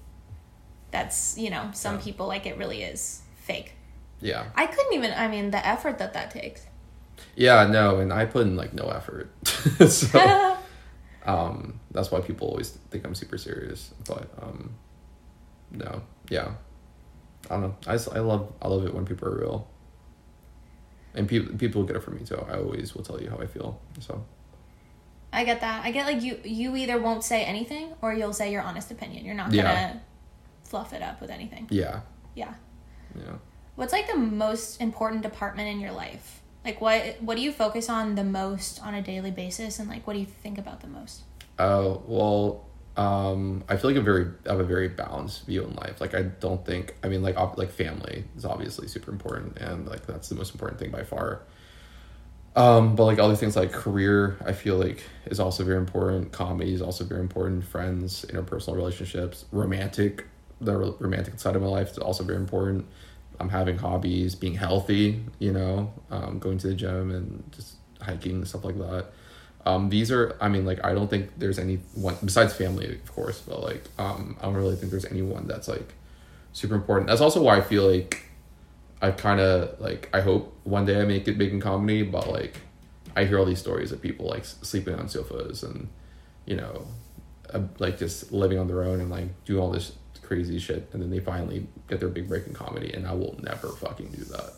that's, 0.93 1.37
you 1.39 1.51
know, 1.51 1.71
some 1.73 1.97
Yeah. 1.97 2.03
people 2.05 2.27
like 2.29 2.47
it 2.47 2.57
really 2.59 2.83
is 2.83 3.23
fake. 3.37 3.73
yeah 4.21 4.45
I 4.55 4.67
couldn't 4.67 4.93
even, 4.95 5.13
I 5.13 5.27
mean, 5.27 5.51
the 5.51 5.67
effort 5.67 5.99
that 5.99 6.13
that 6.15 6.31
takes. 6.31 6.63
Yeah, 7.37 7.67
no, 7.67 7.99
and 7.99 8.13
I 8.13 8.25
put 8.27 8.47
in 8.47 8.57
like 8.57 8.75
no 8.75 8.89
effort. 8.89 9.31
so 9.89 10.57
um 11.27 11.81
that's 11.91 12.11
why 12.11 12.21
people 12.21 12.49
always 12.49 12.71
think 12.91 13.07
I'm 13.07 13.15
super 13.15 13.39
serious. 13.39 13.93
But 14.07 14.29
um 14.41 14.75
no, 15.71 16.03
yeah. 16.29 16.53
I 17.51 17.55
don't 17.55 17.63
know. 17.63 17.77
I, 17.87 17.93
I 17.95 18.21
love 18.21 18.53
I 18.63 18.69
love 18.69 18.85
it 18.87 18.95
when 18.95 19.05
people 19.07 19.29
are 19.29 19.37
real. 19.39 19.69
And 21.15 21.29
people 21.29 21.57
people 21.59 21.83
get 21.85 21.97
it 21.97 22.01
from 22.03 22.17
me 22.17 22.25
too. 22.25 22.37
I 22.49 22.57
always 22.59 22.95
will 22.95 23.03
tell 23.03 23.21
you 23.21 23.31
how 23.31 23.37
I 23.39 23.47
feel. 23.47 23.81
So 24.01 24.25
I 25.33 25.45
get 25.45 25.61
that. 25.63 25.85
I 25.85 25.91
get 25.91 26.07
like 26.07 26.23
you 26.23 26.39
you 26.45 26.77
either 26.77 26.99
won't 27.01 27.25
say 27.25 27.45
anything 27.45 27.95
or 28.03 28.13
you'll 28.15 28.33
say 28.33 28.53
your 28.53 28.63
honest 28.63 28.91
opinion. 28.91 29.25
You're 29.25 29.35
not 29.35 29.47
gonna 29.51 29.63
Yeah. 29.63 29.97
fluff 30.65 30.93
it 30.93 31.03
up 31.03 31.21
with 31.21 31.31
anything. 31.31 31.67
yeah. 31.71 32.01
Yeah. 32.35 32.55
Yeah. 33.15 33.35
What's 33.75 33.93
like 33.93 34.07
the 34.07 34.17
most 34.17 34.81
important 34.81 35.23
department 35.23 35.69
in 35.69 35.81
your 35.81 35.93
life? 35.93 36.42
Like 36.65 36.81
what 36.81 37.17
what 37.21 37.37
do 37.37 37.43
you 37.43 37.53
focus 37.53 37.89
on 37.89 38.15
the 38.15 38.25
most 38.25 38.83
on 38.83 38.95
a 38.95 39.03
daily 39.03 39.31
basis 39.31 39.79
and 39.79 39.89
like 39.89 40.07
what 40.07 40.13
do 40.15 40.21
you 40.21 40.27
think 40.27 40.59
about 40.59 40.81
the 40.81 40.87
most? 40.87 41.23
Oh 41.59 42.03
well, 42.07 42.67
um, 42.97 43.65
I 43.69 43.77
feel 43.77 43.91
like 43.91 43.99
a 43.99 44.03
very 44.03 44.27
I 44.47 44.53
have 44.53 44.61
a 44.61 44.65
very 44.65 44.89
balanced 44.89 45.47
view 45.47 45.65
in 45.65 45.75
life. 45.75 46.01
Like 46.01 46.15
I 46.15 46.23
don't 46.23 46.65
think 46.65 46.95
I 47.03 47.09
mean 47.09 47.23
like 47.23 47.37
ob- 47.37 47.59
like 47.59 47.71
family 47.71 48.25
is 48.37 48.45
obviously 48.45 48.87
super 48.87 49.11
important 49.11 49.57
and 49.59 49.89
like 49.89 50.07
that's 50.07 50.29
the 50.29 50.35
most 50.35 50.53
important 50.53 50.79
thing 50.79 50.91
by 50.91 51.03
far. 51.03 51.43
Um, 52.55 52.97
but 52.97 53.07
like 53.07 53.19
other 53.19 53.35
things 53.35 53.57
like 53.57 53.73
career, 53.73 54.37
I 54.45 54.53
feel 54.53 54.77
like 54.77 55.03
is 55.27 55.41
also 55.41 55.65
very 55.65 55.79
important. 55.79 56.33
Comedy 56.33 56.75
is 56.75 56.83
also 56.83 57.03
very 57.05 57.21
important. 57.21 57.65
Friends, 57.65 58.27
interpersonal 58.29 58.77
relationships, 58.77 59.47
romantic, 59.53 60.27
the 60.61 60.77
romantic 60.77 61.41
side 61.41 61.57
of 61.57 61.63
my 61.63 61.69
life 61.69 61.93
is 61.93 61.99
also 61.99 62.25
very 62.25 62.39
important. 62.39 62.87
I'm 63.41 63.49
having 63.49 63.79
hobbies, 63.79 64.35
being 64.35 64.55
healthy, 64.55 65.25
you 65.39 65.53
know, 65.53 65.93
um, 66.11 66.39
going 66.39 66.59
to 66.59 66.69
the 66.69 66.75
gym 66.75 67.11
and 67.11 67.43
just 67.53 67.77
hiking 68.01 68.33
and 68.37 68.49
stuff 68.49 68.65
like 68.65 68.79
that. 68.79 69.07
Um, 69.65 69.91
these 69.91 70.11
are, 70.11 70.37
I 70.41 70.49
mean, 70.49 70.65
like, 70.65 70.85
I 70.85 70.93
don't 70.93 71.09
think 71.09 71.31
there's 71.39 71.59
any 71.59 71.77
one 71.95 72.17
besides 72.25 72.53
family, 72.55 72.95
of 72.95 73.13
course, 73.13 73.41
but 73.41 73.63
like, 73.63 73.85
um, 73.99 74.37
I 74.41 74.45
don't 74.45 74.55
really 74.55 74.77
think 74.77 74.91
there's 74.91 75.05
anyone 75.05 75.47
that's 75.47 75.69
like 75.69 75.95
super 76.53 76.75
important. 76.75 77.09
That's 77.09 77.21
also 77.21 77.43
why 77.43 77.59
I 77.59 77.61
feel 77.61 77.89
like 77.89 78.25
I 79.01 79.11
kind 79.13 79.41
of 79.41 79.81
like, 79.81 80.09
I 80.13 80.21
hope 80.21 80.57
one 80.65 80.85
day 80.85 81.01
I 81.01 81.05
make 81.05 81.29
it 81.29 81.39
big 81.39 81.53
in 81.53 81.61
comedy, 81.61 82.03
but 82.03 82.29
like, 82.29 82.61
I 83.15 83.25
hear 83.25 83.39
all 83.39 83.45
these 83.45 83.61
stories 83.61 83.93
of 83.93 84.01
people 84.01 84.27
like 84.27 84.45
sleeping 84.45 84.95
on 84.95 85.09
sofas 85.09 85.63
and, 85.63 85.89
you 86.47 86.57
know, 86.57 86.87
uh, 87.53 87.61
like 87.79 87.99
just 87.99 88.33
living 88.33 88.59
on 88.59 88.67
their 88.67 88.83
own 88.83 89.01
and 89.01 89.11
like 89.11 89.45
doing 89.45 89.61
all 89.61 89.71
this 89.71 89.93
crazy 90.33 90.59
shit, 90.59 90.89
and 90.93 91.03
then 91.03 91.11
they 91.11 91.21
finally 91.21 91.67
get 91.89 92.01
their 92.01 92.09
big 92.09 92.27
break 92.29 92.47
in 92.47 92.55
comedy, 92.55 92.93
and 92.95 93.07
I 93.07 93.13
will 93.13 93.39
never 93.43 93.69
fucking 93.69 94.09
do 94.13 94.25
that. 94.25 94.53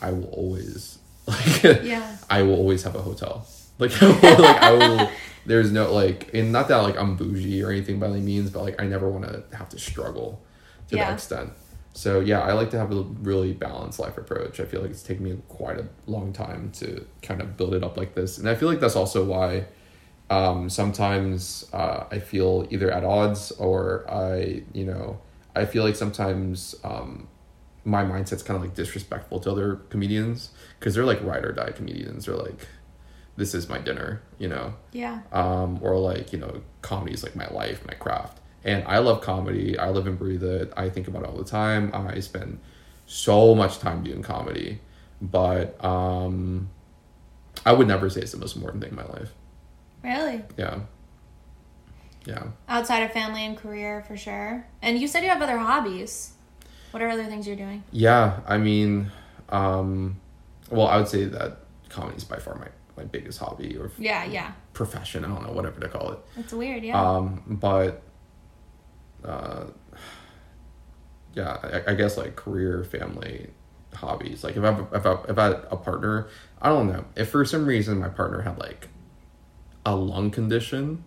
I 0.00 0.12
will 0.12 0.28
always 0.30 0.98
like 1.26 1.62
Yeah. 1.82 2.16
I 2.30 2.42
will 2.42 2.54
always 2.54 2.82
have 2.84 2.94
a 2.94 3.02
hotel. 3.02 3.46
Like, 3.80 3.90
I 4.02 4.06
will, 4.06 4.38
like 4.42 4.62
I 4.62 4.72
will. 4.72 5.10
There's 5.46 5.72
no 5.72 5.92
like, 5.92 6.30
and 6.34 6.52
not 6.52 6.68
that 6.68 6.76
like 6.78 6.96
I'm 6.96 7.16
bougie 7.16 7.62
or 7.64 7.70
anything 7.70 7.98
by 7.98 8.06
any 8.08 8.20
means, 8.20 8.50
but 8.50 8.62
like 8.62 8.80
I 8.80 8.86
never 8.86 9.08
want 9.08 9.24
to 9.24 9.56
have 9.56 9.68
to 9.70 9.78
struggle 9.78 10.40
to 10.88 10.96
Yeah. 10.96 11.06
that 11.06 11.14
extent. 11.14 11.50
So 11.94 12.20
yeah, 12.20 12.40
I 12.42 12.52
like 12.52 12.70
to 12.70 12.78
have 12.78 12.92
a 12.92 13.02
really 13.02 13.52
balanced 13.54 13.98
life 13.98 14.16
approach. 14.18 14.60
I 14.60 14.64
feel 14.66 14.82
like 14.82 14.90
it's 14.90 15.02
taken 15.02 15.24
me 15.24 15.36
quite 15.48 15.78
a 15.78 15.86
long 16.06 16.32
time 16.32 16.70
to 16.80 17.04
kind 17.22 17.40
of 17.40 17.56
build 17.56 17.74
it 17.74 17.82
up 17.82 17.96
like 17.96 18.14
this, 18.14 18.38
and 18.38 18.48
I 18.48 18.54
feel 18.54 18.68
like 18.68 18.78
that's 18.80 18.94
also 18.96 19.24
why 19.24 19.64
um, 20.30 20.68
sometimes 20.68 21.68
uh, 21.72 22.04
I 22.10 22.18
feel 22.18 22.66
either 22.70 22.90
at 22.90 23.04
odds 23.04 23.50
or 23.52 24.04
I, 24.10 24.62
you 24.72 24.84
know, 24.84 25.20
I 25.56 25.64
feel 25.64 25.84
like 25.84 25.96
sometimes 25.96 26.74
um, 26.84 27.28
my 27.84 28.04
mindset's 28.04 28.42
kind 28.42 28.56
of 28.56 28.62
like 28.62 28.74
disrespectful 28.74 29.40
to 29.40 29.50
other 29.50 29.76
comedians 29.88 30.50
because 30.78 30.94
they're 30.94 31.06
like 31.06 31.22
ride 31.22 31.44
or 31.44 31.52
die 31.52 31.70
comedians. 31.70 32.26
They're 32.26 32.36
like, 32.36 32.66
this 33.36 33.54
is 33.54 33.68
my 33.68 33.78
dinner, 33.78 34.20
you 34.38 34.48
know, 34.48 34.74
Yeah. 34.92 35.20
um, 35.32 35.78
or 35.82 35.96
like 35.98 36.32
you 36.32 36.38
know, 36.38 36.60
comedy 36.82 37.14
is 37.14 37.22
like 37.22 37.34
my 37.36 37.48
life, 37.48 37.86
my 37.86 37.94
craft, 37.94 38.38
and 38.64 38.84
I 38.86 38.98
love 38.98 39.20
comedy. 39.22 39.78
I 39.78 39.90
live 39.90 40.06
and 40.06 40.18
breathe 40.18 40.42
it. 40.44 40.72
I 40.76 40.90
think 40.90 41.08
about 41.08 41.22
it 41.22 41.28
all 41.28 41.36
the 41.36 41.44
time. 41.44 41.90
I 41.94 42.20
spend 42.20 42.58
so 43.06 43.54
much 43.54 43.78
time 43.78 44.02
doing 44.02 44.22
comedy, 44.22 44.80
but 45.22 45.82
um, 45.82 46.68
I 47.64 47.72
would 47.72 47.88
never 47.88 48.10
say 48.10 48.20
it's 48.20 48.32
the 48.32 48.38
most 48.38 48.56
important 48.56 48.82
thing 48.82 48.90
in 48.90 48.96
my 48.96 49.06
life. 49.06 49.30
Really? 50.02 50.42
Yeah. 50.56 50.80
Yeah. 52.24 52.44
Outside 52.68 53.02
of 53.02 53.12
family 53.12 53.44
and 53.44 53.56
career 53.56 54.04
for 54.06 54.16
sure. 54.16 54.66
And 54.82 54.98
you 54.98 55.08
said 55.08 55.22
you 55.22 55.28
have 55.30 55.42
other 55.42 55.58
hobbies. 55.58 56.32
What 56.90 57.02
are 57.02 57.08
other 57.08 57.24
things 57.24 57.46
you're 57.46 57.56
doing? 57.56 57.82
Yeah. 57.92 58.40
I 58.46 58.58
mean, 58.58 59.10
um, 59.48 60.20
well, 60.70 60.86
I 60.86 60.98
would 60.98 61.08
say 61.08 61.24
that 61.24 61.58
comedy 61.88 62.16
is 62.16 62.24
by 62.24 62.38
far 62.38 62.54
my, 62.56 62.68
my 62.96 63.04
biggest 63.04 63.38
hobby 63.38 63.76
or 63.76 63.90
Yeah, 63.98 64.24
yeah. 64.24 64.52
profession. 64.74 65.24
I 65.24 65.28
don't 65.28 65.46
know, 65.46 65.52
whatever 65.52 65.80
to 65.80 65.88
call 65.88 66.12
it. 66.12 66.18
It's 66.36 66.52
weird, 66.52 66.82
yeah. 66.84 67.00
Um, 67.00 67.42
but, 67.46 68.02
uh, 69.24 69.64
yeah, 71.34 71.58
I, 71.86 71.92
I 71.92 71.94
guess 71.94 72.16
like 72.16 72.36
career, 72.36 72.84
family, 72.84 73.48
hobbies. 73.94 74.42
Like 74.44 74.56
if 74.56 74.64
I 74.64 74.78
if 74.94 75.06
I, 75.06 75.12
if 75.28 75.38
I 75.38 75.44
had 75.44 75.52
a 75.70 75.76
partner, 75.76 76.28
I 76.60 76.68
don't 76.68 76.88
know. 76.88 77.04
If 77.16 77.30
for 77.30 77.44
some 77.44 77.64
reason 77.66 77.98
my 77.98 78.08
partner 78.08 78.40
had 78.42 78.58
like 78.58 78.88
a 79.88 79.96
lung 79.96 80.30
condition 80.30 81.02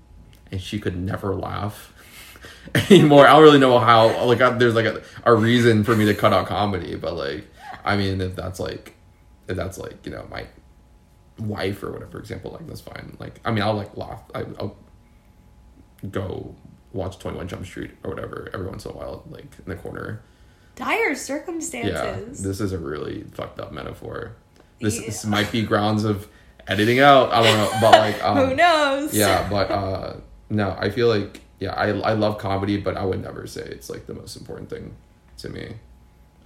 and 0.51 0.61
she 0.61 0.79
could 0.79 0.97
never 0.97 1.35
laugh 1.35 1.93
anymore, 2.89 3.27
I 3.27 3.33
don't 3.33 3.43
really 3.43 3.59
know 3.59 3.79
how. 3.79 4.25
Like 4.25 4.41
I, 4.41 4.49
there's 4.51 4.75
like 4.75 4.85
a, 4.85 5.01
a 5.23 5.33
reason 5.33 5.83
for 5.83 5.95
me 5.95 6.05
to 6.05 6.13
cut 6.13 6.33
out 6.33 6.47
comedy, 6.47 6.95
but 6.95 7.15
like 7.15 7.45
I 7.85 7.95
mean, 7.95 8.21
if 8.21 8.35
that's 8.35 8.59
like 8.59 8.95
if 9.47 9.55
that's 9.55 9.77
like 9.77 10.05
you 10.05 10.11
know 10.11 10.27
my 10.29 10.47
wife 11.39 11.81
or 11.83 11.91
whatever, 11.91 12.11
for 12.11 12.19
example, 12.19 12.51
like 12.51 12.67
that's 12.67 12.81
fine. 12.81 13.15
Like 13.19 13.39
I 13.45 13.51
mean, 13.51 13.63
I'll 13.63 13.73
like 13.75 13.95
laugh. 13.97 14.21
I, 14.35 14.41
I'll 14.59 14.75
go 16.09 16.55
watch 16.93 17.19
Twenty 17.19 17.37
One 17.37 17.47
Jump 17.47 17.65
Street 17.65 17.91
or 18.03 18.09
whatever 18.11 18.49
every 18.53 18.67
once 18.67 18.85
in 18.85 18.91
a 18.91 18.95
while, 18.95 19.23
like 19.29 19.45
in 19.65 19.65
the 19.69 19.75
corner. 19.75 20.21
Dire 20.75 21.15
circumstances. 21.15 22.41
Yeah, 22.41 22.47
this 22.47 22.59
is 22.61 22.71
a 22.73 22.77
really 22.77 23.23
fucked 23.33 23.59
up 23.59 23.71
metaphor. 23.71 24.35
This, 24.79 24.99
Yeah. 24.99 25.05
this 25.07 25.25
might 25.25 25.51
be 25.51 25.63
grounds 25.63 26.05
of 26.05 26.27
editing 26.67 26.99
out. 26.99 27.31
I 27.31 27.43
don't 27.43 27.57
know, 27.57 27.71
but 27.81 27.91
like, 27.99 28.23
um, 28.23 28.37
Who 28.49 28.55
knows? 28.55 29.13
yeah, 29.13 29.47
but 29.49 29.71
uh, 29.71 30.13
no, 30.49 30.75
I 30.79 30.89
feel 30.89 31.07
like 31.07 31.41
yeah, 31.59 31.73
I 31.73 31.89
I 31.89 32.13
love 32.13 32.37
comedy, 32.37 32.77
but 32.77 32.97
I 32.97 33.05
would 33.05 33.21
never 33.21 33.45
say 33.47 33.61
it's 33.61 33.89
like 33.89 34.05
the 34.07 34.13
most 34.13 34.35
important 34.35 34.69
thing 34.69 34.95
to 35.37 35.49
me. 35.49 35.75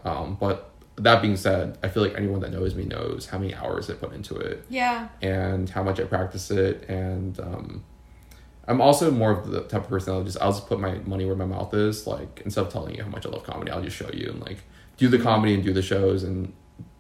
Um, 0.04 0.36
but 0.40 0.72
that 0.98 1.22
being 1.22 1.36
said, 1.36 1.78
I 1.84 1.90
feel 1.90 2.04
like 2.04 2.16
anyone 2.16 2.40
that 2.42 2.52
knows 2.52 2.76
me 2.76 2.86
knows 2.86 3.26
how 3.26 3.38
many 3.38 3.54
hours 3.56 3.90
I 3.90 3.96
put 3.96 4.14
into 4.14 4.36
it 4.38 4.64
Yeah. 4.70 5.10
and 5.22 5.70
how 5.70 5.84
much 5.84 6.00
I 6.00 6.04
practice 6.06 6.50
it. 6.52 6.86
And 6.88 7.38
um, 7.40 7.84
I'm 8.68 8.80
also 8.80 9.12
more 9.12 9.32
of 9.32 9.50
the 9.52 9.62
type 9.64 9.84
of 9.84 9.90
person 9.90 10.14
that'll 10.14 10.24
just 10.24 10.40
I'll 10.42 10.52
just 10.54 10.68
put 10.68 10.80
my 10.80 11.00
money 11.06 11.26
where 11.26 11.36
my 11.36 11.46
mouth 11.46 11.74
is. 11.74 12.08
Like 12.08 12.42
instead 12.46 12.66
of 12.68 12.72
telling 12.72 12.96
you 12.96 13.04
how 13.04 13.10
much 13.10 13.26
I 13.26 13.30
love 13.30 13.44
comedy, 13.44 13.72
I'll 13.72 13.82
just 13.82 13.98
show 13.98 14.10
you 14.14 14.30
and 14.30 14.40
like 14.42 14.60
do 14.98 15.10
the 15.10 15.18
comedy 15.20 15.54
and 15.56 15.64
do 15.64 15.74
the 15.74 15.82
shows 15.82 16.24
and 16.24 16.54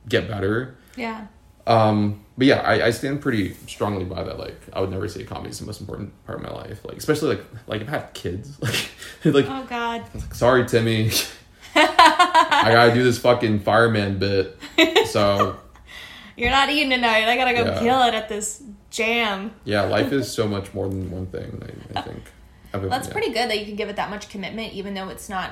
get 0.10 0.28
better. 0.28 0.76
Yeah. 0.98 1.28
Um, 1.68 2.25
but 2.38 2.48
yeah, 2.48 2.62
I, 2.62 2.88
I 2.88 2.90
stand 2.92 3.22
pretty 3.22 3.54
strongly 3.68 4.04
by 4.06 4.24
that. 4.24 4.38
Like 4.40 4.60
I 4.74 4.82
would 4.82 4.90
never 4.92 5.08
say 5.08 5.24
comedy 5.24 5.50
is 5.52 5.60
the 5.60 5.66
most 5.66 5.82
important 5.82 6.12
part 6.26 6.40
of 6.40 6.44
my 6.46 6.52
life. 6.54 6.84
Like 6.86 6.98
especially 6.98 7.36
like 7.36 7.46
like 7.68 7.82
if 7.82 7.88
I 7.88 7.92
have 7.92 8.14
kids, 8.14 8.62
like 8.62 8.90
like 9.24 9.46
Oh 9.50 9.66
God. 9.70 10.04
sorry 10.34 10.66
Timmy, 10.66 11.12
I 11.76 12.66
gotta 12.72 12.94
do 12.94 13.04
this 13.04 13.18
fucking 13.20 13.60
fireman 13.62 14.18
bit. 14.20 14.58
So 15.08 15.58
You're 16.38 16.52
not 16.52 16.70
eating 16.70 16.90
tonight. 16.90 17.30
I 17.30 17.38
gotta 17.38 17.54
go 17.54 17.64
Yeah. 17.66 17.80
kill 17.80 18.02
it 18.04 18.14
at 18.14 18.28
this 18.28 18.62
jam. 18.90 19.52
yeah, 19.64 19.84
life 19.84 20.12
is 20.12 20.30
so 20.32 20.48
much 20.48 20.74
more 20.74 20.88
than 20.90 21.10
one 21.10 21.28
thing. 21.28 21.62
I, 21.96 22.00
I 22.00 22.02
think. 22.02 22.24
That's 22.74 23.08
yeah. 23.08 23.14
pretty 23.14 23.30
good 23.32 23.50
that 23.50 23.58
you 23.60 23.66
can 23.66 23.76
give 23.78 23.88
it 23.88 23.96
that 23.96 24.10
much 24.10 24.28
commitment, 24.28 24.74
even 24.74 24.94
though 24.96 25.08
it's 25.08 25.30
not 25.30 25.52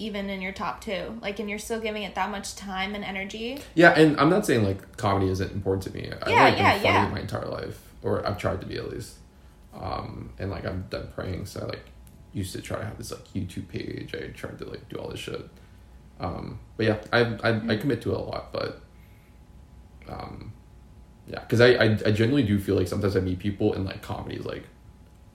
even 0.00 0.30
in 0.30 0.40
your 0.42 0.52
top 0.52 0.80
two. 0.80 1.18
Like, 1.22 1.38
and 1.38 1.48
you're 1.50 1.58
still 1.58 1.80
giving 1.80 2.02
it 2.02 2.14
that 2.14 2.30
much 2.30 2.56
time 2.56 2.94
and 2.94 3.04
energy. 3.04 3.60
Yeah, 3.74 3.90
and 3.90 4.18
I'm 4.18 4.30
not 4.30 4.46
saying 4.46 4.64
like 4.64 4.96
comedy 4.96 5.30
isn't 5.30 5.52
important 5.52 5.82
to 5.84 5.92
me. 5.92 6.10
I 6.22 6.30
Yeah, 6.30 6.44
like 6.44 6.58
yeah, 6.58 6.72
been 6.74 6.82
funny 6.82 6.94
yeah. 6.94 7.08
my 7.08 7.20
entire 7.20 7.46
life, 7.46 7.80
or 8.02 8.26
I've 8.26 8.38
tried 8.38 8.60
to 8.62 8.66
be 8.66 8.76
at 8.76 8.90
least. 8.90 9.14
Um, 9.74 10.30
and 10.38 10.50
like 10.50 10.64
I'm 10.66 10.86
done 10.90 11.08
praying, 11.14 11.46
so 11.46 11.60
I 11.60 11.64
like 11.66 11.84
used 12.32 12.52
to 12.54 12.60
try 12.62 12.78
to 12.78 12.84
have 12.84 12.98
this 12.98 13.10
like 13.10 13.24
YouTube 13.34 13.68
page. 13.68 14.14
I 14.14 14.28
tried 14.28 14.58
to 14.58 14.64
like 14.64 14.88
do 14.88 14.96
all 14.96 15.08
this 15.08 15.20
shit. 15.20 15.48
Um, 16.18 16.58
but 16.76 16.86
yeah, 16.86 16.96
I 17.12 17.20
I, 17.20 17.24
Mm-hmm. 17.24 17.70
I 17.70 17.76
commit 17.76 18.02
to 18.02 18.12
it 18.12 18.16
a 18.16 18.20
lot, 18.20 18.52
but 18.52 18.80
um, 20.08 20.52
yeah, 21.26 21.40
because 21.40 21.60
I, 21.60 21.68
I 21.74 21.84
I 22.06 22.10
genuinely 22.10 22.42
do 22.42 22.58
feel 22.58 22.76
like 22.76 22.88
sometimes 22.88 23.16
I 23.16 23.20
meet 23.20 23.38
people 23.38 23.74
and 23.74 23.84
like 23.84 24.02
comedy 24.02 24.36
is 24.36 24.44
like 24.44 24.64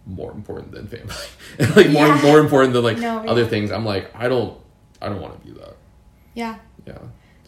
more 0.06 0.32
important 0.32 0.72
than 0.72 0.88
family, 0.88 1.16
and 1.60 1.76
like 1.76 1.90
more 1.90 2.08
Yeah. 2.08 2.22
more 2.22 2.40
important 2.40 2.74
than 2.74 2.84
like 2.84 2.98
No, 3.00 3.20
other 3.28 3.46
things. 3.46 3.72
I'm 3.72 3.86
like 3.86 4.12
I 4.16 4.28
don't 4.28 4.58
I 5.02 5.10
don't 5.10 5.22
want 5.22 5.40
to 5.42 5.48
be 5.48 5.54
that. 5.60 5.76
Yeah. 6.34 6.58
Yeah, 6.86 6.98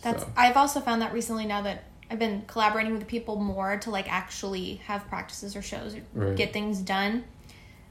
That's 0.02 0.24
so. 0.24 0.30
I've 0.36 0.58
also 0.58 0.80
found 0.80 1.02
that 1.02 1.14
recently 1.14 1.46
now 1.46 1.62
that 1.64 1.84
I've 2.10 2.20
been 2.20 2.44
collaborating 2.48 2.94
with 2.94 3.06
people 3.08 3.36
more 3.36 3.78
to 3.78 3.92
like 3.92 4.12
actually 4.12 4.76
have 4.88 5.08
practices 5.08 5.56
or 5.56 5.62
shows 5.62 5.94
or 5.96 6.02
Right. 6.14 6.36
get 6.36 6.54
things 6.54 6.80
done 6.80 7.26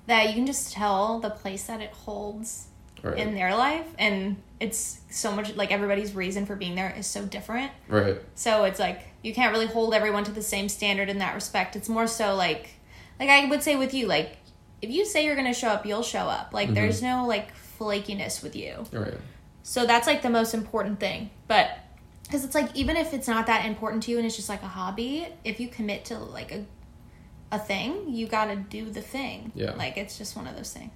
that 0.06 0.28
you 0.28 0.34
can 0.34 0.46
just 0.46 0.72
tell 0.72 1.18
the 1.20 1.30
place 1.30 1.64
that 1.64 1.80
it 1.80 1.90
holds 1.90 2.66
Right. 3.02 3.18
in 3.18 3.34
their 3.34 3.54
life 3.54 3.86
and 3.98 4.36
it's 4.58 5.00
so 5.10 5.30
much 5.30 5.54
like 5.54 5.70
everybody's 5.70 6.14
reason 6.14 6.46
for 6.46 6.56
being 6.56 6.74
there 6.74 6.92
is 6.98 7.06
so 7.06 7.24
different. 7.24 7.70
right. 7.88 8.16
So 8.34 8.64
it's 8.64 8.80
like 8.80 9.02
you 9.22 9.32
can't 9.34 9.52
really 9.52 9.66
hold 9.66 9.94
everyone 9.94 10.24
to 10.24 10.32
the 10.32 10.42
same 10.42 10.68
standard 10.68 11.08
in 11.08 11.18
that 11.18 11.34
respect. 11.34 11.76
It's 11.76 11.88
more 11.88 12.06
so 12.08 12.34
like 12.34 12.70
like 13.20 13.28
I 13.28 13.44
would 13.44 13.62
say 13.62 13.76
with 13.76 13.92
you 13.94 14.06
like 14.06 14.38
if 14.82 14.90
you 14.90 15.04
say 15.04 15.24
you're 15.24 15.34
going 15.34 15.46
to 15.46 15.58
show 15.58 15.68
up, 15.68 15.86
you'll 15.86 16.02
show 16.02 16.28
up. 16.28 16.52
Like 16.52 16.72
there's 16.74 17.02
no 17.02 17.26
like 17.26 17.48
flakiness 17.78 18.42
with 18.42 18.54
you. 18.54 18.84
Right. 18.92 19.14
So 19.62 19.86
that's 19.86 20.06
like 20.06 20.22
the 20.22 20.30
most 20.30 20.54
important 20.54 21.00
thing. 21.00 21.30
But 21.48 21.70
because 22.24 22.44
it's 22.44 22.54
like 22.54 22.74
even 22.74 22.96
if 22.96 23.14
it's 23.14 23.28
not 23.28 23.46
that 23.46 23.66
important 23.66 24.02
to 24.04 24.10
you 24.10 24.18
and 24.18 24.26
it's 24.26 24.36
just 24.36 24.48
like 24.48 24.62
a 24.62 24.68
hobby, 24.68 25.26
if 25.44 25.60
you 25.60 25.68
commit 25.68 26.04
to 26.06 26.18
like 26.18 26.52
a 26.52 26.64
a 27.52 27.58
thing, 27.58 28.08
you 28.08 28.26
got 28.26 28.46
to 28.46 28.56
do 28.56 28.90
the 28.90 29.00
thing. 29.00 29.52
Yeah. 29.54 29.72
Like 29.72 29.96
it's 29.96 30.18
just 30.18 30.36
one 30.36 30.46
of 30.46 30.56
those 30.56 30.72
things. 30.72 30.92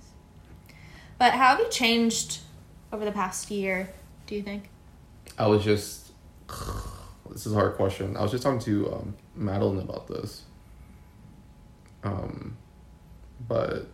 But 1.18 1.32
how 1.32 1.48
have 1.48 1.60
you 1.60 1.68
changed 1.68 2.40
over 2.92 3.04
the 3.04 3.12
past 3.12 3.50
year? 3.50 3.92
Do 4.26 4.34
you 4.34 4.42
think? 4.42 4.68
I 5.38 5.46
was 5.46 5.64
just. 5.64 6.12
This 7.30 7.46
is 7.46 7.52
a 7.52 7.54
hard 7.54 7.76
question. 7.76 8.16
I 8.16 8.22
was 8.22 8.32
just 8.32 8.42
talking 8.42 8.58
to 8.62 8.92
um, 8.92 9.14
Madeline 9.36 9.78
about 9.78 10.08
this. 10.08 10.42
Um, 12.02 12.56
but 13.48 13.86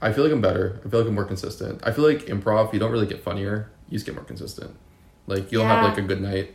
I 0.00 0.12
feel 0.12 0.24
like 0.24 0.32
I'm 0.32 0.40
better. 0.40 0.80
I 0.84 0.88
feel 0.88 1.00
like 1.00 1.08
I'm 1.08 1.14
more 1.14 1.24
consistent. 1.24 1.80
I 1.84 1.90
feel 1.92 2.04
like 2.04 2.26
improv, 2.26 2.72
you 2.72 2.78
don't 2.78 2.92
really 2.92 3.06
get 3.06 3.22
funnier. 3.22 3.70
You 3.88 3.96
just 3.96 4.06
get 4.06 4.14
more 4.14 4.24
consistent. 4.24 4.74
Like 5.26 5.50
you'll 5.52 5.64
have 5.64 5.82
like 5.84 5.98
a 5.98 6.02
good 6.02 6.20
night, 6.22 6.54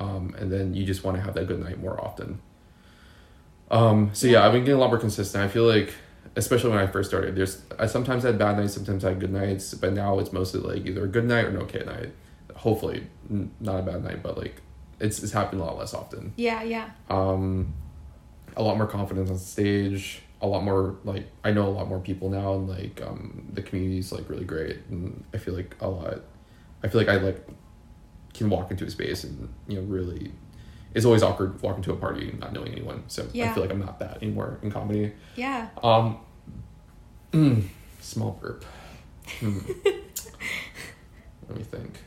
um, 0.00 0.34
and 0.38 0.50
then 0.50 0.74
you 0.74 0.84
just 0.84 1.04
want 1.04 1.16
to 1.16 1.22
have 1.22 1.34
that 1.34 1.46
good 1.46 1.60
night 1.60 1.80
more 1.80 2.02
often. 2.02 2.40
Um, 3.70 4.10
so 4.12 4.26
yeah, 4.26 4.44
I've 4.46 4.52
been 4.52 4.62
getting 4.62 4.76
a 4.76 4.80
lot 4.80 4.90
more 4.90 4.98
consistent. 4.98 5.42
I 5.42 5.48
feel 5.48 5.64
like, 5.64 5.92
especially 6.36 6.70
when 6.70 6.78
I 6.78 6.86
first 6.86 7.10
started, 7.10 7.34
there's 7.34 7.62
I 7.78 7.86
sometimes 7.86 8.22
had 8.22 8.38
bad 8.38 8.56
nights, 8.58 8.74
sometimes 8.74 9.04
I 9.04 9.10
had 9.10 9.20
good 9.20 9.32
nights, 9.32 9.74
but 9.74 9.92
now 9.92 10.18
it's 10.18 10.32
mostly 10.32 10.60
like 10.60 10.86
either 10.86 11.04
a 11.04 11.08
good 11.08 11.24
night 11.24 11.44
or 11.46 11.48
an 11.48 11.56
okay 11.58 11.84
night. 11.84 12.12
Hopefully, 12.56 13.06
n- 13.30 13.50
not 13.60 13.80
a 13.80 13.82
bad 13.82 14.04
night, 14.04 14.22
but 14.22 14.38
like 14.38 14.60
it's 15.00 15.22
it's 15.22 15.32
happening 15.32 15.60
a 15.60 15.64
lot 15.64 15.76
less 15.76 15.92
often 15.92 16.32
Yeah, 16.36 16.62
yeah. 16.62 16.88
um 17.10 17.74
a 18.56 18.62
lot 18.62 18.76
more 18.76 18.86
confidence 18.86 19.28
on 19.28 19.36
stage 19.38 20.22
a 20.44 20.46
lot 20.46 20.62
more 20.62 20.94
like 21.04 21.26
i 21.42 21.50
know 21.50 21.66
a 21.66 21.74
lot 21.78 21.88
more 21.88 21.98
people 21.98 22.28
now 22.28 22.54
and 22.54 22.68
like 22.68 23.00
um 23.02 23.46
the 23.52 23.62
community's 23.62 24.12
like 24.12 24.28
really 24.28 24.44
great 24.44 24.78
and 24.90 25.24
i 25.34 25.38
feel 25.38 25.54
like 25.54 25.74
a 25.80 25.88
lot 25.88 26.20
i 26.82 26.88
feel 26.88 27.00
like 27.00 27.08
i 27.08 27.16
like 27.16 27.46
can 28.34 28.50
walk 28.50 28.70
into 28.70 28.84
a 28.84 28.90
space 28.90 29.24
and 29.24 29.48
you 29.68 29.76
know 29.76 29.82
really 29.86 30.30
it's 30.94 31.04
always 31.06 31.22
awkward 31.22 31.60
walking 31.62 31.82
to 31.82 31.92
a 31.92 31.96
party 31.96 32.28
and 32.30 32.38
not 32.40 32.52
knowing 32.52 32.70
anyone 32.72 33.02
so 33.08 33.22
i 33.34 33.48
feel 33.54 33.62
like 33.62 33.70
i'm 33.72 33.80
not 33.80 33.98
that 33.98 34.16
anymore 34.22 34.58
in 34.62 34.70
comedy 34.70 35.12
Yeah. 35.34 35.68
um 35.82 36.18
small 38.00 38.38
burp 38.40 38.64
Hmm. 39.40 39.58
let 41.48 41.56
me 41.56 41.62
think 41.64 41.98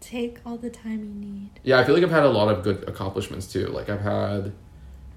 Take 0.00 0.40
all 0.44 0.58
the 0.58 0.68
time 0.70 0.98
you 1.04 1.14
need. 1.14 1.50
yeah 1.62 1.78
i 1.80 1.84
feel 1.84 1.94
like 1.94 2.04
i've 2.04 2.10
had 2.10 2.24
a 2.24 2.28
lot 2.30 2.48
of 2.54 2.62
good 2.62 2.86
accomplishments 2.88 3.46
too 3.50 3.66
like 3.68 3.88
i've 3.88 4.02
had 4.02 4.52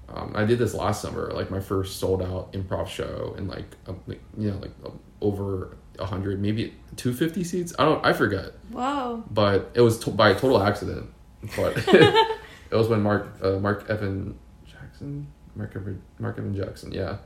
um, 0.08 0.32
i 0.34 0.44
did 0.44 0.58
this 0.58 0.74
last 0.74 1.02
summer 1.02 1.30
like 1.34 1.50
my 1.50 1.60
first 1.60 1.98
sold 1.98 2.22
out 2.22 2.52
improv 2.52 2.86
show 2.88 3.34
and 3.36 3.48
like, 3.48 3.76
um, 3.86 4.00
like 4.06 4.20
you 4.38 4.50
know 4.50 4.58
like 4.58 4.72
um, 4.84 4.98
over 5.20 5.76
100 5.98 6.40
maybe 6.40 6.74
250 6.96 7.42
seats 7.44 7.72
i 7.78 7.84
don't 7.84 8.04
i 8.04 8.12
forget 8.12 8.52
Wow. 8.70 9.24
but 9.30 9.70
it 9.74 9.80
was 9.80 9.98
to- 10.00 10.10
by 10.10 10.34
total 10.34 10.62
accident 10.62 11.08
but 11.56 11.76
it 11.88 12.74
was 12.74 12.88
when 12.88 13.02
mark 13.02 13.28
uh, 13.42 13.52
mark 13.58 13.88
evan 13.88 14.38
jackson 14.66 15.26
mark 15.54 15.74
evan 15.74 16.02
mark 16.18 16.38
evan 16.38 16.54
jackson 16.54 16.92
yeah 16.92 17.16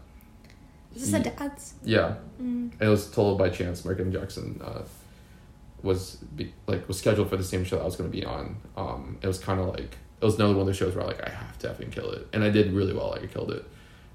Is 0.95 1.11
this 1.11 1.21
a 1.21 1.23
dad's? 1.31 1.75
yeah 1.85 2.15
Mm. 2.41 2.73
and 2.73 2.83
it 2.83 2.89
was 2.89 3.07
total 3.11 3.37
by 3.37 3.49
chance. 3.51 3.85
Mark 3.85 4.01
Evan 4.01 4.11
Jackson 4.13 4.61
uh, 4.65 4.81
was 5.83 6.17
be, 6.35 6.55
like 6.67 6.89
was 6.89 6.99
scheduled 6.99 7.29
for 7.29 7.37
the 7.37 7.45
same 7.45 7.65
show 7.65 7.77
that 7.77 7.83
I 7.83 7.85
was 7.85 7.97
going 7.97 8.11
to 8.11 8.17
be 8.17 8.25
on. 8.25 8.57
Um, 8.79 9.19
it 9.23 9.27
was 9.27 9.39
kind 9.39 9.61
of 9.61 9.67
like 9.69 9.97
it 10.21 10.25
was 10.25 10.35
another 10.37 10.53
one 10.53 10.61
of 10.63 10.67
those 10.67 10.77
shows 10.77 10.95
where 10.95 11.05
like 11.05 11.25
I 11.27 11.31
have 11.31 11.59
to 11.61 11.69
effing 11.69 11.91
kill 11.93 12.11
it, 12.13 12.29
and 12.33 12.43
I 12.45 12.51
did 12.51 12.73
really 12.73 12.93
well. 12.93 13.11
Like 13.11 13.23
I 13.23 13.27
killed 13.27 13.51
it. 13.53 13.65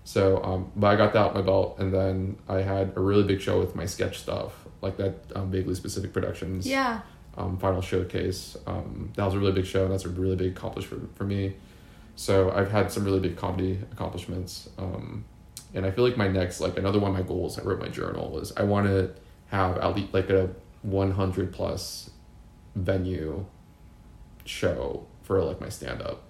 So, 0.03 0.43
um, 0.43 0.71
but 0.75 0.87
I 0.87 0.95
got 0.97 1.13
that 1.13 1.19
out 1.19 1.33
my 1.35 1.41
belt, 1.41 1.77
and 1.79 1.91
then 1.93 2.37
I 2.47 2.61
had 2.61 2.93
a 2.95 2.99
really 2.99 3.23
big 3.23 3.41
show 3.41 3.59
with 3.59 3.75
my 3.75 3.87
sketch 3.87 4.19
stuff, 4.19 4.51
like 4.81 4.97
that 4.97 5.15
um, 5.35 5.49
vaguely 5.49 5.73
specific 5.73 6.13
productions 6.13 6.67
Yeah. 6.67 6.99
um, 7.37 7.57
final 7.57 7.81
showcase. 7.81 8.55
Um, 8.67 9.11
that 9.15 9.25
was 9.25 9.33
a 9.33 9.39
really 9.39 9.53
big 9.53 9.65
show, 9.65 9.83
and 9.83 9.91
that's 9.91 10.05
a 10.05 10.09
really 10.09 10.35
big 10.35 10.51
accomplishment 10.55 11.17
for 11.17 11.23
me. 11.23 11.55
So 12.15 12.51
I've 12.51 12.69
had 12.71 12.91
some 12.91 13.03
really 13.03 13.19
big 13.19 13.35
comedy 13.35 13.79
accomplishments, 13.91 14.69
um, 14.77 15.25
and 15.73 15.87
I 15.87 15.91
feel 15.91 16.03
like 16.07 16.17
my 16.17 16.27
next, 16.27 16.59
like 16.61 16.77
another 16.77 16.99
one 16.99 17.09
of 17.11 17.17
my 17.17 17.23
goals, 17.23 17.57
I 17.57 17.63
wrote 17.63 17.79
my 17.79 17.89
journal 17.89 18.29
was 18.29 18.53
I 18.55 18.61
want 18.63 18.85
to 18.85 19.09
have 19.47 19.77
at 19.79 19.95
least 19.95 20.13
like 20.13 20.29
a 20.29 20.49
one 20.83 21.11
hundred 21.11 21.51
plus 21.51 22.11
venue 22.75 23.43
show 24.45 25.05
for 25.25 25.43
like 25.43 25.59
my 25.59 25.69
stand 25.69 26.01
up, 26.01 26.23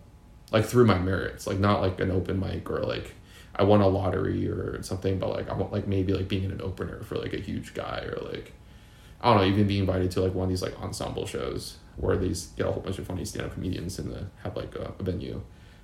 like 0.51 0.65
through 0.65 0.85
my 0.85 0.97
merits, 0.97 1.45
like 1.45 1.59
not 1.59 1.81
like 1.81 1.99
an 1.99 2.09
open 2.11 2.39
mic 2.39 2.69
or 2.71 2.79
like 2.79 3.13
I 3.55 3.63
won 3.63 3.81
a 3.81 3.87
lottery 3.87 4.47
or 4.49 4.81
something, 4.83 5.19
but 5.19 5.29
like 5.29 5.49
I 5.49 5.53
want 5.53 5.71
like 5.71 5.87
maybe 5.87 6.13
like 6.13 6.27
being 6.27 6.43
in 6.45 6.51
an 6.51 6.61
opener 6.61 7.03
for 7.03 7.15
like 7.17 7.33
a 7.33 7.39
huge 7.39 7.73
guy 7.73 8.03
or 8.07 8.17
like 8.31 8.51
I 9.21 9.29
don't 9.33 9.37
know, 9.41 9.47
even 9.47 9.67
being 9.67 9.81
invited 9.81 10.11
to 10.11 10.21
like 10.21 10.33
one 10.33 10.45
of 10.45 10.49
these 10.49 10.61
like 10.61 10.81
ensemble 10.81 11.25
shows. 11.27 11.77
where 11.97 12.17
they 12.17 12.29
get 12.57 12.67
a 12.67 12.71
whole 12.71 12.81
bunch 12.81 12.99
of 12.99 13.07
funny 13.07 13.23
stand 13.25 13.45
up 13.45 13.53
comedians 13.53 13.99
and 13.99 14.13
uh, 14.13 14.19
have 14.43 14.55
like 14.57 14.75
a, 14.75 14.93
a 14.99 15.03
venue. 15.03 15.41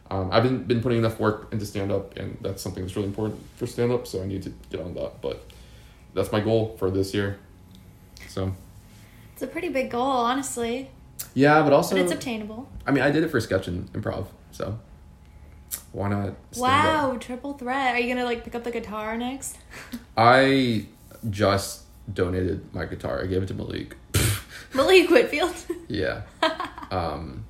Um, 0.09 0.29
I've 0.31 0.43
been 0.43 0.63
been 0.63 0.81
putting 0.81 0.97
enough 0.97 1.19
work 1.19 1.47
into 1.53 1.65
stand 1.65 1.89
up, 1.91 2.17
and 2.17 2.37
that's 2.41 2.61
something 2.61 2.83
that's 2.83 2.95
really 2.97 3.07
important 3.07 3.39
for 3.55 3.65
stand 3.67 3.91
up. 3.93 4.05
So 4.07 4.21
I 4.21 4.25
need 4.25 4.43
to 4.43 4.53
get 4.69 4.81
on 4.81 4.93
that. 4.95 5.21
But 5.21 5.43
that's 6.13 6.31
my 6.31 6.41
goal 6.41 6.75
for 6.77 6.91
this 6.91 7.13
year. 7.13 7.39
So 8.27 8.53
It's 9.33 9.41
a 9.41 9.47
pretty 9.47 9.69
big 9.69 9.89
goal, 9.91 10.01
honestly, 10.03 10.91
yeah, 11.33 11.61
but 11.63 11.71
also 11.73 11.95
but 11.95 12.03
it's 12.03 12.11
obtainable. 12.11 12.67
I 12.85 12.91
mean, 12.91 13.03
I 13.03 13.11
did 13.11 13.23
it 13.23 13.29
for 13.29 13.39
sketch 13.39 13.67
and 13.67 13.91
improv, 13.93 14.27
so 14.51 14.79
why 15.91 16.09
not? 16.09 16.33
Wow, 16.57 17.11
up? 17.13 17.21
triple 17.21 17.53
threat. 17.53 17.95
Are 17.95 17.99
you 17.99 18.13
gonna 18.13 18.25
like 18.25 18.43
pick 18.43 18.55
up 18.55 18.63
the 18.63 18.71
guitar 18.71 19.17
next? 19.17 19.57
I 20.17 20.85
just 21.29 21.83
donated 22.11 22.73
my 22.73 22.85
guitar. 22.85 23.21
I 23.21 23.27
gave 23.27 23.43
it 23.43 23.47
to 23.47 23.53
Malik. 23.53 23.95
Malik 24.73 25.09
Whitfield. 25.09 25.53
yeah. 25.87 26.21
Um, 26.89 27.45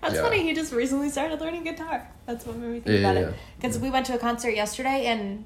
That's 0.00 0.14
Yeah. 0.14 0.22
funny. 0.22 0.42
He 0.42 0.54
just 0.54 0.72
recently 0.72 1.10
started 1.10 1.40
learning 1.40 1.64
guitar. 1.64 2.08
That's 2.26 2.46
what 2.46 2.56
made 2.56 2.70
me 2.70 2.80
think 2.80 3.00
Yeah, 3.00 3.10
about 3.10 3.20
yeah, 3.20 3.28
it. 3.28 3.34
Because 3.56 3.78
we 3.78 3.90
went 3.90 4.06
to 4.06 4.14
a 4.14 4.18
concert 4.18 4.50
yesterday, 4.50 5.06
and 5.06 5.44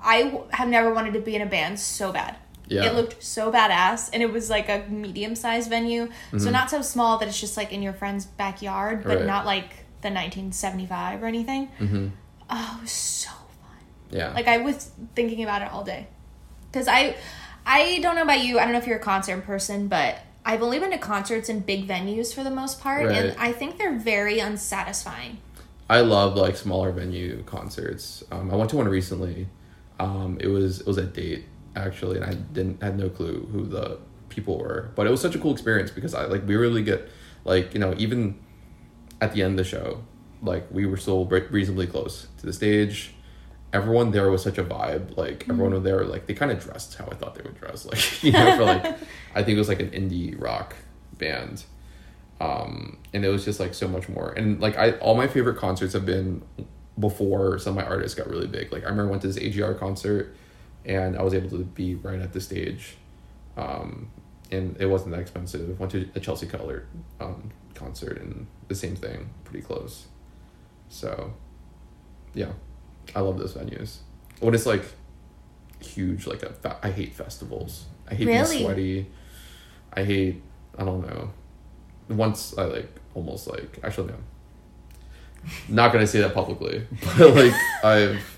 I 0.00 0.22
w- 0.24 0.44
have 0.50 0.68
never 0.68 0.92
wanted 0.92 1.14
to 1.14 1.20
be 1.20 1.34
in 1.36 1.42
a 1.42 1.46
band 1.46 1.78
so 1.80 2.12
bad. 2.12 2.36
Yeah. 2.68 2.84
It 2.86 2.94
looked 2.94 3.22
so 3.22 3.52
badass, 3.52 4.08
and 4.12 4.22
it 4.22 4.32
was 4.32 4.48
like 4.48 4.68
a 4.68 4.84
medium 4.88 5.34
sized 5.34 5.68
venue, 5.68 6.08
so 6.38 6.48
not 6.50 6.70
so 6.70 6.80
small 6.82 7.18
that 7.18 7.28
it's 7.28 7.38
just 7.40 7.56
like 7.56 7.72
in 7.72 7.82
your 7.82 7.92
friend's 7.92 8.24
backyard, 8.24 9.02
but 9.02 9.10
Mm-hmm. 9.10 9.18
Right. 9.20 9.26
not 9.26 9.44
like 9.46 9.70
the 10.00 10.08
1975 10.10 11.22
or 11.22 11.26
anything. 11.26 11.68
mhm. 11.80 12.10
Oh, 12.50 12.74
it 12.78 12.82
was 12.82 12.90
so 12.92 13.30
fun. 13.30 13.84
Yeah. 14.10 14.32
Like 14.32 14.48
I 14.48 14.58
was 14.58 14.90
thinking 15.14 15.42
about 15.42 15.62
it 15.62 15.70
all 15.72 15.84
day. 15.84 16.06
Cuz 16.72 16.86
I 16.88 17.16
I 17.66 17.98
don't 18.02 18.14
know 18.16 18.22
about 18.22 18.42
you. 18.44 18.58
I 18.58 18.64
don't 18.64 18.72
know 18.72 18.78
if 18.78 18.86
you're 18.86 18.96
a 18.96 19.08
concert 19.12 19.44
person, 19.44 19.88
but 19.88 20.18
I've 20.44 20.62
only 20.62 20.78
been 20.80 20.90
to 20.90 20.98
concerts 20.98 21.48
in 21.48 21.60
big 21.60 21.86
venues 21.86 22.34
for 22.34 22.42
the 22.42 22.50
most 22.50 22.80
part 22.80 23.06
and 23.12 23.36
I 23.38 23.52
think 23.52 23.78
they're 23.78 23.96
very 23.98 24.40
unsatisfying. 24.40 25.38
I 25.88 26.00
love 26.00 26.36
like 26.36 26.56
smaller 26.56 26.90
venue 26.90 27.42
concerts. 27.44 28.24
Um, 28.32 28.50
I 28.50 28.56
went 28.56 28.70
to 28.70 28.76
one 28.76 28.88
recently. 28.88 29.46
Um, 30.00 30.38
it 30.40 30.48
was 30.48 30.80
it 30.80 30.86
was 30.86 30.98
a 30.98 31.04
date 31.04 31.44
actually, 31.76 32.16
and 32.16 32.24
I 32.24 32.34
didn't 32.34 32.82
had 32.82 32.98
no 32.98 33.08
clue 33.08 33.48
who 33.52 33.64
the 33.64 33.98
people 34.28 34.58
were, 34.58 34.90
but 34.94 35.06
it 35.06 35.10
was 35.10 35.20
such 35.20 35.34
a 35.34 35.38
cool 35.38 35.52
experience 35.52 35.90
because 35.90 36.14
I 36.14 36.26
like 36.26 36.46
we 36.46 36.56
really 36.56 36.82
get 36.82 37.08
like 37.44 37.74
you 37.74 37.80
know 37.80 37.94
even 37.98 38.38
at 39.20 39.32
the 39.32 39.42
end 39.42 39.58
of 39.58 39.64
the 39.64 39.70
show, 39.70 40.02
like 40.42 40.66
we 40.70 40.86
were 40.86 40.96
still 40.96 41.24
reasonably 41.26 41.86
close 41.86 42.28
to 42.38 42.46
the 42.46 42.52
stage. 42.52 43.14
Everyone 43.72 44.10
there 44.10 44.30
was 44.30 44.42
such 44.42 44.58
a 44.58 44.64
vibe. 44.64 45.16
Like 45.16 45.46
everyone 45.48 45.72
was 45.72 45.82
there, 45.82 46.04
like 46.04 46.26
they 46.26 46.34
kind 46.34 46.50
of 46.50 46.62
dressed 46.62 46.94
how 46.96 47.06
I 47.06 47.14
thought 47.14 47.34
they 47.34 47.42
would 47.42 47.58
dress. 47.58 47.86
Like 47.90 48.22
you 48.22 48.32
know, 48.32 48.56
for 48.56 48.64
like 48.64 48.84
I 49.34 49.42
think 49.42 49.56
it 49.56 49.58
was 49.58 49.68
like 49.68 49.80
an 49.80 49.90
indie 49.90 50.40
rock 50.40 50.76
band 51.16 51.64
um, 52.42 52.98
and 53.14 53.24
it 53.24 53.28
was 53.28 53.44
just 53.44 53.60
like 53.60 53.72
so 53.72 53.86
much 53.86 54.08
more. 54.08 54.32
And 54.32 54.60
like 54.60 54.76
I, 54.76 54.92
all 54.98 55.14
my 55.14 55.28
favorite 55.28 55.56
concerts 55.58 55.92
have 55.92 56.04
been 56.04 56.42
before 56.98 57.58
some 57.60 57.78
of 57.78 57.84
my 57.84 57.88
artists 57.88 58.18
got 58.18 58.28
really 58.28 58.48
big. 58.48 58.72
Like 58.72 58.82
I 58.82 58.88
remember 58.88 59.08
I 59.08 59.10
went 59.10 59.22
to 59.22 59.28
this 59.28 59.38
AJR 59.38 59.78
concert, 59.78 60.34
and 60.84 61.16
I 61.16 61.22
was 61.22 61.34
able 61.34 61.50
to 61.50 61.58
be 61.64 61.94
right 61.96 62.20
at 62.20 62.32
the 62.32 62.40
stage, 62.40 62.96
um, 63.56 64.10
and 64.50 64.76
it 64.80 64.86
wasn't 64.86 65.12
that 65.12 65.20
expensive. 65.20 65.78
Went 65.78 65.92
to 65.92 66.08
a 66.14 66.20
Chelsea 66.20 66.46
Cutler 66.46 66.84
um, 67.20 67.50
concert, 67.74 68.20
and 68.20 68.46
the 68.68 68.74
same 68.74 68.96
thing, 68.96 69.30
pretty 69.44 69.64
close. 69.64 70.06
So, 70.88 71.32
yeah, 72.34 72.52
I 73.14 73.20
love 73.20 73.38
those 73.38 73.54
venues. 73.54 73.98
When 74.40 74.54
it's 74.54 74.66
like 74.66 74.84
huge, 75.80 76.26
like 76.26 76.42
a 76.42 76.50
fe- 76.52 76.76
I 76.82 76.90
hate 76.90 77.14
festivals. 77.14 77.86
I 78.10 78.14
hate 78.14 78.26
Really? 78.26 78.56
being 78.56 78.64
sweaty. 78.66 79.06
I 79.92 80.04
hate. 80.04 80.42
I 80.78 80.84
don't 80.84 81.06
know 81.06 81.30
once 82.08 82.56
I 82.58 82.64
like 82.64 82.88
almost 83.14 83.46
like 83.46 83.78
actually 83.82 84.08
no. 84.08 84.16
Not 85.68 85.92
gonna 85.92 86.06
say 86.06 86.20
that 86.20 86.34
publicly, 86.34 86.86
but 87.18 87.34
like 87.34 87.52
I've 87.84 88.31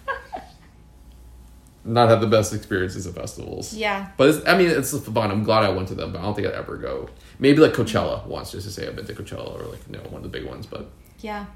not 1.85 2.09
have 2.09 2.20
the 2.20 2.26
best 2.26 2.53
experiences 2.55 3.07
at 3.07 3.14
festivals. 3.14 3.74
Yeah. 3.74 4.09
But 4.16 4.30
it's, 4.30 4.47
I 4.49 4.57
mean, 4.57 4.70
it's 4.70 4.91
the 4.91 4.99
fun. 4.99 5.30
I'm 5.30 5.45
glad 5.45 5.64
I 5.64 5.68
went 5.68 5.89
to 5.89 5.95
them, 5.95 6.12
but 6.12 6.20
I 6.20 6.22
don't 6.22 6.35
think 6.35 6.47
I'd 6.49 6.55
ever 6.55 6.76
go. 6.76 7.11
Maybe 7.39 7.59
like 7.59 7.72
Coachella 7.72 8.26
once, 8.26 8.53
just 8.53 8.66
to 8.66 8.72
say 8.72 8.87
I've 8.89 8.97
been 8.97 9.07
to 9.07 9.12
Coachella 9.14 9.61
or 9.61 9.64
like 9.66 9.80
you 9.89 9.97
know 9.97 10.03
one 10.05 10.16
of 10.16 10.22
the 10.22 10.28
big 10.28 10.47
ones. 10.49 10.66
But 10.66 10.91
Yeah. 11.20 11.47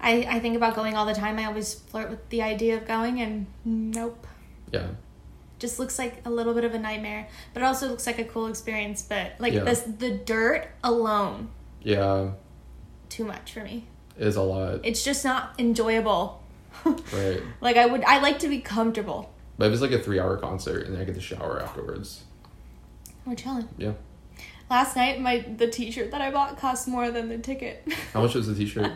I 0.00 0.26
I 0.28 0.40
think 0.40 0.56
about 0.56 0.74
going 0.76 0.94
all 0.96 1.06
the 1.06 1.14
time. 1.14 1.38
I 1.38 1.46
always 1.46 1.74
flirt 1.74 2.10
with 2.10 2.28
the 2.28 2.42
idea 2.42 2.76
of 2.76 2.86
going 2.86 3.20
and 3.20 3.46
nope. 3.64 4.26
yeah, 4.72 4.88
Just 5.58 5.78
looks 5.78 5.98
like 5.98 6.20
a 6.24 6.30
little 6.30 6.52
bit 6.54 6.64
of 6.64 6.74
a 6.74 6.78
nightmare, 6.78 7.28
but 7.54 7.62
it 7.62 7.66
also 7.66 7.88
looks 7.88 8.06
like 8.06 8.18
a 8.18 8.24
cool 8.24 8.46
experience, 8.48 9.02
but 9.02 9.32
like 9.38 9.52
Yeah. 9.54 9.64
this 9.64 9.80
the 9.82 10.10
dirt 10.10 10.68
alone 10.82 11.48
yeah, 11.82 12.30
too 13.08 13.24
much 13.24 13.52
for 13.52 13.60
me. 13.64 13.86
it 14.18 14.26
is 14.26 14.36
a 14.36 14.42
lot, 14.42 14.80
It's 14.84 15.02
just 15.04 15.24
not 15.24 15.54
enjoyable. 15.58 16.42
Right? 16.84 17.42
Like 17.60 17.76
I 17.76 17.86
would 17.86 18.02
I 18.04 18.20
like 18.20 18.38
to 18.40 18.48
be 18.48 18.60
comfortable. 18.60 19.32
But 19.58 19.66
if 19.68 19.72
it's 19.74 19.82
like 19.82 19.92
a 19.92 19.98
three 20.02 20.18
hour 20.20 20.36
concert 20.36 20.86
and 20.86 20.96
I 20.98 21.04
get 21.04 21.14
to 21.14 21.20
shower 21.20 21.60
afterwards, 21.62 22.24
We're 23.24 23.34
chilling. 23.36 23.68
yeah. 23.78 23.92
Last 24.70 24.96
night 24.96 25.20
my 25.20 25.44
the 25.56 25.68
t-shirt 25.68 26.10
that 26.10 26.20
I 26.20 26.30
bought 26.30 26.58
cost 26.58 26.88
more 26.88 27.10
than 27.10 27.28
the 27.28 27.38
ticket. 27.38 27.86
How 28.12 28.22
much 28.22 28.34
was 28.34 28.46
the 28.46 28.54
T-shirt? 28.54 28.90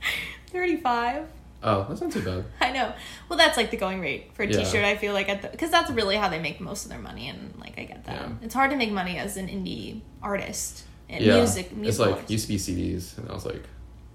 35. 0.48 1.28
Oh, 1.60 1.86
that's 1.88 2.00
not 2.00 2.12
too 2.12 2.22
bad. 2.22 2.44
I 2.60 2.70
know. 2.72 2.94
Well, 3.28 3.36
that's 3.36 3.56
like 3.56 3.70
the 3.72 3.76
going 3.76 4.00
rate 4.00 4.30
for 4.34 4.44
a 4.44 4.46
Yeah. 4.46 4.58
t-shirt. 4.62 4.84
I 4.84 4.96
feel 4.96 5.12
like 5.12 5.28
at 5.28 5.42
the 5.42 5.48
because 5.48 5.70
that's 5.70 5.90
really 5.90 6.16
how 6.16 6.28
they 6.28 6.38
make 6.38 6.60
most 6.60 6.84
of 6.84 6.90
their 6.90 7.00
money, 7.00 7.28
and 7.28 7.52
like 7.58 7.78
I 7.78 7.84
get 7.84 8.04
that. 8.04 8.20
Yeah. 8.20 8.32
It's 8.42 8.54
hard 8.54 8.70
to 8.70 8.76
make 8.76 8.92
money 8.92 9.18
as 9.18 9.36
an 9.36 9.48
indie 9.48 10.00
artist 10.22 10.84
and 11.08 11.22
yeah, 11.24 11.36
music. 11.36 11.70
it's 11.82 11.98
like 11.98 12.10
artist. 12.12 12.30
used 12.30 12.46
to 12.46 12.52
be 12.52 12.58
CDs, 12.58 13.18
and 13.18 13.28
I 13.28 13.32
was 13.34 13.44
like 13.44 13.64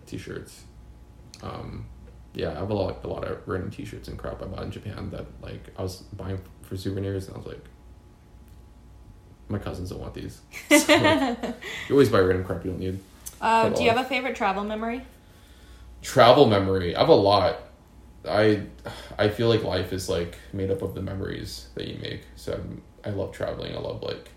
T-shirts. 0.08 0.64
Um, 1.44 1.86
yeah, 2.34 2.52
I 2.52 2.56
have 2.56 2.70
a 2.70 2.74
lot, 2.74 3.04
a 3.04 3.08
lot 3.08 3.24
of 3.24 3.40
random 3.48 3.70
T-shirts 3.72 4.08
and 4.08 4.18
crap 4.18 4.42
I 4.42 4.46
bought 4.46 4.64
in 4.64 4.72
Japan 4.72 5.10
that 5.12 5.26
like 5.42 5.70
I 5.78 5.84
was 5.84 5.98
buying 6.14 6.40
for 6.64 6.76
souvenirs, 6.78 7.28
and 7.28 7.36
I 7.36 7.38
was 7.40 7.48
like, 7.48 7.64
my 9.50 9.60
cousins 9.60 9.90
don't 9.90 10.00
want 10.00 10.14
these. 10.14 10.42
So, 10.70 10.94
you 11.88 11.96
always 11.96 12.10
buy 12.10 12.20
random 12.20 12.46
crap 12.46 12.66
you 12.66 12.72
don't 12.72 12.80
need. 12.80 13.00
Uh, 13.40 13.70
do 13.70 13.84
you 13.84 13.90
have 13.90 14.04
a 14.04 14.08
favorite 14.08 14.36
travel 14.36 14.64
memory? 14.64 15.02
Travel 16.02 16.48
memory, 16.48 16.96
I 16.96 17.00
have 17.00 17.10
a 17.10 17.14
lot. 17.14 17.60
I, 18.28 18.64
I 19.20 19.30
feel 19.30 19.50
like 19.50 19.64
life 19.64 19.92
is 19.92 20.10
like 20.10 20.38
made 20.54 20.72
up 20.72 20.82
of 20.82 20.96
the 20.96 21.02
memories 21.02 21.68
that 21.76 21.88
you 21.88 21.98
make. 22.00 22.22
So 22.36 22.54
I'm, 22.54 22.82
I 23.06 23.10
love 23.10 23.34
traveling. 23.34 23.76
I 23.76 23.80
love 23.80 24.02
like, 24.02 24.30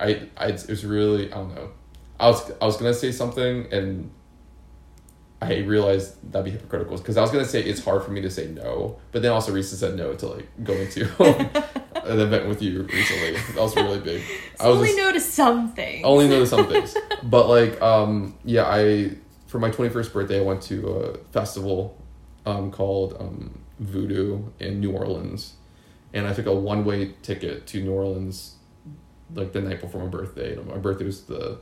I, 0.00 0.22
I 0.36 0.46
it 0.46 0.68
was 0.68 0.84
really 0.84 1.30
I 1.32 1.36
don't 1.36 1.54
know. 1.54 1.70
I 2.18 2.28
was 2.28 2.50
I 2.60 2.64
was 2.64 2.76
gonna 2.78 2.94
say 2.94 3.12
something 3.12 3.70
and 3.72 4.10
I 5.40 5.58
realized 5.58 6.16
that'd 6.32 6.44
be 6.44 6.50
hypocritical 6.50 6.96
because 6.96 7.16
I 7.16 7.20
was 7.20 7.30
gonna 7.30 7.44
say 7.44 7.62
it's 7.62 7.84
hard 7.84 8.02
for 8.02 8.10
me 8.10 8.20
to 8.22 8.30
say 8.30 8.48
no, 8.48 8.98
but 9.12 9.22
then 9.22 9.30
also 9.30 9.52
Reese 9.52 9.70
said 9.70 9.96
no 9.96 10.14
to 10.14 10.26
like 10.26 10.48
going 10.64 10.88
to 10.90 11.02
an 12.04 12.20
event 12.20 12.48
with 12.48 12.60
you 12.60 12.82
recently. 12.82 13.32
That 13.54 13.56
was 13.56 13.76
really 13.76 14.00
big. 14.00 14.22
So 14.58 14.64
I 14.64 14.68
was 14.68 14.76
only 14.78 14.88
just- 14.88 14.98
no 14.98 15.12
to 15.12 15.20
something. 15.20 16.04
only 16.04 16.28
know 16.28 16.44
some 16.44 16.66
things. 16.66 16.96
But 17.22 17.48
like, 17.48 17.80
um, 17.82 18.36
yeah, 18.44 18.64
I 18.66 19.12
for 19.46 19.58
my 19.58 19.70
twenty 19.70 19.90
first 19.92 20.12
birthday, 20.12 20.38
I 20.40 20.42
went 20.42 20.62
to 20.62 20.88
a 20.88 21.18
festival 21.32 21.96
um, 22.46 22.70
called 22.70 23.16
um, 23.20 23.58
Voodoo 23.80 24.44
in 24.58 24.80
New 24.80 24.92
Orleans, 24.92 25.54
and 26.14 26.26
I 26.26 26.32
took 26.32 26.46
a 26.46 26.54
one 26.54 26.84
way 26.84 27.14
ticket 27.22 27.66
to 27.68 27.82
New 27.82 27.92
Orleans, 27.92 28.54
like 29.34 29.52
the 29.52 29.60
night 29.60 29.80
before 29.80 30.02
my 30.02 30.08
birthday. 30.08 30.56
My 30.56 30.78
birthday 30.78 31.04
was 31.04 31.22
the 31.24 31.58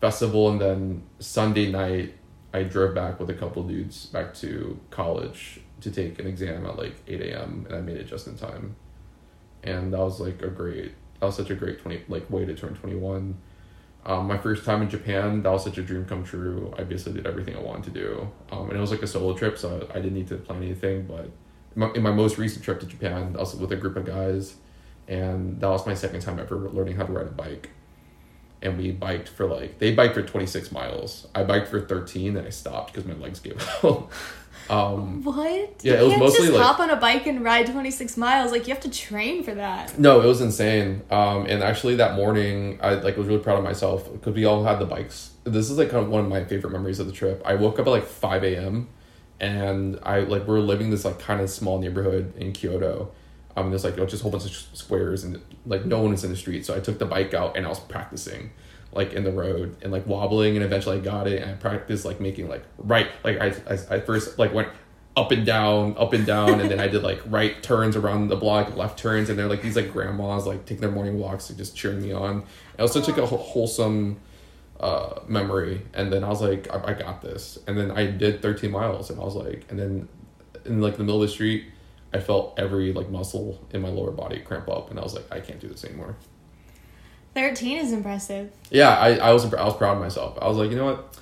festival, 0.00 0.50
and 0.50 0.60
then 0.60 1.02
Sunday 1.18 1.70
night, 1.70 2.14
I 2.52 2.64
drove 2.64 2.94
back 2.94 3.20
with 3.20 3.30
a 3.30 3.34
couple 3.34 3.62
dudes 3.62 4.06
back 4.06 4.34
to 4.34 4.78
college 4.90 5.60
to 5.80 5.90
take 5.90 6.18
an 6.18 6.26
exam 6.26 6.66
at 6.66 6.76
like 6.76 6.96
eight 7.06 7.20
a.m. 7.20 7.64
and 7.68 7.76
I 7.76 7.80
made 7.80 7.96
it 7.96 8.04
just 8.08 8.26
in 8.26 8.36
time, 8.36 8.76
and 9.62 9.92
that 9.92 9.98
was 9.98 10.20
like 10.20 10.42
a 10.42 10.48
great. 10.48 10.92
That 11.20 11.26
was 11.26 11.36
such 11.36 11.50
a 11.50 11.54
great 11.54 11.80
twenty 11.80 12.02
like 12.08 12.28
way 12.30 12.44
to 12.44 12.54
turn 12.54 12.74
twenty 12.74 12.96
one. 12.96 13.38
Um, 14.04 14.26
my 14.26 14.38
first 14.38 14.64
time 14.64 14.80
in 14.80 14.88
Japan, 14.88 15.42
that 15.42 15.50
was 15.50 15.62
such 15.64 15.76
a 15.76 15.82
dream 15.82 16.06
come 16.06 16.24
true. 16.24 16.74
I 16.78 16.84
basically 16.84 17.14
did 17.14 17.26
everything 17.26 17.54
I 17.54 17.60
wanted 17.60 17.84
to 17.84 17.90
do, 17.90 18.28
um, 18.50 18.68
and 18.68 18.76
it 18.76 18.80
was 18.80 18.90
like 18.90 19.02
a 19.02 19.06
solo 19.06 19.34
trip, 19.34 19.58
so 19.58 19.86
I 19.90 19.96
didn't 19.96 20.14
need 20.14 20.28
to 20.28 20.36
plan 20.36 20.62
anything. 20.62 21.06
But 21.06 21.26
in 21.26 21.32
my, 21.76 21.92
in 21.92 22.02
my 22.02 22.10
most 22.10 22.38
recent 22.38 22.64
trip 22.64 22.80
to 22.80 22.86
Japan, 22.86 23.34
I 23.36 23.40
was 23.40 23.54
with 23.54 23.70
a 23.72 23.76
group 23.76 23.96
of 23.96 24.06
guys, 24.06 24.56
and 25.06 25.60
that 25.60 25.68
was 25.68 25.86
my 25.86 25.94
second 25.94 26.20
time 26.20 26.38
ever 26.40 26.56
learning 26.70 26.96
how 26.96 27.04
to 27.04 27.12
ride 27.12 27.26
a 27.26 27.30
bike. 27.30 27.70
And 28.62 28.76
we 28.76 28.90
biked 28.90 29.28
for 29.28 29.46
like 29.46 29.78
they 29.78 29.94
biked 29.94 30.14
for 30.14 30.22
twenty 30.22 30.46
six 30.46 30.70
miles. 30.70 31.26
I 31.34 31.44
biked 31.44 31.68
for 31.68 31.80
thirteen, 31.80 32.36
and 32.36 32.46
I 32.46 32.50
stopped 32.50 32.92
because 32.92 33.06
my 33.06 33.14
legs 33.14 33.40
gave 33.40 33.56
out. 33.84 34.10
um, 34.68 35.22
What? 35.24 35.76
Yeah, 35.82 35.94
you 35.94 35.98
it 35.98 36.02
was 36.02 36.08
can't 36.10 36.20
mostly, 36.22 36.46
just 36.48 36.58
like- 36.58 36.62
hop 36.62 36.78
on 36.78 36.90
a 36.90 36.96
bike 36.96 37.26
and 37.26 37.42
ride 37.42 37.66
26 37.66 38.16
miles. 38.18 38.52
Like 38.52 38.68
you 38.68 38.74
have 38.74 38.82
to 38.82 38.90
train 38.90 39.42
for 39.42 39.54
that. 39.54 39.98
No, 39.98 40.20
it 40.20 40.26
was 40.26 40.40
insane. 40.42 41.02
Um, 41.10 41.46
and 41.46 41.62
actually 41.62 41.96
that 41.96 42.16
morning, 42.16 42.78
I 42.82 42.94
like 42.94 43.16
was 43.16 43.26
really 43.26 43.42
proud 43.42 43.56
of 43.58 43.64
myself 43.64 44.12
because 44.12 44.34
we 44.34 44.44
all 44.44 44.62
had 44.62 44.78
the 44.78 44.84
bikes. 44.86 45.30
This 45.44 45.70
is 45.70 45.78
like 45.78 45.88
kind 45.90 46.04
of 46.04 46.10
one 46.10 46.22
of 46.24 46.30
my 46.30 46.44
favorite 46.44 46.70
memories 46.70 47.00
of 47.00 47.06
the 47.06 47.12
trip. 47.14 47.40
I 47.46 47.54
woke 47.54 47.78
up 47.80 47.86
at 47.86 47.90
like 47.90 48.04
five 48.06 48.44
a.m. 48.44 48.88
and 49.40 49.98
I 50.02 50.20
like 50.20 50.46
we 50.46 50.54
are 50.54 50.60
living 50.60 50.90
this 50.90 51.04
like 51.06 51.18
kind 51.18 51.40
of 51.40 51.48
small 51.50 51.78
neighborhood 51.78 52.34
in 52.36 52.52
Kyoto. 52.52 53.10
Um, 53.60 53.70
there's 53.70 53.84
like 53.84 53.94
you 53.94 54.00
know, 54.00 54.06
just 54.06 54.22
a 54.22 54.24
whole 54.24 54.32
bunch 54.32 54.46
of 54.46 54.52
squares 54.76 55.24
and 55.24 55.40
like 55.66 55.84
no 55.84 56.00
one 56.00 56.10
was 56.12 56.24
in 56.24 56.30
the 56.30 56.36
street. 56.36 56.64
So 56.66 56.74
I 56.76 56.80
took 56.80 56.98
the 56.98 57.06
bike 57.06 57.34
out 57.34 57.56
and 57.56 57.66
I 57.66 57.68
was 57.68 57.80
practicing. 57.80 58.50
like 58.92 59.12
in 59.12 59.22
the 59.22 59.30
road 59.30 59.76
and 59.82 59.92
like 59.92 60.04
wobbling 60.06 60.56
and 60.56 60.64
eventually 60.64 60.98
I 60.98 61.00
got 61.00 61.28
it. 61.28 61.42
And 61.42 61.50
I 61.52 61.54
practiced 61.54 62.04
like 62.04 62.20
making 62.20 62.48
like 62.48 62.64
right 62.78 63.08
like 63.22 63.38
I 63.40 63.54
I, 63.68 63.96
I 63.96 64.00
first 64.00 64.38
like 64.38 64.52
went 64.52 64.68
up 65.16 65.30
and 65.32 65.44
down 65.46 65.96
up 65.96 66.12
and 66.12 66.26
down. 66.26 66.60
And 66.60 66.70
then 66.70 66.80
I 66.80 66.88
did 66.88 67.02
like 67.02 67.20
right 67.26 67.62
turns 67.62 67.94
around 67.96 68.28
the 68.28 68.36
block 68.36 68.76
left 68.76 68.98
turns. 68.98 69.28
And 69.30 69.38
they're 69.38 69.48
like 69.48 69.62
these 69.62 69.76
like 69.76 69.92
grandmas 69.92 70.46
like 70.46 70.64
taking 70.66 70.80
their 70.80 70.90
morning 70.90 71.18
walks 71.18 71.48
and 71.50 71.58
just 71.58 71.76
cheering 71.76 72.02
me 72.02 72.12
on. 72.12 72.44
I 72.78 72.82
also 72.82 73.00
took 73.00 73.18
a 73.18 73.26
wholesome 73.26 74.18
uh, 74.80 75.20
memory. 75.28 75.82
And 75.94 76.12
then 76.12 76.24
I 76.24 76.28
was 76.28 76.40
like 76.40 76.68
I, 76.74 76.90
I 76.90 76.94
got 76.94 77.22
this. 77.22 77.58
And 77.68 77.76
then 77.78 77.90
I 77.92 78.06
did 78.10 78.42
13 78.42 78.70
miles 78.72 79.10
and 79.10 79.20
I 79.20 79.24
was 79.24 79.36
like 79.36 79.66
and 79.70 79.78
then 79.78 80.08
in 80.64 80.80
like 80.80 80.96
the 80.96 81.04
middle 81.04 81.22
of 81.22 81.28
the 81.28 81.32
street 81.32 81.64
I 82.12 82.18
felt 82.20 82.58
every 82.58 82.92
like 82.92 83.08
muscle 83.10 83.66
in 83.72 83.80
my 83.82 83.88
lower 83.88 84.10
body 84.10 84.40
cramp 84.40 84.68
up 84.68 84.90
and 84.90 84.98
I 84.98 85.02
was 85.02 85.14
like 85.14 85.30
I 85.30 85.40
can't 85.40 85.60
do 85.60 85.68
this 85.68 85.84
anymore 85.84 86.16
13 87.34 87.78
is 87.78 87.92
impressive. 87.92 88.50
yeah, 88.70 88.90
I, 88.98 89.16
I 89.16 89.32
was 89.32 89.52
I 89.54 89.64
was 89.64 89.76
proud 89.76 89.96
of 89.96 90.02
myself. 90.02 90.36
I 90.42 90.48
was 90.48 90.56
like, 90.56 90.70
you 90.70 90.76
know 90.76 90.86
what? 90.86 91.18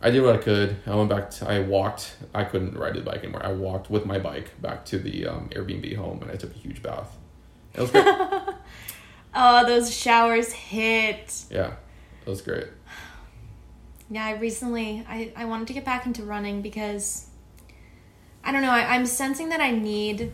I 0.00 0.10
did 0.10 0.22
what 0.22 0.34
I 0.34 0.38
could. 0.38 0.76
I 0.86 0.94
went 0.94 1.08
back. 1.08 1.30
To, 1.30 1.48
I 1.48 1.60
walked. 1.60 2.16
I 2.34 2.44
couldn't 2.44 2.76
ride 2.76 2.94
the 2.94 3.00
bike 3.00 3.24
anymore. 3.24 3.44
I 3.44 3.52
walked 3.52 3.90
with 3.90 4.04
my 4.06 4.18
bike 4.18 4.60
back 4.60 4.84
to 4.86 4.98
the 4.98 5.26
um, 5.26 5.48
Airbnb 5.48 5.96
home, 5.96 6.22
and 6.22 6.30
I 6.30 6.36
took 6.36 6.54
a 6.54 6.58
huge 6.58 6.82
bath. 6.82 7.16
It 7.74 7.80
was 7.80 7.90
great. 7.90 8.04
Oh, 9.34 9.64
those 9.66 9.94
showers 9.94 10.52
hit. 10.52 11.44
yeah, 11.50 11.74
it 12.26 12.28
was 12.28 12.40
great. 12.40 12.66
Yeah, 14.10 14.24
I 14.24 14.32
recently 14.32 15.04
I, 15.08 15.32
I 15.36 15.44
wanted 15.44 15.68
to 15.68 15.74
get 15.74 15.84
back 15.84 16.06
into 16.06 16.22
running 16.22 16.62
because 16.62 17.27
I 18.48 18.52
don't 18.52 18.62
know, 18.62 18.70
I, 18.70 18.94
I'm 18.94 19.04
sensing 19.04 19.50
that 19.50 19.60
I 19.60 19.72
need 19.72 20.32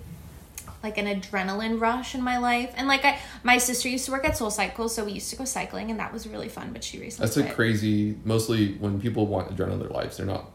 like 0.85 0.99
an 0.99 1.07
adrenaline 1.07 1.81
rush 1.81 2.15
in 2.15 2.23
my 2.23 2.39
life. 2.39 2.73
And 2.77 2.87
like 2.87 3.05
I 3.05 3.19
my 3.43 3.59
sister 3.59 3.89
used 3.89 4.05
to 4.05 4.12
work 4.12 4.25
at 4.25 4.37
Soul 4.37 4.53
Cycle, 4.53 4.89
so 4.89 5.05
we 5.05 5.11
used 5.12 5.31
to 5.31 5.37
go 5.37 5.45
cycling 5.45 5.91
and 5.91 5.99
that 5.99 6.12
was 6.12 6.29
really 6.29 6.49
fun, 6.49 6.73
but 6.73 6.85
she 6.85 7.01
recently 7.01 7.27
That's 7.27 7.51
a 7.51 7.53
crazy. 7.53 8.17
Mostly 8.25 8.75
when 8.75 9.01
people 9.01 9.27
want 9.27 9.49
adrenaline 9.49 9.73
in 9.73 9.79
their 9.81 9.89
lives, 9.89 10.17
they're 10.17 10.27
not 10.27 10.49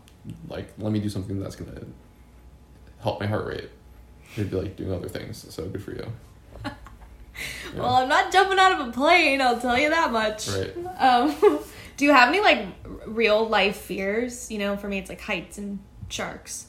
like, 0.47 0.71
let 0.77 0.93
me 0.93 1.01
do 1.01 1.09
something 1.09 1.37
that's 1.37 1.57
gonna 1.57 1.81
help 3.01 3.19
my 3.19 3.25
heart 3.25 3.45
rate. 3.45 3.69
They'd 4.37 4.49
be 4.49 4.55
like 4.55 4.77
doing 4.77 4.93
other 4.93 5.09
things. 5.09 5.45
So 5.53 5.67
good 5.67 5.83
for 5.83 5.91
you. 5.91 6.05
Yeah. 7.73 7.81
Well, 7.81 7.95
I'm 7.95 8.09
not 8.09 8.33
jumping 8.33 8.59
out 8.59 8.73
of 8.81 8.87
a 8.89 8.91
plane, 8.91 9.41
I'll 9.41 9.61
tell 9.61 9.77
you 9.77 9.89
that 9.91 10.11
much. 10.11 10.49
Right. 10.49 10.73
Um 10.97 11.35
do 11.97 12.05
you 12.05 12.11
have 12.11 12.29
any 12.29 12.39
like 12.41 12.67
r- 12.83 12.91
real 13.07 13.47
life 13.47 13.77
fears? 13.77 14.49
You 14.51 14.59
know, 14.59 14.75
for 14.75 14.87
me 14.89 14.97
it's 14.97 15.09
like 15.09 15.21
heights 15.21 15.57
and 15.57 15.79
sharks. 16.09 16.65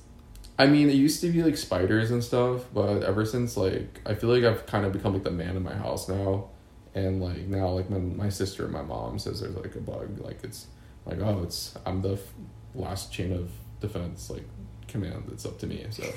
I 0.61 0.66
mean, 0.66 0.90
it 0.90 0.94
used 0.94 1.22
to 1.22 1.30
be 1.30 1.42
like 1.42 1.56
spiders 1.56 2.11
and 2.11 2.22
stuff, 2.22 2.66
but 2.74 3.02
ever 3.02 3.24
since 3.24 3.56
like 3.56 4.00
I 4.04 4.14
feel 4.14 4.28
like 4.28 4.44
I've 4.44 4.66
kind 4.66 4.84
of 4.84 4.92
become 4.92 5.14
like 5.14 5.24
the 5.24 5.30
man 5.30 5.56
in 5.56 5.62
my 5.62 5.74
house 5.74 6.06
now, 6.06 6.50
and 6.94 7.22
like 7.22 7.46
now 7.46 7.68
like 7.68 7.88
when 7.88 8.14
my 8.16 8.28
sister 8.28 8.64
and 8.64 8.72
my 8.72 8.82
mom 8.82 9.18
says 9.18 9.40
there's 9.40 9.56
like 9.56 9.74
a 9.74 9.80
bug, 9.80 10.20
like 10.20 10.44
it's 10.44 10.66
like 11.06 11.18
oh 11.20 11.42
it's 11.42 11.78
I'm 11.86 12.02
the 12.02 12.12
f- 12.12 12.34
last 12.74 13.11
chain 13.11 13.32
of 13.32 13.50
defense 13.80 14.28
like 14.28 14.44
command. 14.86 15.30
It's 15.32 15.46
up 15.46 15.58
to 15.61 15.66
me. 15.66 15.86
So 15.88 16.02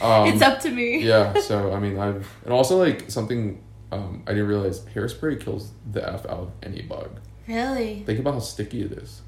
um, 0.00 0.28
it's 0.28 0.40
up 0.40 0.60
to 0.60 0.70
me. 0.70 1.02
yeah. 1.04 1.38
So 1.40 1.72
I 1.72 1.78
mean 1.78 1.98
I've 1.98 2.26
and 2.44 2.52
also 2.54 2.78
like 2.78 3.10
something 3.10 3.62
um, 3.92 4.22
I 4.26 4.30
didn't 4.30 4.48
realize 4.48 4.80
hairspray 4.80 5.40
kills 5.42 5.72
the 5.92 6.06
f 6.06 6.24
out 6.24 6.38
of 6.38 6.52
any 6.62 6.82
bug. 6.82 7.20
Really? 7.46 8.02
Think 8.06 8.18
about 8.20 8.34
how 8.34 8.40
sticky 8.40 8.82
it 8.82 8.92
is. 8.92 9.22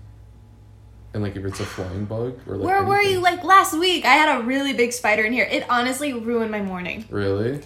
And 1.12 1.22
like 1.22 1.34
if 1.36 1.44
it's 1.44 1.58
a 1.60 1.64
flying 1.64 2.04
bug 2.04 2.38
or 2.46 2.56
like 2.56 2.66
Where 2.66 2.84
were 2.84 3.02
you 3.02 3.18
like 3.18 3.42
last 3.42 3.76
week? 3.76 4.04
I 4.04 4.14
had 4.14 4.40
a 4.40 4.44
really 4.44 4.72
big 4.72 4.92
spider 4.92 5.22
in 5.24 5.32
here. 5.32 5.44
It 5.50 5.64
honestly 5.68 6.12
ruined 6.12 6.50
my 6.50 6.62
morning. 6.62 7.04
Really? 7.10 7.60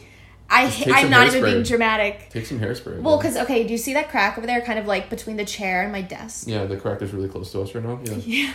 I 0.48 0.66
ha- 0.66 0.92
I'm 0.94 1.10
not 1.10 1.26
even 1.26 1.42
being 1.42 1.62
dramatic. 1.62 2.28
Take 2.30 2.46
some 2.46 2.60
hairspray. 2.60 3.00
Well, 3.00 3.18
because 3.18 3.36
okay, 3.36 3.64
do 3.64 3.72
you 3.72 3.78
see 3.78 3.94
that 3.94 4.08
crack 4.10 4.38
over 4.38 4.46
there, 4.46 4.60
kind 4.60 4.78
of 4.78 4.86
like 4.86 5.10
between 5.10 5.36
the 5.36 5.44
chair 5.44 5.82
and 5.82 5.92
my 5.92 6.02
desk? 6.02 6.46
Yeah, 6.46 6.64
the 6.64 6.76
crack 6.76 7.02
is 7.02 7.12
really 7.12 7.28
close 7.28 7.50
to 7.52 7.62
us 7.62 7.74
right 7.74 7.84
now. 7.84 8.00
Yeah. 8.04 8.52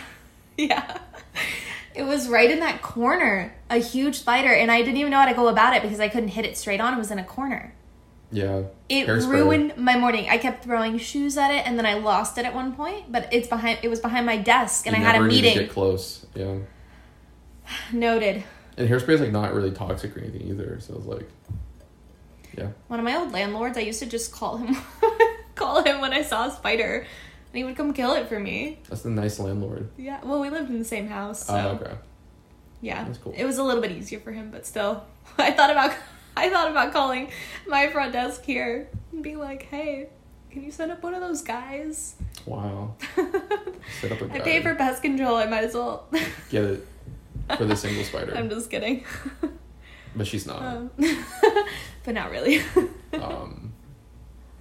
Yeah, 0.56 0.66
yeah. 0.66 0.98
It 1.94 2.02
was 2.04 2.28
right 2.28 2.50
in 2.50 2.60
that 2.60 2.82
corner, 2.82 3.54
a 3.68 3.78
huge 3.78 4.16
spider, 4.16 4.52
and 4.52 4.70
I 4.70 4.82
didn't 4.82 4.98
even 4.98 5.10
know 5.10 5.18
how 5.18 5.26
to 5.26 5.34
go 5.34 5.48
about 5.48 5.74
it 5.74 5.82
because 5.82 6.00
I 6.00 6.08
couldn't 6.08 6.30
hit 6.30 6.44
it 6.44 6.56
straight 6.56 6.80
on. 6.80 6.94
It 6.94 6.98
was 6.98 7.10
in 7.10 7.18
a 7.18 7.24
corner. 7.24 7.72
Yeah. 8.32 8.62
It 8.88 9.06
Hairspray. 9.08 9.28
ruined 9.28 9.76
my 9.76 9.96
morning. 9.98 10.28
I 10.30 10.38
kept 10.38 10.62
throwing 10.64 10.98
shoes 10.98 11.36
at 11.36 11.50
it, 11.50 11.66
and 11.66 11.76
then 11.78 11.84
I 11.86 11.94
lost 11.94 12.38
it 12.38 12.44
at 12.44 12.54
one 12.54 12.74
point. 12.74 13.10
But 13.10 13.28
it's 13.32 13.48
behind. 13.48 13.80
It 13.82 13.88
was 13.88 14.00
behind 14.00 14.26
my 14.26 14.36
desk, 14.36 14.86
and 14.86 14.96
You 14.96 15.02
I 15.02 15.04
had 15.06 15.14
a 15.16 15.18
never 15.18 15.28
need 15.28 15.40
to 15.42 15.46
meeting. 15.48 15.62
Get 15.64 15.70
close. 15.72 16.26
Yeah. 16.34 16.56
Noted. 17.92 18.44
And 18.76 18.88
hairspray 18.88 19.10
is 19.10 19.20
like 19.20 19.32
not 19.32 19.52
really 19.54 19.70
toxic 19.72 20.16
or 20.16 20.20
anything 20.20 20.42
either. 20.48 20.78
So 20.80 20.94
it's 20.96 21.06
like, 21.06 21.28
yeah. 22.56 22.68
One 22.88 22.98
of 22.98 23.04
my 23.04 23.16
old 23.16 23.32
landlords, 23.32 23.76
I 23.76 23.82
used 23.82 24.00
to 24.00 24.06
just 24.06 24.32
call 24.32 24.56
him, 24.56 24.76
call 25.54 25.82
him 25.84 26.00
when 26.00 26.12
I 26.12 26.22
saw 26.22 26.46
a 26.46 26.50
spider, 26.50 27.00
and 27.00 27.56
he 27.58 27.64
would 27.64 27.76
come 27.76 27.92
kill 27.92 28.14
it 28.14 28.28
for 28.28 28.38
me. 28.38 28.78
That's 28.88 29.02
the 29.02 29.10
nice 29.10 29.38
landlord. 29.38 29.88
Yeah, 29.96 30.20
well, 30.24 30.40
we 30.40 30.50
lived 30.50 30.70
in 30.70 30.78
the 30.78 30.84
same 30.84 31.08
house, 31.08 31.44
oh, 31.50 31.52
so 31.54 31.68
Oh, 31.68 31.84
okay. 31.84 31.94
yeah, 32.80 33.04
That's 33.04 33.18
cool. 33.18 33.34
it 33.36 33.44
was 33.44 33.58
a 33.58 33.62
little 33.64 33.82
bit 33.82 33.90
easier 33.92 34.20
for 34.20 34.32
him, 34.32 34.50
but 34.50 34.66
still, 34.66 35.04
I 35.38 35.50
thought 35.50 35.70
about, 35.70 35.94
I 36.40 36.48
thought 36.50 36.70
about 36.70 36.92
calling 36.92 37.30
my 37.68 37.88
front 37.88 38.12
desk 38.12 38.44
here 38.44 38.88
and 39.12 39.22
being 39.22 39.38
like, 39.38 39.64
"Hey, 39.64 40.08
can 40.50 40.62
you 40.64 40.70
send 40.70 40.90
up 40.90 41.02
one 41.02 41.14
of 41.14 41.20
those 41.20 41.42
guys?" 41.42 42.14
Wow. 42.46 42.94
Set 44.00 44.12
up 44.12 44.20
a 44.22 44.24
I 44.32 44.38
guy. 44.38 44.40
pay 44.40 44.62
for 44.62 44.74
pest 44.74 45.02
control. 45.02 45.36
I 45.36 45.46
might 45.46 45.64
as 45.64 45.74
well. 45.74 46.08
Get 46.50 46.64
it 46.64 46.86
for 47.56 47.64
the 47.66 47.76
single 47.76 48.04
spider. 48.04 48.34
I'm 48.34 48.48
just 48.48 48.70
kidding, 48.70 49.04
but 50.16 50.26
she's 50.26 50.46
not. 50.46 50.62
um, 50.62 50.90
but 52.04 52.14
not 52.14 52.30
really. 52.30 52.62
um, 53.12 53.72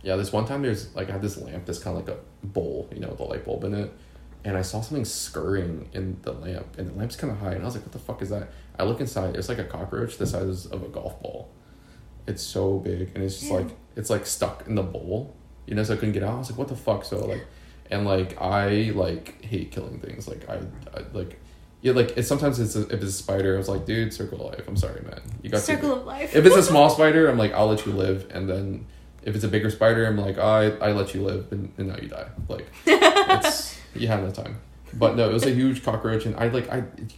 yeah, 0.01 0.15
this 0.17 0.32
one 0.34 0.45
time 0.45 0.61
there's 0.61 0.93
like 0.95 1.09
I 1.09 1.13
had 1.13 1.21
this 1.21 1.38
lamp 1.38 1.65
that's 1.65 1.80
kind 1.80 1.97
of 1.97 2.05
like 2.07 2.17
a 2.17 2.19
bowl, 2.45 2.89
you 2.93 2.99
know, 2.99 3.09
with 3.09 3.19
a 3.19 3.23
light 3.23 3.45
bulb 3.45 3.63
in 3.63 3.73
it, 3.73 3.91
and 4.43 4.57
I 4.57 4.61
saw 4.63 4.82
something 4.82 5.05
scurrying 5.05 5.89
in 5.93 6.17
the 6.23 6.34
lamp, 6.34 6.77
and 6.77 6.89
the 6.89 6.93
lamp's 6.93 7.15
kind 7.15 7.32
of 7.32 7.39
high, 7.39 7.53
and 7.53 7.61
I 7.61 7.65
was 7.65 7.75
like, 7.75 7.84
"What 7.84 7.93
the 7.93 7.99
fuck 7.99 8.21
is 8.21 8.30
that?" 8.30 8.49
I 8.77 8.84
look 8.84 8.99
inside, 8.99 9.36
it's 9.36 9.49
like 9.49 9.59
a 9.59 9.65
cockroach 9.65 10.17
the 10.17 10.25
size 10.27 10.65
of 10.65 10.84
a 10.84 10.88
golf 10.88 11.21
ball. 11.21 11.49
It's 12.30 12.43
so 12.43 12.77
big, 12.80 13.11
and 13.15 13.23
it's 13.23 13.39
just 13.39 13.51
Ew. 13.51 13.57
like 13.57 13.67
it's 13.95 14.09
like 14.09 14.25
stuck 14.25 14.67
in 14.67 14.75
the 14.75 14.84
bowl, 14.84 15.36
you 15.65 15.75
know. 15.75 15.84
So 15.84 15.93
I 15.93 15.97
couldn't 15.97 16.13
get 16.13 16.23
out. 16.23 16.36
I 16.36 16.38
was 16.38 16.49
like, 16.51 16.59
"What 16.59 16.67
the 16.69 16.75
fuck?" 16.75 17.03
So 17.03 17.25
like, 17.25 17.45
and 17.91 18.05
like 18.05 18.39
I 18.41 18.91
like 18.95 19.43
hate 19.43 19.71
killing 19.71 19.99
things. 19.99 20.27
Like 20.27 20.47
I, 20.49 20.55
I 20.97 21.03
like. 21.13 21.39
Yeah, 21.82 21.93
like 21.93 22.17
it's 22.17 22.27
sometimes 22.27 22.59
it's 22.59 22.75
a, 22.75 22.82
if 22.88 23.01
it's 23.01 23.03
a 23.05 23.11
spider, 23.11 23.55
I 23.55 23.57
was 23.57 23.69
like, 23.69 23.86
dude, 23.86 24.13
circle 24.13 24.45
of 24.45 24.51
life. 24.53 24.67
I'm 24.67 24.75
sorry, 24.75 25.01
man. 25.01 25.21
You 25.41 25.49
got 25.49 25.59
to- 25.59 25.63
Circle 25.63 25.93
of 25.93 26.05
life. 26.05 26.36
if 26.36 26.45
it's 26.45 26.55
a 26.57 26.61
small 26.63 26.89
spider, 26.97 27.30
I'm 27.30 27.38
like, 27.38 27.53
I'll 27.53 27.67
let 27.67 27.86
you 27.86 27.93
live, 27.93 28.27
and 28.32 28.49
then 28.49 28.86
if 29.23 29.34
it's 29.34 29.45
a 29.45 29.47
bigger 29.47 29.69
spider, 29.69 30.05
I'm 30.05 30.17
like, 30.17 30.38
I 30.38 30.71
I 30.88 30.91
let 30.91 31.13
you 31.15 31.23
live, 31.23 31.51
and, 31.51 31.71
and 31.77 31.88
now 31.88 31.95
you 32.01 32.09
die. 32.09 32.27
Like, 32.49 32.67
it's 32.86 33.77
you 33.95 34.07
have 34.07 34.21
no 34.23 34.30
time. 34.32 34.59
But 34.93 35.15
no, 35.15 35.30
it 35.30 35.34
was 35.34 35.45
a 35.45 35.51
huge 35.51 35.84
cockroach, 35.84 36.25
and 36.25 36.36
I 36.36 36.47
like 36.49 36.69
I 36.69 36.77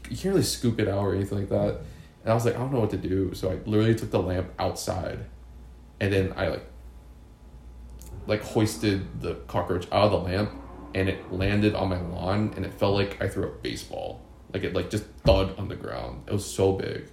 you 0.09 0.15
can't 0.17 0.25
really 0.25 0.43
scoop 0.43 0.79
it 0.79 0.87
out 0.87 0.99
or 0.99 1.15
anything 1.15 1.39
like 1.39 1.49
that. 1.49 1.79
And 2.23 2.31
I 2.31 2.33
was 2.35 2.45
like, 2.45 2.55
I 2.55 2.59
don't 2.59 2.71
know 2.71 2.79
what 2.79 2.91
to 2.91 2.97
do, 2.97 3.33
so 3.33 3.49
I 3.51 3.55
literally 3.65 3.95
took 3.95 4.11
the 4.11 4.21
lamp 4.21 4.51
outside, 4.59 5.25
and 5.99 6.13
then 6.13 6.33
I 6.35 6.47
like 6.49 6.65
like 8.27 8.43
hoisted 8.43 9.21
the 9.21 9.35
cockroach 9.47 9.87
out 9.91 10.05
of 10.05 10.11
the 10.11 10.17
lamp, 10.19 10.51
and 10.93 11.09
it 11.09 11.31
landed 11.33 11.73
on 11.73 11.89
my 11.89 11.99
lawn, 11.99 12.53
and 12.55 12.65
it 12.65 12.73
felt 12.75 12.93
like 12.95 13.21
I 13.21 13.27
threw 13.27 13.45
a 13.47 13.51
baseball. 13.51 14.21
Like 14.53 14.63
it 14.63 14.73
like 14.73 14.89
just 14.89 15.05
thud 15.25 15.57
on 15.57 15.67
the 15.67 15.75
ground. 15.75 16.23
It 16.27 16.33
was 16.33 16.45
so 16.45 16.73
big. 16.73 17.07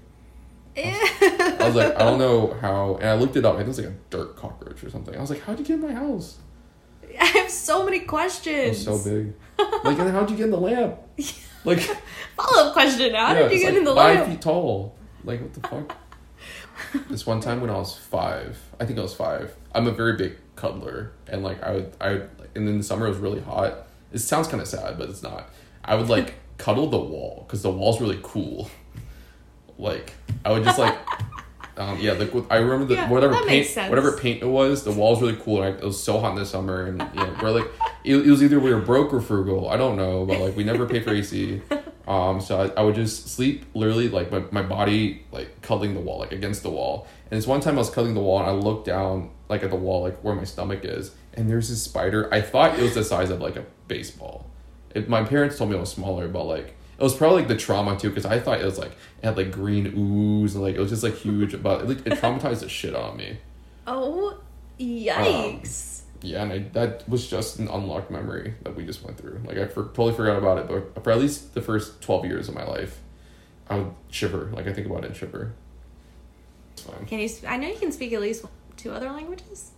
I 0.77 1.57
was 1.61 1.75
like, 1.75 1.95
I 1.97 2.01
don't 2.05 2.19
know 2.19 2.53
how, 2.61 2.97
and 2.97 3.09
I 3.09 3.15
looked 3.15 3.37
it 3.37 3.45
up. 3.45 3.55
I 3.55 3.59
think 3.59 3.67
it 3.67 3.69
was 3.69 3.79
like 3.79 3.89
a 3.89 3.95
dirt 4.11 4.37
cockroach 4.37 4.85
or 4.85 4.91
something. 4.91 5.17
I 5.17 5.21
was 5.21 5.31
like, 5.31 5.41
how'd 5.43 5.59
you 5.59 5.65
get 5.65 5.75
in 5.75 5.81
my 5.83 5.93
house? 5.93 6.39
I 7.21 7.25
have 7.25 7.51
so 7.51 7.85
many 7.85 7.99
It 7.99 8.07
questions. 8.07 8.87
was 8.87 9.03
so 9.05 9.11
big. 9.11 9.35
Like, 9.85 9.99
and 9.99 10.11
how'd 10.11 10.31
you 10.31 10.37
get 10.37 10.45
in 10.45 10.51
the 10.51 10.61
lamp? 10.61 10.99
Like, 11.65 11.81
Follow 12.37 12.69
up 12.69 12.73
question. 12.73 13.13
How 13.15 13.33
yeah, 13.35 13.43
did 13.49 13.53
you 13.53 13.59
get 13.59 13.71
like 13.71 13.79
in 13.79 13.85
the 13.85 13.95
five 13.95 14.17
lamp? 14.19 14.31
feet 14.31 14.41
tall. 14.41 14.95
Like, 15.25 15.41
what 15.41 15.55
the 15.55 15.61
fuck? 15.61 15.97
this 17.11 17.27
one 17.27 17.41
time 17.41 17.61
when 17.61 17.71
I 17.71 17.77
was 17.77 17.97
five, 17.97 18.59
I 18.81 18.85
think 18.85 18.99
I 18.99 19.03
was 19.03 19.15
five. 19.15 19.55
I'm 19.75 19.87
a 19.87 19.93
very 19.93 20.17
big 20.17 20.37
cuddler, 20.57 21.13
and 21.27 21.43
like 21.43 21.63
I 21.63 21.73
would, 21.73 21.93
I 22.01 22.09
would, 22.11 22.31
and 22.55 22.69
in 22.69 22.79
the 22.79 22.85
summer 22.85 23.07
it 23.07 23.11
was 23.11 23.19
really 23.19 23.41
hot. 23.41 23.89
It 24.13 24.19
sounds 24.19 24.49
kind 24.49 24.61
of 24.61 24.69
sad, 24.69 24.99
but 24.99 25.09
it's 25.11 25.23
not. 25.23 25.51
I 25.85 25.95
would 25.95 26.09
like 26.09 26.35
cuddle 26.59 26.89
the 26.89 26.99
wall 26.99 27.45
because 27.47 27.63
the 27.63 27.71
wall's 27.71 28.01
really 28.01 28.19
cool. 28.23 28.71
Like 29.79 30.13
I 30.45 30.53
would 30.53 30.65
just 30.65 30.79
like, 30.79 30.97
um, 31.77 31.99
yeah. 32.01 32.13
Like 32.13 32.33
I 32.51 32.57
remember 32.57 32.87
the 32.87 32.95
Yeah, 32.95 33.11
whatever 33.11 33.35
paint, 33.45 33.75
whatever 33.89 34.17
paint 34.17 34.43
it 34.43 34.49
was. 34.49 34.85
The 34.85 34.93
wall's 34.93 35.21
really 35.21 35.37
cool, 35.37 35.63
and 35.63 35.75
I, 35.75 35.79
it 35.79 35.85
was 35.85 36.03
so 36.03 36.19
hot 36.19 36.33
in 36.33 36.37
the 36.37 36.47
summer, 36.47 36.87
and 36.87 36.99
know, 36.99 37.37
we're 37.43 37.51
like, 37.51 37.71
it, 38.05 38.17
it 38.17 38.31
was 38.31 38.43
either 38.43 38.59
we 38.59 38.73
were 38.73 38.81
broke 38.81 39.13
or 39.13 39.21
frugal. 39.21 39.69
I 39.69 39.77
don't 39.77 39.97
know, 39.97 40.25
but 40.25 40.41
like 40.41 40.57
we 40.57 40.65
never 40.65 40.87
paid 40.87 41.05
for 41.05 41.11
AC. 41.11 41.61
Um, 42.09 42.41
so 42.41 42.63
I, 42.63 42.81
I 42.81 42.85
would 42.85 42.95
just 42.95 43.29
sleep 43.29 43.67
literally 43.75 44.09
like 44.09 44.33
my, 44.33 44.43
my 44.51 44.63
body 44.63 45.27
like 45.31 45.61
cuddling 45.61 45.93
the 45.93 46.01
wall, 46.01 46.21
like 46.21 46.33
against 46.33 46.63
the 46.63 46.71
wall. 46.71 47.07
And 47.31 47.37
this 47.37 47.47
one 47.47 47.61
time 47.61 47.75
I 47.75 47.79
was 47.79 47.91
cuddling 47.91 48.15
the 48.15 48.23
wall 48.23 48.39
and 48.41 48.49
I 48.49 48.53
looked 48.53 48.87
down 48.87 49.31
like 49.51 49.63
at 49.63 49.69
the 49.69 49.77
wall, 49.77 50.05
like 50.05 50.19
where 50.25 50.35
my 50.35 50.45
stomach 50.45 50.81
is, 50.85 51.15
and 51.35 51.51
there's 51.51 51.69
this 51.69 51.83
spider. 51.83 52.33
I 52.33 52.41
thought 52.41 52.79
it 52.79 52.83
was 52.83 52.95
the 52.95 53.05
size 53.05 53.29
of 53.29 53.43
like 53.43 53.57
a 53.57 53.67
baseball. 53.89 54.47
It, 54.95 55.07
my 55.11 55.23
parents 55.23 55.59
told 55.59 55.69
me 55.69 55.77
it 55.77 55.81
was 55.81 55.93
smaller, 55.93 56.29
but 56.29 56.45
like 56.45 56.77
it 56.99 57.03
was 57.03 57.15
probably 57.15 57.41
like 57.41 57.49
the 57.49 57.57
trauma 57.57 57.99
too, 57.99 58.09
because 58.09 58.25
I 58.25 58.41
thought 58.41 58.59
it 58.59 58.65
was 58.65 58.79
like 58.79 58.93
it 58.93 59.27
had 59.27 59.37
like 59.37 59.53
green 59.53 59.93
ooze 59.95 60.55
and 60.55 60.65
like 60.65 60.77
it 60.77 60.81
was 60.81 60.89
just 60.89 61.03
like 61.03 61.17
huge, 61.17 61.63
but 61.63 61.83
it, 61.83 61.89
like, 61.89 62.07
it 62.07 62.15
traumatized 62.15 62.61
the 62.61 62.71
shit 62.71 62.97
out 62.97 63.11
of 63.13 63.17
me. 63.19 63.37
Oh, 63.87 64.39
yikes. 64.81 65.98
Yeah, 66.21 66.43
and 66.43 66.53
I, 66.53 66.59
that 66.73 67.09
was 67.09 67.29
just 67.29 67.59
an 67.59 67.69
unlocked 67.69 68.11
memory 68.11 68.55
that 68.63 68.75
we 68.75 68.85
just 68.85 69.05
went 69.05 69.19
through. 69.19 69.41
Like 69.45 69.57
I 69.57 69.67
for, 69.67 69.85
totally 69.85 70.15
forgot 70.15 70.37
about 70.37 70.59
it, 70.59 70.69
but 70.95 71.05
for 71.05 71.11
at 71.11 71.19
least 71.19 71.55
the 71.55 71.63
first 71.63 72.03
twelve 72.03 72.25
years 72.25 72.49
of 72.49 72.55
my 72.55 72.65
life, 72.65 73.01
I 73.69 73.77
would 73.77 73.95
shiver. 74.11 74.51
Like 74.53 74.67
I 74.67 74.73
think 74.73 74.87
about 74.87 75.05
it 75.05 75.09
and 75.09 75.17
shiver. 75.17 75.53
It's 76.73 76.83
fine. 76.83 77.07
Can 77.07 77.21
you? 77.21 77.29
sp- 77.31 77.47
I 77.49 77.57
know 77.57 77.69
you 77.69 77.79
can 77.79 77.93
speak 77.93 78.13
at 78.13 78.21
least 78.21 78.45
two 78.77 78.91
other 78.91 79.11
languages. 79.11 79.71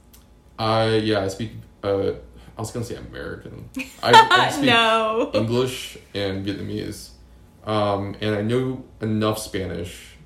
I 0.59 0.97
yeah, 0.97 1.20
I 1.20 1.28
speak. 1.28 1.53
Uh, 1.82 2.12
I 2.57 2.61
was 2.61 2.70
gonna 2.70 2.86
say 2.86 2.97
American. 2.97 3.68
I, 4.03 4.28
I 4.30 4.51
speak 4.51 4.66
no. 4.66 5.30
English 5.34 5.99
and 6.14 6.47
Vietnamese, 6.47 7.11
um, 7.64 8.16
and 8.20 8.34
I 8.34 8.43
know 8.43 8.84
enough 9.01 9.38
Spanish. 9.38 10.16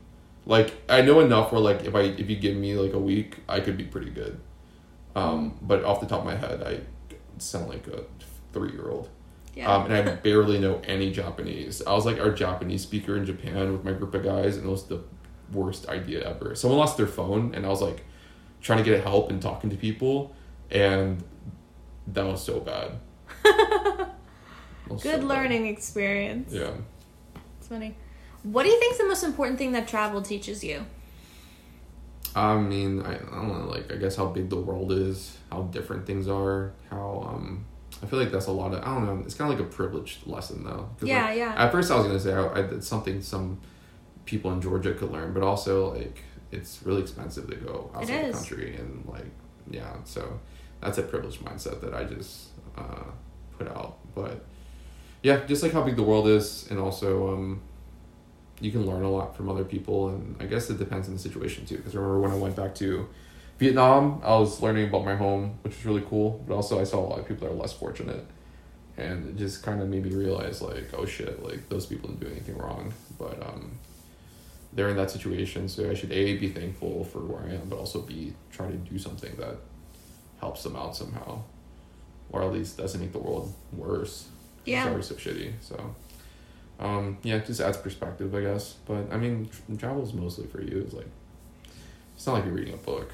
Like 0.47 0.75
I 0.89 1.01
know 1.01 1.21
enough 1.21 1.51
where 1.51 1.61
like 1.61 1.85
if 1.85 1.95
I 1.95 2.03
if 2.03 2.31
you 2.31 2.37
give 2.37 2.57
me 2.57 2.77
like 2.77 2.93
a 2.93 2.99
week, 2.99 3.39
I 3.49 3.59
could 3.59 3.77
be 3.77 3.85
pretty 3.85 4.11
good. 4.11 4.39
Um, 5.15 5.57
but 5.62 5.85
off 5.85 6.01
the 6.01 6.07
top 6.07 6.21
of 6.21 6.25
my 6.27 6.35
head, 6.37 6.62
I 6.62 6.81
sound 7.39 7.69
like 7.69 7.87
a 7.87 8.05
three 8.53 8.73
year 8.73 8.89
old. 8.89 9.09
Yeah. 9.55 9.73
Um, 9.73 9.85
and 9.91 10.09
I 10.09 10.15
barely 10.17 10.59
know 10.59 10.81
any 10.85 11.12
Japanese. 11.12 11.81
I 11.87 11.93
was 11.93 12.05
like 12.05 12.19
our 12.19 12.31
Japanese 12.31 12.83
speaker 12.83 13.17
in 13.17 13.25
Japan 13.25 13.73
with 13.73 13.85
my 13.85 13.93
group 13.93 14.12
of 14.15 14.25
guys, 14.25 14.57
and 14.57 14.67
it 14.67 14.71
was 14.71 14.85
the 14.87 15.01
worst 15.53 15.89
idea 15.89 16.29
ever. 16.29 16.55
Someone 16.57 16.79
lost 16.81 16.97
their 16.97 17.07
phone, 17.07 17.55
and 17.55 17.65
I 17.65 17.69
was 17.69 17.81
like 17.81 18.05
trying 18.61 18.79
to 18.79 18.85
get 18.85 19.03
help 19.05 19.31
and 19.31 19.41
talking 19.41 19.71
to 19.71 19.77
people, 19.77 20.35
and 20.71 21.23
that 22.09 22.25
was 22.25 22.43
so 22.43 22.61
bad. 22.61 22.93
Was 24.89 25.03
so 25.03 25.11
Good 25.12 25.21
bad. 25.21 25.29
learning 25.29 25.67
experience. 25.67 26.53
Yeah. 26.53 26.73
It's 27.59 27.69
funny. 27.69 27.95
What 28.43 28.65
do 28.65 28.69
you 28.69 28.79
think 28.79 28.93
is 28.93 28.99
the 28.99 29.07
most 29.07 29.23
important 29.25 29.57
thing 29.59 29.73
that 29.73 29.89
travel 29.89 30.21
teaches 30.21 30.62
you? 30.62 30.85
I 32.37 32.57
mean, 32.57 33.03
I, 33.03 33.14
I 33.14 33.18
don't 33.18 33.49
know, 33.49 33.66
like, 33.68 33.93
I 33.93 33.97
guess 33.97 34.16
how 34.16 34.26
big 34.26 34.51
the 34.51 34.57
world 34.57 34.91
is, 34.91 35.37
how 35.53 35.62
different 35.62 36.05
things 36.07 36.28
are, 36.28 36.72
how, 36.91 37.24
um, 37.28 37.64
I 38.03 38.07
feel 38.07 38.18
like 38.18 38.32
that's 38.32 38.47
a 38.47 38.53
lot 38.53 38.74
of, 38.74 38.82
I 38.82 38.87
don't 38.87 39.07
know, 39.07 39.22
it's 39.24 39.35
kind 39.35 39.53
of 39.53 39.59
like 39.59 39.66
a 39.66 39.70
privileged 39.70 40.26
lesson, 40.26 40.64
though. 40.64 40.89
Yeah, 41.01 41.26
like, 41.26 41.39
yeah. 41.39 41.55
At 41.57 41.70
first, 41.70 41.91
I 41.91 41.97
was 41.97 42.07
going 42.07 42.18
to 42.18 42.22
say 42.22 42.32
I, 42.32 42.43
I, 42.43 42.61
it's 42.74 42.89
something 42.89 43.22
some 43.22 43.61
people 44.24 44.53
in 44.53 44.61
Georgia 44.61 44.95
could 44.95 45.12
learn, 45.12 45.32
but 45.32 45.43
also, 45.43 45.95
like, 45.95 46.18
it's 46.51 46.80
really 46.85 47.03
expensive 47.03 47.49
to 47.51 47.57
go 47.57 47.91
outside 47.95 48.26
the 48.26 48.32
country, 48.32 48.76
and, 48.76 49.07
like, 49.07 49.30
yeah, 49.70 49.93
so 50.05 50.41
that's 50.80 50.99
a 50.99 51.03
privileged 51.03 51.41
mindset 51.45 51.80
that 51.82 51.95
I 51.95 52.05
just 52.05 52.49
uh, 52.76 53.05
put 53.59 53.68
out. 53.68 53.99
But, 54.14 54.45
yeah, 55.22 55.45
just 55.47 55.62
like 55.62 55.72
how 55.72 55.82
big 55.82 55.97
the 55.97 56.03
world 56.03 56.26
is, 56.26 56.66
and 56.68 56.80
also, 56.80 57.32
um, 57.32 57.62
you 58.61 58.71
can 58.71 58.87
learn 58.87 59.03
a 59.03 59.11
lot 59.11 59.37
from 59.37 59.49
other 59.49 59.65
people 59.65 60.09
and 60.09 60.37
i 60.41 60.45
guess 60.45 60.71
it 60.71 60.79
depends 60.79 61.09
on 61.09 61.15
the 61.15 61.21
situation 61.21 61.67
too. 61.67 61.77
Because 61.77 61.95
remember 61.95 62.21
when 62.21 62.31
i 62.31 62.37
went 62.37 62.57
back 62.57 62.75
to 62.77 63.09
vietnam 63.59 64.21
i 64.25 64.37
was 64.37 64.61
learning 64.63 64.89
about 64.89 65.05
my 65.05 65.15
home 65.15 65.59
which 65.63 65.75
was 65.77 65.85
really 65.87 66.03
cool 66.09 66.43
but 66.47 66.55
also 66.55 66.81
i 66.81 66.85
saw 66.85 66.99
a 66.99 67.07
lot 67.07 67.19
of 67.19 67.27
people 67.29 67.47
that 67.47 67.53
are 67.53 67.57
less 67.57 67.73
fortunate. 67.73 68.25
And 68.97 69.29
it 69.29 69.37
just 69.37 69.65
kind 69.65 69.83
of 69.83 69.89
made 69.89 70.05
me 70.05 70.11
realize 70.11 70.63
like 70.63 70.87
oh 70.97 71.05
shit 71.05 71.43
like 71.43 71.69
those 71.69 71.85
people 71.85 72.09
didn't 72.11 72.21
do 72.21 72.29
anything 72.29 72.57
wrong. 72.57 72.95
But 73.19 73.43
um 73.43 73.73
they're 74.73 74.89
in 74.89 74.97
that 74.97 75.11
situation 75.11 75.69
so 75.69 75.89
i 75.91 75.95
should 75.95 76.13
a 76.13 76.37
be 76.37 76.49
thankful 76.49 77.05
for 77.05 77.21
where 77.21 77.43
i 77.43 77.55
am 77.55 77.69
but 77.69 77.79
also 77.79 78.03
b 78.03 78.33
try 78.53 78.69
to 78.69 78.77
do 78.77 78.99
something 78.99 79.35
that 79.37 79.57
helps 80.41 80.63
them 80.63 80.77
out 80.77 80.97
somehow. 80.97 81.43
Or 82.31 82.43
at 82.43 82.53
least 82.53 82.77
doesn't 82.77 83.01
make 83.01 83.13
the 83.13 83.19
world 83.19 83.53
worse. 83.73 84.29
Yeah. 84.65 84.83
it's 84.83 84.89
already 84.89 85.05
so 85.05 85.15
shitty 85.15 85.53
so 85.61 85.95
um, 86.81 87.18
yeah, 87.22 87.39
just 87.39 87.61
adds 87.61 87.77
perspective, 87.77 88.35
I 88.35 88.41
guess. 88.41 88.75
But 88.87 89.12
I 89.12 89.16
mean, 89.16 89.49
travel 89.79 90.03
is 90.03 90.12
mostly 90.12 90.47
for 90.47 90.61
you. 90.61 90.81
It's 90.81 90.95
like 90.95 91.09
it's 92.14 92.27
not 92.27 92.35
like 92.35 92.45
you're 92.45 92.55
reading 92.55 92.75
a 92.75 92.79
book. 92.79 93.12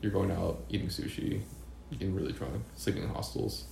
You're 0.00 0.12
going 0.12 0.30
out 0.30 0.62
eating 0.68 0.88
sushi, 0.88 1.40
getting 1.90 2.14
really 2.14 2.32
drunk, 2.32 2.62
sleeping 2.76 3.02
in 3.02 3.08
hostels. 3.08 3.64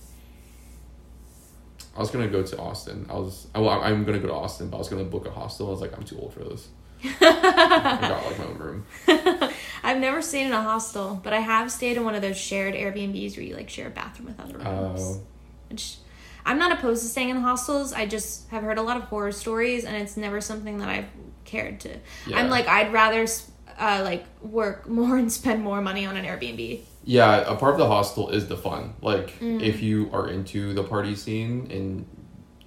I 1.95 1.99
was 1.99 2.11
gonna 2.11 2.27
go 2.27 2.43
to 2.43 2.57
Austin. 2.57 3.05
I 3.09 3.13
was 3.13 3.47
I, 3.55 3.59
well, 3.59 3.81
I'm 3.81 4.03
gonna 4.03 4.19
go 4.19 4.27
to 4.27 4.33
Austin, 4.33 4.69
but 4.69 4.77
I 4.77 4.79
was 4.79 4.89
gonna 4.89 5.05
book 5.05 5.25
a 5.25 5.31
hostel. 5.31 5.67
I 5.67 5.71
was 5.71 5.81
like, 5.81 5.95
I'm 5.95 6.03
too 6.03 6.19
old 6.19 6.33
for 6.33 6.43
this. 6.43 6.67
I 7.03 7.97
got 8.01 8.25
like 8.25 8.39
my 8.39 8.45
own 8.45 8.57
room. 8.57 8.85
I've 9.83 9.99
never 9.99 10.21
stayed 10.21 10.47
in 10.47 10.51
a 10.51 10.61
hostel, 10.61 11.19
but 11.23 11.31
I 11.31 11.39
have 11.39 11.71
stayed 11.71 11.95
in 11.97 12.03
one 12.03 12.15
of 12.15 12.21
those 12.21 12.37
shared 12.37 12.73
Airbnbs 12.73 13.37
where 13.37 13.45
you 13.45 13.55
like 13.55 13.69
share 13.69 13.87
a 13.87 13.91
bathroom 13.91 14.27
with 14.27 14.39
other 14.39 14.57
rooms. 14.57 15.01
Uh, 15.01 15.19
Which 15.69 15.97
I'm 16.45 16.59
not 16.59 16.71
opposed 16.71 17.01
to 17.01 17.09
staying 17.09 17.29
in 17.29 17.37
hostels. 17.37 17.91
I 17.91 18.05
just 18.05 18.47
have 18.49 18.63
heard 18.63 18.77
a 18.77 18.81
lot 18.81 18.97
of 18.97 19.03
horror 19.03 19.31
stories, 19.31 19.83
and 19.83 19.95
it's 19.95 20.15
never 20.15 20.39
something 20.41 20.77
that 20.77 20.89
I've 20.89 21.07
cared 21.43 21.79
to. 21.81 21.97
Yeah. 22.27 22.39
I'm 22.39 22.49
like 22.49 22.67
I'd 22.67 22.93
rather 22.93 23.25
uh, 23.77 24.01
like 24.03 24.25
work 24.41 24.87
more 24.89 25.17
and 25.17 25.31
spend 25.31 25.63
more 25.63 25.81
money 25.81 26.05
on 26.05 26.17
an 26.17 26.25
Airbnb. 26.25 26.81
Yeah, 27.03 27.41
a 27.41 27.55
part 27.55 27.73
of 27.73 27.79
the 27.79 27.87
hostel 27.87 28.29
is 28.29 28.47
the 28.47 28.57
fun. 28.57 28.95
Like 29.01 29.35
if 29.39 29.81
you 29.81 30.09
are 30.11 30.27
into 30.27 30.73
the 30.73 30.83
party 30.83 31.15
scene 31.15 31.67
and 31.69 32.05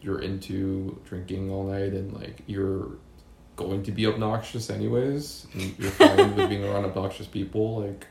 you're 0.01 0.20
into 0.20 1.01
drinking 1.05 1.51
all 1.51 1.64
night 1.64 1.93
and 1.93 2.12
like 2.12 2.43
you're 2.47 2.99
going 3.57 3.83
to 3.83 3.91
be 3.91 4.07
obnoxious 4.07 4.70
anyways, 4.70 5.47
and 5.55 5.76
you're 5.79 5.91
fine 5.91 6.16
with 6.37 6.49
being 6.49 6.64
around 6.64 6.85
obnoxious 6.85 7.26
people, 7.26 7.81
like 7.83 8.07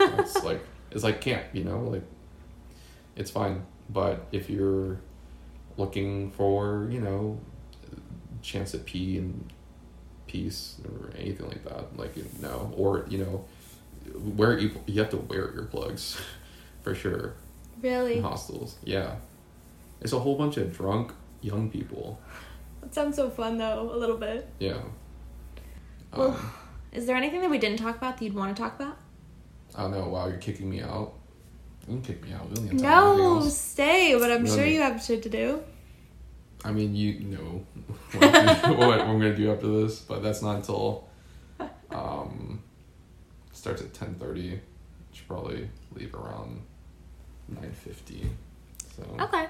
it's 0.00 0.42
like 0.42 0.60
it's 0.90 1.04
like 1.04 1.20
camp, 1.20 1.44
you 1.52 1.64
know, 1.64 1.80
like 1.80 2.04
it's 3.14 3.30
fine. 3.30 3.64
But 3.90 4.26
if 4.32 4.48
you're 4.48 4.98
looking 5.76 6.30
for, 6.32 6.88
you 6.90 7.00
know, 7.00 7.38
chance 8.42 8.74
at 8.74 8.84
pee 8.84 9.18
and 9.18 9.50
peace 10.26 10.76
or 10.84 11.10
anything 11.16 11.46
like 11.48 11.64
that, 11.64 11.96
like 11.96 12.14
no, 12.40 12.72
or 12.76 13.04
you 13.08 13.18
know, 13.18 13.44
wear 14.36 14.58
you 14.58 14.70
you 14.86 15.00
have 15.00 15.10
to 15.10 15.16
wear 15.16 15.48
earplugs 15.48 16.20
for 16.82 16.94
sure 16.94 17.34
Really? 17.82 18.18
in 18.18 18.22
hostels. 18.22 18.76
Yeah, 18.84 19.16
it's 20.00 20.12
a 20.12 20.18
whole 20.18 20.36
bunch 20.36 20.56
of 20.56 20.76
drunk 20.76 21.12
young 21.42 21.70
people. 21.70 22.18
That 22.80 22.94
sounds 22.94 23.16
so 23.16 23.28
fun 23.30 23.58
though, 23.58 23.90
a 23.92 23.96
little 23.96 24.16
bit. 24.16 24.48
Yeah. 24.58 24.78
Well, 26.16 26.30
Um, 26.30 26.50
Is 26.92 27.06
there 27.06 27.16
anything 27.16 27.40
that 27.42 27.50
we 27.50 27.58
didn't 27.58 27.78
talk 27.78 27.96
about 27.96 28.16
that 28.18 28.24
you'd 28.24 28.34
want 28.34 28.56
to 28.56 28.62
talk 28.62 28.78
about? 28.80 28.96
I 29.74 29.82
don't 29.82 29.90
know. 29.90 30.08
Wow, 30.08 30.28
you're 30.28 30.38
kicking 30.38 30.70
me 30.70 30.80
out. 30.80 31.12
You 31.88 31.94
can 31.94 32.02
kick 32.02 32.22
me 32.24 32.32
out. 32.32 32.48
We 32.48 32.54
don't 32.56 32.68
have 32.68 32.78
time 32.78 32.78
for 32.80 32.86
anything 32.86 33.34
No, 33.40 33.48
stay. 33.48 34.16
But 34.18 34.32
I'm 34.32 34.46
sure 34.46 34.64
you 34.66 34.80
have 34.80 35.02
shit 35.02 35.22
to 35.24 35.28
do. 35.28 35.62
I 36.64 36.72
mean, 36.72 36.96
you 36.96 37.20
know 37.20 37.64
what, 38.18 38.78
what 38.78 39.00
I'm 39.00 39.18
gonna 39.18 39.36
do 39.36 39.52
after 39.52 39.68
this, 39.68 40.00
but 40.00 40.22
that's 40.22 40.42
not 40.42 40.56
until 40.56 41.06
um 41.90 42.62
starts 43.52 43.82
at 43.82 43.94
ten 43.94 44.14
thirty. 44.14 44.60
Should 45.12 45.28
probably 45.28 45.68
leave 45.94 46.14
around 46.14 46.62
nine 47.48 47.72
fifty. 47.72 48.28
So, 48.96 49.02
Okay. 49.20 49.46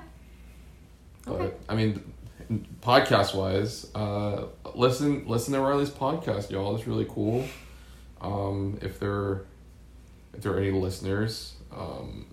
but 1.25 1.33
Okay. 1.41 1.55
I 1.69 1.75
mean, 1.75 2.13
podcast 2.83 3.35
wise, 3.35 3.91
uh, 3.95 4.45
listen 4.75 5.27
listen 5.27 5.55
to 5.55 5.61
Riley's 5.61 5.91
podcast, 5.91 6.51
y'all. 6.51 6.77
It's 6.77 6.87
really 6.87 7.07
cool. 7.09 7.45
Um, 8.21 8.79
if 8.83 8.99
there 9.01 9.43
if 10.35 10.43
there 10.43 10.53
are 10.53 10.59
any 10.59 10.71
listeners, 10.71 11.55
um, 11.73 12.27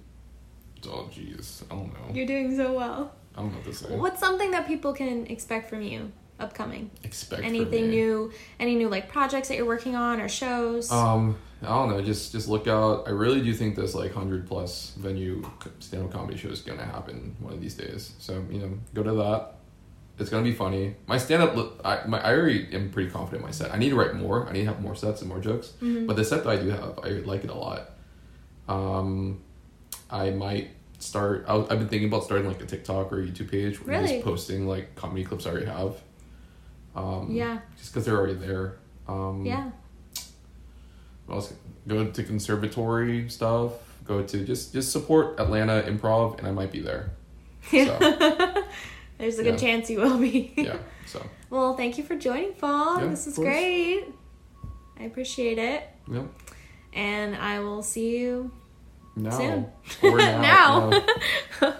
oh 0.88 1.10
jeez, 1.14 1.64
I 1.72 1.76
don't 1.76 1.94
know. 1.94 2.14
You're 2.14 2.28
doing 2.28 2.56
so 2.56 2.74
well. 2.74 3.14
I 3.36 3.42
don't 3.42 3.52
know 3.52 3.58
what 3.58 3.66
to 3.66 3.74
say. 3.74 3.96
What's 3.96 4.20
something 4.20 4.52
that 4.52 4.68
people 4.68 4.94
can 4.94 5.26
expect 5.28 5.70
from 5.70 5.82
you 5.82 6.12
upcoming? 6.40 6.92
Expect 7.04 7.44
Anything 7.44 7.90
new? 7.90 8.32
Any 8.60 8.76
new 8.76 8.90
like 8.90 9.10
projects 9.10 9.48
that 9.48 9.58
you're 9.58 9.66
working 9.66 9.96
on 9.96 10.20
or 10.22 10.28
shows? 10.30 10.92
Um, 10.92 11.38
I 11.62 11.68
don't 11.68 11.90
know. 11.90 12.02
Just 12.02 12.32
just 12.32 12.48
look 12.48 12.68
out. 12.68 13.08
I 13.08 13.12
really 13.12 13.42
do 13.42 13.54
think 13.54 13.76
this 13.76 13.96
like 13.96 14.14
hundred 14.14 14.48
plus 14.48 14.92
venue 14.98 15.44
stand 15.80 16.04
up 16.06 16.12
comedy 16.12 16.38
show 16.38 16.50
is 16.50 16.62
gonna 16.62 16.86
happen 16.86 17.36
one 17.40 17.54
of 17.54 17.62
these 17.62 17.74
days. 17.76 18.14
So 18.20 18.44
you 18.52 18.60
know, 18.60 18.70
go 18.94 19.04
to 19.04 19.14
that. 19.14 19.56
It's 20.20 20.30
gonna 20.30 20.44
be 20.44 20.54
funny. 20.54 20.96
My 21.08 21.18
stand 21.18 21.42
up, 21.42 21.82
I 21.84 22.06
my 22.06 22.20
I 22.22 22.34
already 22.36 22.68
am 22.74 22.92
pretty 22.92 23.10
confident 23.10 23.42
in 23.42 23.48
my 23.48 23.52
set. 23.52 23.74
I 23.74 23.78
need 23.78 23.90
to 23.90 23.96
write 23.96 24.14
more. 24.16 24.48
I 24.48 24.52
need 24.52 24.60
to 24.62 24.66
have 24.68 24.80
more 24.82 24.96
sets 24.96 25.22
and 25.22 25.30
more 25.30 25.40
jokes. 25.40 25.74
Mhm. 25.82 26.06
But 26.06 26.18
the 26.18 26.24
set 26.26 26.44
that 26.44 26.50
I 26.52 26.58
do 26.58 26.70
have, 26.70 27.00
I 27.04 27.10
like 27.26 27.44
it 27.44 27.50
a 27.50 27.56
lot. 27.56 27.93
Um, 28.68 29.42
I 30.10 30.30
might 30.32 30.70
start. 31.00 31.46
I, 31.48 31.56
I've 31.56 31.68
been 31.80 31.88
thinking 31.90 32.08
about 32.08 32.24
starting 32.24 32.48
like 32.48 32.62
a 32.62 32.66
TikTok 32.66 33.12
or 33.12 33.20
a 33.22 33.26
YouTube 33.26 33.52
page. 33.52 33.80
Where 33.86 33.96
I'm 33.96 34.04
Really? 34.04 34.16
just 34.16 34.26
posting 34.26 34.68
like 34.68 34.96
comedy 34.96 35.24
clips 35.24 35.46
I 35.46 35.52
already 35.52 35.66
have. 35.68 35.96
Um, 36.96 37.28
Yeah. 37.32 37.60
Just 37.78 37.92
because 37.92 38.06
they're 38.06 38.18
already 38.18 38.36
there. 38.36 38.78
Um, 39.08 39.46
yeah. 39.46 39.72
else? 41.30 41.54
Go 41.88 42.06
to 42.10 42.24
conservatory 42.24 43.28
stuff. 43.30 43.74
Go 44.06 44.22
to 44.24 44.46
just 44.46 44.74
just 44.74 44.92
support 44.92 45.40
Atlanta 45.40 45.84
improv, 45.88 46.38
and 46.38 46.48
I 46.48 46.52
might 46.52 46.72
be 46.72 46.80
there. 46.82 47.12
So 47.72 48.64
There's 49.18 49.40
a 49.40 49.44
good 49.44 49.58
chance 49.60 49.90
you 49.90 50.00
will 50.02 50.18
be. 50.18 50.54
yeah. 50.58 50.78
So 51.06 51.22
well, 51.50 51.76
thank 51.78 51.98
you 51.98 52.04
for 52.04 52.16
joining, 52.16 52.54
Phong. 52.54 53.02
Yeah, 53.02 53.08
this 53.08 53.28
is 53.28 53.36
great. 53.36 54.06
I 55.00 55.04
appreciate 55.04 55.58
it. 55.58 55.84
yeah. 56.12 56.24
And 56.96 57.36
I 57.36 57.60
will 57.60 57.82
see 57.84 58.18
you 58.18 58.52
Now 59.16 59.38
Soon. 59.38 59.68
now. 60.02 60.42
Now. 60.42 61.06
yeah. 61.62 61.74